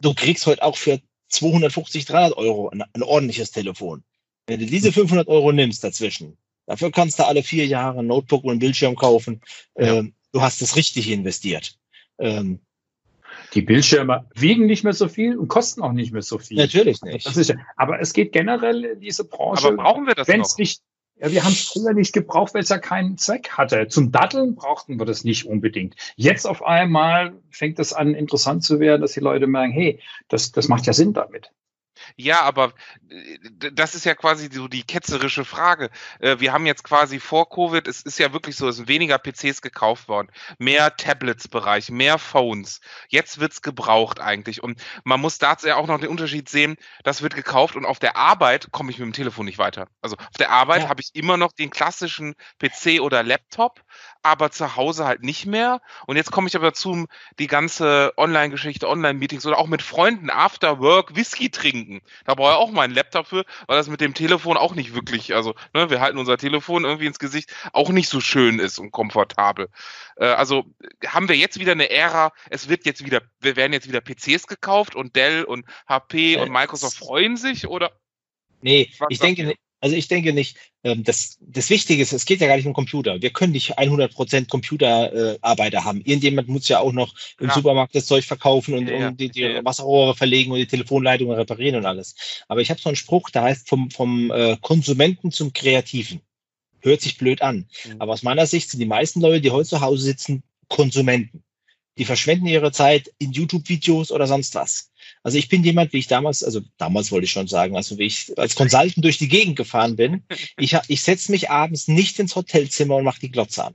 du 0.00 0.14
kriegst 0.14 0.46
heute 0.46 0.62
auch 0.62 0.76
für 0.76 1.00
250, 1.28 2.06
300 2.06 2.36
Euro 2.36 2.70
ein, 2.70 2.82
ein 2.92 3.02
ordentliches 3.02 3.52
Telefon. 3.52 4.02
Wenn 4.48 4.58
du 4.58 4.66
diese 4.66 4.90
500 4.90 5.28
Euro 5.28 5.52
nimmst 5.52 5.84
dazwischen, 5.84 6.36
Dafür 6.66 6.90
kannst 6.90 7.18
du 7.18 7.26
alle 7.26 7.42
vier 7.42 7.66
Jahre 7.66 8.00
ein 8.00 8.06
Notebook 8.06 8.44
und 8.44 8.50
einen 8.50 8.60
Bildschirm 8.60 8.94
kaufen. 8.94 9.40
Ja. 9.76 9.98
Ähm, 9.98 10.14
du 10.32 10.42
hast 10.42 10.62
es 10.62 10.76
richtig 10.76 11.10
investiert. 11.10 11.78
Ähm, 12.18 12.60
die 13.54 13.62
Bildschirme 13.62 14.26
wiegen 14.34 14.66
nicht 14.66 14.84
mehr 14.84 14.92
so 14.92 15.08
viel 15.08 15.36
und 15.36 15.48
kosten 15.48 15.82
auch 15.82 15.92
nicht 15.92 16.12
mehr 16.12 16.22
so 16.22 16.38
viel. 16.38 16.56
Natürlich 16.56 17.02
nicht. 17.02 17.26
Ist, 17.26 17.54
aber 17.76 18.00
es 18.00 18.12
geht 18.12 18.32
generell 18.32 18.84
in 18.84 19.00
diese 19.00 19.24
Branche. 19.24 19.68
Aber 19.68 19.76
brauchen 19.76 20.06
wir 20.06 20.14
das 20.14 20.28
wenn's 20.28 20.52
noch? 20.52 20.58
Nicht, 20.58 20.82
ja, 21.16 21.30
wir 21.30 21.44
haben 21.44 21.52
es 21.52 21.68
früher 21.68 21.92
nicht 21.92 22.12
gebraucht, 22.12 22.54
weil 22.54 22.62
es 22.62 22.68
ja 22.68 22.78
keinen 22.78 23.18
Zweck 23.18 23.50
hatte. 23.50 23.88
Zum 23.88 24.10
Datteln 24.10 24.54
brauchten 24.54 24.98
wir 24.98 25.06
das 25.06 25.24
nicht 25.24 25.46
unbedingt. 25.46 25.96
Jetzt 26.16 26.46
auf 26.46 26.62
einmal 26.62 27.34
fängt 27.50 27.78
es 27.78 27.92
an, 27.92 28.14
interessant 28.14 28.64
zu 28.64 28.80
werden, 28.80 29.02
dass 29.02 29.12
die 29.12 29.20
Leute 29.20 29.46
merken, 29.46 29.72
hey, 29.72 30.00
das, 30.28 30.52
das 30.52 30.68
macht 30.68 30.86
ja 30.86 30.92
Sinn 30.92 31.12
damit. 31.12 31.50
Ja, 32.16 32.42
aber 32.42 32.72
äh, 33.08 33.38
das 33.72 33.94
ist 33.94 34.04
ja 34.04 34.14
quasi 34.14 34.48
so 34.52 34.68
die 34.68 34.84
ketzerische 34.84 35.44
Frage. 35.44 35.90
Äh, 36.20 36.40
wir 36.40 36.52
haben 36.52 36.66
jetzt 36.66 36.84
quasi 36.84 37.20
vor 37.20 37.48
Covid, 37.48 37.86
es 37.86 38.02
ist 38.02 38.18
ja 38.18 38.32
wirklich 38.32 38.56
so, 38.56 38.68
es 38.68 38.76
sind 38.76 38.88
weniger 38.88 39.18
PCs 39.18 39.62
gekauft 39.62 40.08
worden, 40.08 40.28
mehr 40.58 40.96
Tablets-Bereich, 40.96 41.90
mehr 41.90 42.18
Phones. 42.18 42.80
Jetzt 43.08 43.40
wird's 43.40 43.62
gebraucht 43.62 44.20
eigentlich. 44.20 44.62
Und 44.62 44.82
man 45.04 45.20
muss 45.20 45.38
dazu 45.38 45.66
ja 45.66 45.76
auch 45.76 45.86
noch 45.86 46.00
den 46.00 46.08
Unterschied 46.08 46.48
sehen, 46.48 46.76
das 47.04 47.22
wird 47.22 47.34
gekauft 47.34 47.76
und 47.76 47.84
auf 47.84 47.98
der 47.98 48.16
Arbeit 48.16 48.70
komme 48.72 48.90
ich 48.90 48.98
mit 48.98 49.06
dem 49.06 49.12
Telefon 49.12 49.46
nicht 49.46 49.58
weiter. 49.58 49.88
Also 50.00 50.16
auf 50.16 50.38
der 50.38 50.50
Arbeit 50.50 50.82
ja. 50.82 50.88
habe 50.88 51.00
ich 51.00 51.10
immer 51.14 51.36
noch 51.36 51.52
den 51.52 51.70
klassischen 51.70 52.34
PC 52.58 53.00
oder 53.00 53.22
Laptop, 53.22 53.82
aber 54.22 54.50
zu 54.50 54.76
Hause 54.76 55.04
halt 55.04 55.22
nicht 55.22 55.46
mehr. 55.46 55.80
Und 56.06 56.16
jetzt 56.16 56.30
komme 56.30 56.48
ich 56.48 56.56
aber 56.56 56.72
zu 56.72 57.06
die 57.38 57.46
ganze 57.46 58.12
Online-Geschichte, 58.16 58.88
Online-Meetings 58.88 59.46
oder 59.46 59.58
auch 59.58 59.66
mit 59.66 59.82
Freunden 59.82 60.30
After 60.30 60.80
Work 60.80 61.16
Whisky 61.16 61.50
trinken. 61.50 61.91
Da 62.24 62.34
brauche 62.34 62.52
ich 62.52 62.56
auch 62.56 62.70
meinen 62.70 62.94
Laptop 62.94 63.26
für, 63.26 63.44
weil 63.66 63.76
das 63.76 63.88
mit 63.88 64.00
dem 64.00 64.14
Telefon 64.14 64.56
auch 64.56 64.74
nicht 64.74 64.94
wirklich, 64.94 65.34
also 65.34 65.54
ne, 65.74 65.90
wir 65.90 66.00
halten 66.00 66.18
unser 66.18 66.38
Telefon 66.38 66.84
irgendwie 66.84 67.06
ins 67.06 67.18
Gesicht, 67.18 67.52
auch 67.72 67.90
nicht 67.90 68.08
so 68.08 68.20
schön 68.20 68.58
ist 68.58 68.78
und 68.78 68.90
komfortabel. 68.90 69.68
Äh, 70.16 70.26
also 70.26 70.64
haben 71.06 71.28
wir 71.28 71.36
jetzt 71.36 71.58
wieder 71.58 71.72
eine 71.72 71.90
Ära, 71.90 72.32
es 72.50 72.68
wird 72.68 72.86
jetzt 72.86 73.04
wieder, 73.04 73.22
wir 73.40 73.56
werden 73.56 73.72
jetzt 73.72 73.88
wieder 73.88 74.00
PCs 74.00 74.46
gekauft 74.46 74.94
und 74.94 75.16
Dell 75.16 75.44
und 75.44 75.66
HP 75.88 76.36
und 76.38 76.50
Microsoft 76.50 76.96
freuen 76.96 77.36
sich 77.36 77.66
oder? 77.66 77.92
Nee, 78.60 78.90
ich 79.08 79.18
denke, 79.18 79.54
also 79.82 79.96
ich 79.96 80.06
denke 80.06 80.32
nicht, 80.32 80.56
ähm, 80.84 81.02
das, 81.02 81.38
das 81.40 81.68
Wichtige 81.68 82.02
ist, 82.02 82.12
es 82.12 82.24
geht 82.24 82.40
ja 82.40 82.46
gar 82.46 82.56
nicht 82.56 82.66
um 82.66 82.72
Computer. 82.72 83.20
Wir 83.20 83.30
können 83.30 83.52
nicht 83.52 83.78
100% 83.78 84.48
Computerarbeiter 84.48 85.78
äh, 85.78 85.80
haben. 85.80 86.00
Irgendjemand 86.02 86.46
muss 86.46 86.68
ja 86.68 86.78
auch 86.78 86.92
noch 86.92 87.14
im 87.40 87.48
ja. 87.48 87.54
Supermarkt 87.54 87.94
das 87.96 88.06
Zeug 88.06 88.24
verkaufen 88.24 88.74
und, 88.74 88.86
ja, 88.86 89.08
und 89.08 89.18
die, 89.18 89.28
die 89.28 89.40
ja. 89.40 89.64
Wasserrohre 89.64 90.14
verlegen 90.14 90.52
und 90.52 90.58
die 90.58 90.68
Telefonleitungen 90.68 91.36
reparieren 91.36 91.80
und 91.80 91.86
alles. 91.86 92.14
Aber 92.46 92.60
ich 92.60 92.70
habe 92.70 92.80
so 92.80 92.90
einen 92.90 92.96
Spruch, 92.96 93.30
der 93.30 93.42
heißt 93.42 93.68
vom, 93.68 93.90
vom 93.90 94.30
äh, 94.30 94.56
Konsumenten 94.60 95.32
zum 95.32 95.52
Kreativen. 95.52 96.20
Hört 96.80 97.00
sich 97.00 97.18
blöd 97.18 97.42
an. 97.42 97.66
Mhm. 97.84 97.96
Aber 97.98 98.12
aus 98.12 98.22
meiner 98.22 98.46
Sicht 98.46 98.70
sind 98.70 98.78
die 98.78 98.86
meisten 98.86 99.20
Leute, 99.20 99.40
die 99.40 99.50
heute 99.50 99.68
zu 99.68 99.80
Hause 99.80 100.04
sitzen, 100.04 100.44
Konsumenten. 100.68 101.42
Die 101.98 102.04
verschwenden 102.04 102.46
ihre 102.46 102.70
Zeit 102.70 103.12
in 103.18 103.32
YouTube-Videos 103.32 104.12
oder 104.12 104.28
sonst 104.28 104.54
was. 104.54 104.91
Also 105.22 105.38
ich 105.38 105.48
bin 105.48 105.62
jemand, 105.62 105.92
wie 105.92 105.98
ich 105.98 106.08
damals, 106.08 106.42
also 106.42 106.60
damals 106.78 107.12
wollte 107.12 107.26
ich 107.26 107.30
schon 107.30 107.46
sagen, 107.46 107.76
also 107.76 107.96
wie 107.98 108.06
ich 108.06 108.36
als 108.36 108.56
Consultant 108.56 109.04
durch 109.04 109.18
die 109.18 109.28
Gegend 109.28 109.56
gefahren 109.56 109.96
bin, 109.96 110.24
ich, 110.58 110.76
ich 110.88 111.02
setze 111.02 111.30
mich 111.30 111.50
abends 111.50 111.88
nicht 111.88 112.18
ins 112.18 112.34
Hotelzimmer 112.34 112.96
und 112.96 113.04
mache 113.04 113.20
die 113.20 113.30
Glotze 113.30 113.64
an. 113.66 113.74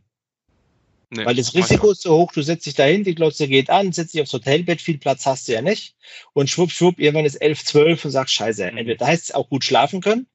Nee, 1.09 1.25
Weil 1.25 1.35
das 1.35 1.53
Risiko 1.53 1.91
ist 1.91 2.01
so 2.01 2.17
hoch, 2.17 2.33
du 2.33 2.41
setzt 2.41 2.65
dich 2.65 2.75
dahin, 2.75 3.05
die 3.05 3.15
Glotze 3.15 3.47
geht 3.47 3.69
an, 3.69 3.93
setzt 3.93 4.13
dich 4.13 4.21
aufs 4.21 4.33
Hotelbett, 4.33 4.81
viel 4.81 4.97
Platz 4.97 5.25
hast 5.25 5.47
du 5.47 5.53
ja 5.53 5.61
nicht. 5.61 5.95
Und 6.33 6.49
schwupp, 6.49 6.69
schwupp, 6.69 6.99
irgendwann 6.99 7.25
ist 7.25 7.35
elf, 7.35 7.63
zwölf 7.63 8.03
und 8.03 8.11
sagst, 8.11 8.33
scheiße, 8.33 8.69
mhm. 8.69 8.77
entweder 8.77 8.97
da 8.97 9.07
heißt 9.07 9.23
es 9.29 9.31
auch 9.35 9.47
gut 9.49 9.63
schlafen 9.63 10.01
können 10.01 10.27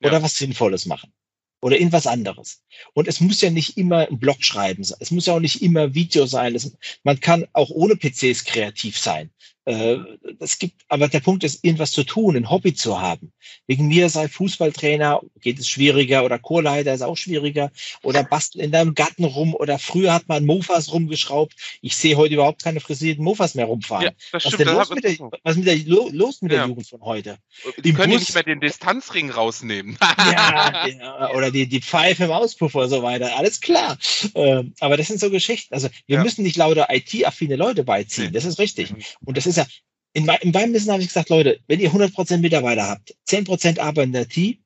oder 0.00 0.14
ja. 0.14 0.22
was 0.22 0.36
Sinnvolles 0.36 0.84
machen. 0.84 1.12
Oder 1.60 1.76
irgendwas 1.76 2.06
anderes. 2.06 2.62
Und 2.92 3.08
es 3.08 3.20
muss 3.20 3.40
ja 3.40 3.50
nicht 3.50 3.78
immer 3.78 4.06
ein 4.06 4.20
Blog 4.20 4.44
schreiben 4.44 4.84
sein. 4.84 4.98
Es 5.00 5.10
muss 5.10 5.26
ja 5.26 5.34
auch 5.34 5.40
nicht 5.40 5.60
immer 5.60 5.92
Video 5.92 6.26
sein. 6.26 6.54
Es, 6.54 6.76
man 7.02 7.18
kann 7.18 7.48
auch 7.52 7.70
ohne 7.70 7.96
PCs 7.96 8.44
kreativ 8.44 8.96
sein. 8.96 9.30
Äh, 9.68 9.98
es 10.40 10.58
gibt, 10.58 10.82
aber 10.88 11.08
der 11.08 11.20
Punkt 11.20 11.44
ist, 11.44 11.62
irgendwas 11.62 11.90
zu 11.90 12.02
tun, 12.02 12.36
ein 12.36 12.48
Hobby 12.48 12.72
zu 12.72 13.02
haben. 13.02 13.32
Wegen 13.66 13.86
mir 13.88 14.08
sei 14.08 14.26
Fußballtrainer, 14.26 15.20
geht 15.42 15.58
es 15.58 15.68
schwieriger 15.68 16.24
oder 16.24 16.38
Chorleiter 16.38 16.94
ist 16.94 17.02
auch 17.02 17.18
schwieriger 17.18 17.70
oder 18.02 18.24
basteln 18.24 18.64
in 18.64 18.72
deinem 18.72 18.94
Garten 18.94 19.24
rum 19.24 19.54
oder 19.54 19.78
früher 19.78 20.14
hat 20.14 20.26
man 20.26 20.46
Mofas 20.46 20.90
rumgeschraubt. 20.90 21.52
Ich 21.82 21.96
sehe 21.96 22.16
heute 22.16 22.32
überhaupt 22.32 22.64
keine 22.64 22.80
frisierten 22.80 23.22
Mofas 23.22 23.54
mehr 23.54 23.66
rumfahren. 23.66 24.04
Ja, 24.04 24.12
was, 24.32 24.44
stimmt, 24.44 24.60
denn 24.60 24.68
los 24.68 24.88
mit 24.88 25.04
der, 25.04 25.18
was 25.42 25.56
ist 25.56 25.58
mit 25.58 25.66
der, 25.66 26.12
los 26.14 26.40
mit 26.40 26.52
der 26.52 26.66
Jugend 26.66 26.88
von 26.88 27.02
heute? 27.02 27.36
Die 27.84 27.92
können 27.92 28.12
Bus, 28.12 28.20
nicht 28.20 28.32
mehr 28.32 28.44
den 28.44 28.60
Distanzring 28.60 29.28
rausnehmen. 29.28 29.98
ja, 30.18 30.86
ja, 30.86 31.30
oder 31.34 31.50
die, 31.50 31.66
die 31.66 31.82
Pfeife 31.82 32.24
im 32.24 32.30
Auspuffer 32.30 32.84
und 32.84 32.88
so 32.88 33.02
weiter. 33.02 33.36
Alles 33.36 33.60
klar. 33.60 33.98
Ähm, 34.34 34.72
aber 34.80 34.96
das 34.96 35.08
sind 35.08 35.20
so 35.20 35.28
Geschichten. 35.28 35.74
Also 35.74 35.90
wir 36.06 36.22
müssen 36.22 36.42
nicht 36.42 36.56
lauter 36.56 36.86
IT-affine 36.88 37.56
Leute 37.56 37.84
beiziehen. 37.84 38.28
Nee. 38.28 38.30
Das 38.30 38.46
ist 38.46 38.58
richtig. 38.58 38.94
Und 39.22 39.36
das 39.36 39.44
ist 39.44 39.57
ja, 39.58 39.66
in, 40.12 40.28
in 40.40 40.52
meinem 40.52 40.72
Wissen 40.72 40.90
habe 40.90 41.02
ich 41.02 41.08
gesagt, 41.08 41.28
Leute, 41.28 41.60
wenn 41.66 41.80
ihr 41.80 41.92
100% 41.92 42.38
Mitarbeiter 42.38 42.88
habt, 42.88 43.14
10% 43.28 43.78
arbeiten 43.78 44.08
in 44.08 44.12
der 44.12 44.22
IT, 44.22 44.58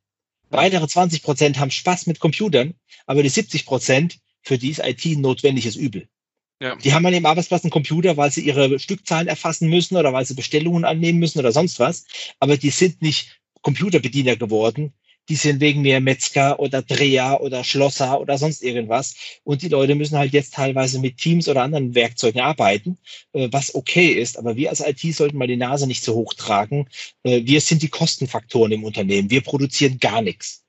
weitere 0.51 0.85
20% 0.85 1.59
haben 1.59 1.71
Spaß 1.71 2.07
mit 2.07 2.21
Computern, 2.21 2.75
aber 3.07 3.23
die 3.23 3.31
70%, 3.31 4.19
für 4.43 4.59
die 4.59 4.71
ist 4.71 4.81
IT 4.85 5.05
ein 5.05 5.21
notwendiges 5.21 5.77
Übel. 5.77 6.09
Ja. 6.61 6.77
Die 6.77 6.93
haben 6.93 7.05
an 7.07 7.13
ihrem 7.13 7.27
Arbeitsplatz 7.27 7.65
einen 7.65 7.73
Computer, 7.73 8.17
weil 8.17 8.31
sie 8.31 8.43
ihre 8.43 8.79
Stückzahlen 8.79 9.27
erfassen 9.27 9.69
müssen 9.69 9.97
oder 9.97 10.13
weil 10.13 10.25
sie 10.25 10.35
Bestellungen 10.35 10.85
annehmen 10.85 11.19
müssen 11.19 11.41
oder 11.41 11.51
sonst 11.51 11.81
was. 11.81 12.07
Aber 12.39 12.57
die 12.57 12.71
sind 12.71 13.03
nicht 13.03 13.41
Computerbediener 13.63 14.37
geworden, 14.37 14.93
die 15.29 15.37
sind 15.37 15.61
wegen 15.61 15.83
mir 15.83 16.01
Metzger 16.01 16.59
oder 16.59 16.83
Dreher 16.83 17.41
oder 17.41 17.65
Schlosser 17.65 18.21
oder 18.21 18.39
sonst 18.39 18.63
irgendwas. 18.63 19.15
Und 19.45 19.63
die 19.63 19.69
Leute 19.69 19.95
müssen 19.95 20.19
halt 20.19 20.33
jetzt 20.33 20.55
teilweise 20.55 20.99
mit 20.99 21.19
Teams 21.19 21.49
oder 21.49 21.63
anderen 21.63 21.95
Werkzeugen 21.95 22.41
arbeiten, 22.41 22.99
äh, 23.33 23.49
was 23.51 23.75
okay 23.75 24.09
ist. 24.09 24.39
Aber 24.39 24.57
wir 24.57 24.71
als 24.71 24.81
IT 24.81 25.01
sollten 25.15 25.39
mal 25.39 25.47
die 25.47 25.57
Nase 25.57 25.87
nicht 25.87 26.03
so 26.03 26.15
hoch 26.15 26.35
tragen. 26.35 26.89
Äh, 27.23 27.43
wir 27.45 27.61
sind 27.61 27.83
die 27.83 27.89
Kostenfaktoren 27.89 28.73
im 28.73 28.85
Unternehmen. 28.85 29.31
Wir 29.31 29.43
produzieren 29.43 29.99
gar 29.99 30.23
nichts. 30.23 30.65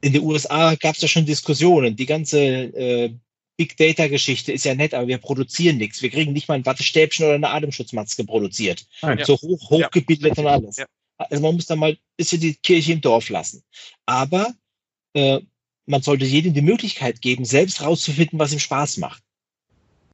In 0.00 0.12
den 0.12 0.22
USA 0.22 0.74
gab 0.74 0.96
es 0.96 1.02
ja 1.02 1.08
schon 1.08 1.26
Diskussionen. 1.26 1.96
Die 1.96 2.06
ganze 2.06 2.40
äh, 2.40 3.10
Big 3.56 3.76
Data 3.76 4.06
Geschichte 4.06 4.52
ist 4.52 4.64
ja 4.64 4.74
nett, 4.76 4.94
aber 4.94 5.08
wir 5.08 5.18
produzieren 5.18 5.78
nichts. 5.78 6.00
Wir 6.00 6.10
kriegen 6.10 6.32
nicht 6.32 6.46
mal 6.46 6.54
ein 6.54 6.66
Wattestäbchen 6.66 7.26
oder 7.26 7.34
eine 7.34 7.50
Atemschutzmaske 7.50 8.24
produziert. 8.24 8.86
Nein, 9.02 9.20
so 9.24 9.36
hoch, 9.36 9.70
hochgebildet 9.70 10.36
ja. 10.36 10.42
und 10.42 10.48
alles. 10.48 10.76
Ja. 10.76 10.86
Also 11.18 11.42
man 11.42 11.54
muss 11.54 11.66
da 11.66 11.76
mal 11.76 11.90
ein 11.90 11.98
bisschen 12.16 12.40
die 12.40 12.54
Kirche 12.54 12.92
im 12.92 13.00
Dorf 13.00 13.28
lassen. 13.28 13.62
Aber 14.06 14.54
äh, 15.14 15.40
man 15.86 16.02
sollte 16.02 16.24
jedem 16.24 16.54
die 16.54 16.62
Möglichkeit 16.62 17.20
geben, 17.20 17.44
selbst 17.44 17.82
rauszufinden, 17.82 18.38
was 18.38 18.52
ihm 18.52 18.58
Spaß 18.58 18.98
macht. 18.98 19.22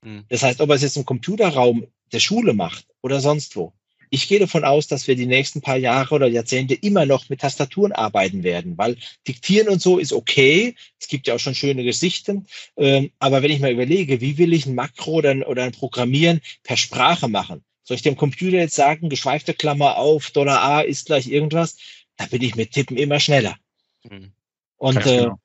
Mhm. 0.03 0.25
Das 0.29 0.43
heißt, 0.43 0.61
ob 0.61 0.71
er 0.71 0.77
es 0.77 0.83
jetzt 0.83 0.97
im 0.97 1.05
Computerraum 1.05 1.87
der 2.13 2.21
Schule 2.21 2.55
macht 2.55 2.87
oder 3.03 3.21
sonst 3.21 3.57
wo. 3.57 3.73
Ich 4.11 4.29
gehe 4.29 4.39
davon 4.39 4.65
aus, 4.65 4.87
dass 4.87 5.09
wir 5.09 5.17
die 5.17 5.27
nächsten 5.27 5.61
paar 5.61 5.77
Jahre 5.77 6.15
oder 6.15 6.29
Jahrzehnte 6.29 6.75
immer 6.75 7.05
noch 7.05 7.29
mit 7.29 7.41
Tastaturen 7.41 7.91
arbeiten 7.91 8.45
werden, 8.45 8.79
weil 8.79 8.97
diktieren 9.27 9.69
und 9.69 9.83
so 9.83 9.99
ist 9.99 10.13
okay. 10.13 10.77
Es 11.01 11.09
gibt 11.09 11.27
ja 11.27 11.35
auch 11.35 11.41
schon 11.41 11.57
schöne 11.57 11.83
Gesichten. 11.83 12.47
Ähm, 12.77 13.11
aber 13.19 13.43
wenn 13.43 13.51
ich 13.51 13.59
mal 13.59 13.73
überlege, 13.73 14.21
wie 14.21 14.39
will 14.39 14.53
ich 14.53 14.67
ein 14.67 14.77
Makro 14.77 15.15
oder 15.15 15.31
ein, 15.31 15.43
oder 15.43 15.65
ein 15.65 15.73
Programmieren 15.73 16.41
per 16.63 16.77
Sprache 16.77 17.27
machen? 17.27 17.65
Soll 17.85 17.97
ich 17.97 18.03
dem 18.03 18.17
Computer 18.17 18.57
jetzt 18.57 18.75
sagen, 18.75 19.11
geschweifte 19.11 19.53
Klammer 19.53 19.99
auf, 19.99 20.31
Dollar 20.31 20.63
A 20.63 20.81
ist 20.81 21.07
gleich 21.07 21.29
irgendwas? 21.29 21.77
Da 22.17 22.27
bin 22.27 22.43
ich 22.43 22.57
mit 22.57 22.73
Tippen 22.73 22.97
immer 22.97 23.21
schneller. 23.21 23.57
Mhm. 24.03 24.33
Und 24.77 25.07
äh, 25.07 25.25
genau. 25.25 25.39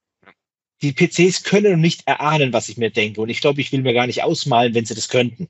die 0.81 0.93
PCs 0.93 1.43
können 1.43 1.81
nicht 1.81 2.07
erahnen, 2.07 2.53
was 2.53 2.69
ich 2.69 2.77
mir 2.77 2.91
denke. 2.91 3.21
Und 3.21 3.29
ich 3.29 3.41
glaube, 3.41 3.59
ich 3.59 3.71
will 3.71 3.81
mir 3.81 3.93
gar 3.93 4.07
nicht 4.07 4.23
ausmalen, 4.23 4.73
wenn 4.73 4.85
sie 4.85 4.95
das 4.95 5.09
könnten. 5.09 5.49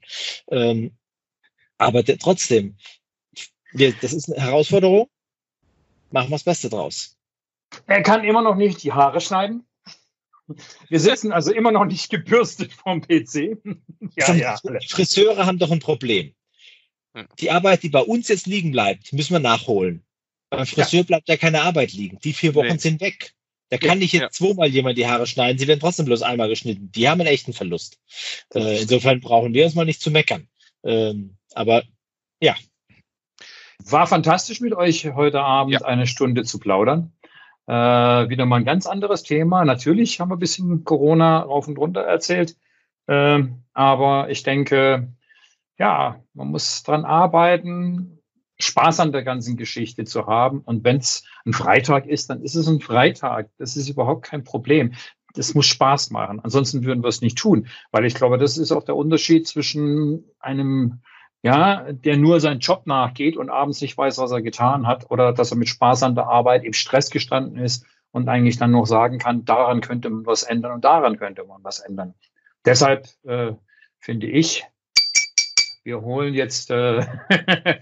Ähm, 0.50 0.98
aber 1.78 2.04
trotzdem, 2.04 2.76
wir, 3.72 3.94
das 3.94 4.14
ist 4.14 4.32
eine 4.32 4.44
Herausforderung. 4.44 5.08
Machen 6.12 6.30
wir 6.30 6.36
das 6.36 6.44
Beste 6.44 6.70
draus. 6.70 7.16
Er 7.86 8.02
kann 8.02 8.24
immer 8.24 8.42
noch 8.42 8.56
nicht 8.56 8.82
die 8.82 8.94
Haare 8.94 9.22
schneiden. 9.22 9.64
Wir 10.88 11.00
sitzen 11.00 11.32
also 11.32 11.54
immer 11.54 11.72
noch 11.72 11.86
nicht 11.86 12.10
gebürstet 12.10 12.74
vom 12.74 13.02
PC. 13.02 13.60
ja, 14.18 14.34
ja. 14.34 14.60
Friseure 14.88 15.46
haben 15.46 15.60
doch 15.60 15.70
ein 15.70 15.80
Problem. 15.80 16.34
Die 17.40 17.52
Arbeit, 17.52 17.84
die 17.84 17.90
bei 17.90 18.02
uns 18.02 18.28
jetzt 18.28 18.48
liegen 18.48 18.72
bleibt, 18.72 19.14
müssen 19.14 19.34
wir 19.34 19.40
nachholen. 19.40 20.04
Beim 20.50 20.66
Friseur 20.66 21.02
ja. 21.02 21.06
bleibt 21.06 21.30
ja 21.30 21.38
keine 21.38 21.62
Arbeit 21.62 21.94
liegen. 21.94 22.20
Die 22.20 22.34
vier 22.34 22.56
Wochen 22.56 22.68
nee. 22.68 22.78
sind 22.78 23.02
weg. 23.02 23.34
Da 23.70 23.78
kann 23.78 24.00
nicht 24.00 24.14
jetzt 24.14 24.22
ja. 24.22 24.30
zweimal 24.32 24.68
jemand 24.68 24.98
die 24.98 25.08
Haare 25.08 25.28
schneiden. 25.28 25.60
Sie 25.60 25.68
werden 25.68 25.80
trotzdem 25.80 26.08
bloß 26.08 26.24
einmal 26.24 26.50
geschnitten. 26.50 26.92
Die 26.92 27.08
haben 27.08 27.22
einen 27.22 27.30
echten 27.30 27.54
Verlust. 27.54 28.00
Äh, 28.54 28.82
insofern 28.82 29.22
brauchen 29.22 29.54
wir 29.54 29.66
uns 29.66 29.76
mal 29.76 29.86
nicht 29.86 30.02
zu 30.02 30.10
meckern. 30.10 30.48
Ähm, 30.84 31.38
aber 31.54 31.84
ja. 32.42 32.56
War 33.86 34.08
fantastisch 34.08 34.60
mit 34.60 34.74
euch 34.74 35.06
heute 35.14 35.42
Abend 35.42 35.74
ja. 35.74 35.82
eine 35.82 36.08
Stunde 36.08 36.44
zu 36.44 36.58
plaudern. 36.58 37.14
Äh, 37.68 37.72
wieder 37.72 38.48
mal 38.48 38.58
ein 38.58 38.66
ganz 38.66 38.88
anderes 38.88 39.22
Thema. 39.22 39.64
Natürlich 39.66 40.20
haben 40.20 40.30
wir 40.30 40.38
ein 40.38 40.40
bisschen 40.40 40.84
Corona 40.84 41.42
rauf 41.42 41.68
und 41.68 41.78
runter 41.78 42.02
erzählt. 42.02 42.58
Äh, 43.06 43.44
aber 43.74 44.32
ich 44.32 44.42
denke, 44.42 45.14
ja, 45.80 46.22
man 46.34 46.50
muss 46.50 46.84
dran 46.84 47.06
arbeiten, 47.06 48.20
Spaß 48.60 49.00
an 49.00 49.14
der 49.14 49.24
ganzen 49.24 49.56
Geschichte 49.56 50.04
zu 50.04 50.28
haben. 50.28 50.60
Und 50.60 50.84
wenn 50.84 50.98
es 50.98 51.24
ein 51.46 51.54
Freitag 51.54 52.06
ist, 52.06 52.30
dann 52.30 52.42
ist 52.42 52.56
es 52.56 52.68
ein 52.68 52.82
Freitag. 52.82 53.50
Das 53.58 53.78
ist 53.78 53.88
überhaupt 53.88 54.26
kein 54.26 54.44
Problem. 54.44 54.94
Das 55.34 55.54
muss 55.54 55.68
Spaß 55.68 56.12
machen. 56.12 56.42
Ansonsten 56.42 56.84
würden 56.84 57.04
wir 57.04 57.08
es 57.08 57.22
nicht 57.22 57.38
tun, 57.38 57.68
weil 57.92 58.04
ich 58.06 58.16
glaube, 58.16 58.38
das 58.38 58.58
ist 58.58 58.72
auch 58.72 58.84
der 58.84 58.98
Unterschied 58.98 59.48
zwischen 59.48 60.26
einem, 60.40 61.02
ja, 61.44 61.94
der 61.94 62.18
nur 62.18 62.42
seinen 62.42 62.60
Job 62.60 62.86
nachgeht 62.86 63.38
und 63.38 63.50
abends 63.50 63.80
nicht 63.80 63.98
weiß, 63.98 64.18
was 64.18 64.32
er 64.32 64.42
getan 64.42 64.86
hat, 64.86 65.10
oder 65.10 65.32
dass 65.32 65.52
er 65.52 65.58
mit 65.58 65.70
Spaß 65.70 66.04
an 66.04 66.16
der 66.16 66.28
Arbeit 66.28 66.66
im 66.66 66.74
Stress 66.74 67.10
gestanden 67.10 67.58
ist 67.58 67.86
und 68.12 68.28
eigentlich 68.28 68.58
dann 68.58 68.72
noch 68.72 68.86
sagen 68.86 69.20
kann, 69.20 69.46
daran 69.46 69.80
könnte 69.80 70.10
man 70.10 70.26
was 70.26 70.44
ändern 70.44 70.74
und 70.74 70.84
daran 70.84 71.18
könnte 71.18 71.46
man 71.46 71.64
was 71.64 71.80
ändern. 71.80 72.16
Deshalb 72.66 73.08
äh, 73.24 73.54
finde 74.00 74.28
ich, 74.28 74.66
wir 75.84 76.02
holen 76.02 76.34
jetzt 76.34 76.72
äh, 76.72 77.06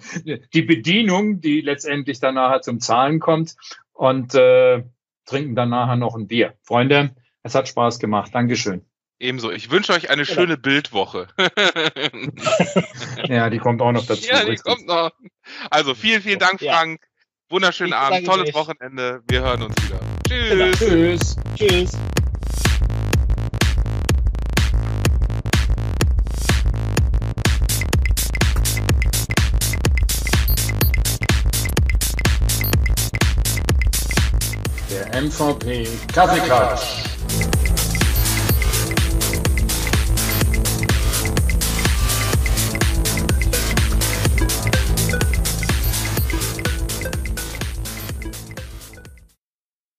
die 0.53 0.61
Bedienung, 0.61 1.41
die 1.41 1.61
letztendlich 1.61 2.19
dann 2.19 2.35
nachher 2.35 2.61
zum 2.61 2.79
Zahlen 2.79 3.19
kommt 3.19 3.55
und 3.93 4.35
äh, 4.35 4.83
trinken 5.25 5.55
dann 5.55 5.69
nachher 5.69 5.95
noch 5.95 6.15
ein 6.15 6.27
Bier. 6.27 6.53
Freunde, 6.63 7.15
es 7.43 7.55
hat 7.55 7.67
Spaß 7.67 7.99
gemacht. 7.99 8.33
Dankeschön. 8.33 8.85
Ebenso. 9.19 9.51
Ich 9.51 9.71
wünsche 9.71 9.93
euch 9.93 10.09
eine 10.09 10.25
schöne 10.25 10.53
ja. 10.53 10.59
Bildwoche. 10.59 11.27
ja, 13.27 13.49
die 13.49 13.57
kommt 13.57 13.81
auch 13.81 13.91
noch 13.91 14.05
dazu. 14.07 14.27
Ja, 14.27 14.41
die 14.41 14.51
richtig. 14.51 14.63
kommt 14.63 14.87
noch. 14.87 15.11
Also 15.71 15.95
vielen, 15.95 16.21
vielen 16.21 16.39
Dank, 16.39 16.59
Frank. 16.59 17.01
Wunderschönen 17.49 17.93
ich 17.93 17.97
Abend, 17.97 18.27
tolles 18.27 18.53
Wochenende. 18.53 19.23
Wir 19.27 19.41
hören 19.41 19.63
uns 19.63 19.75
wieder. 19.83 19.99
Tschüss. 20.27 20.77
Tschüss. 20.77 21.35
Tschüss. 21.55 21.91
MVP 35.18 35.88
Kaffeeklatsch. 36.13 37.07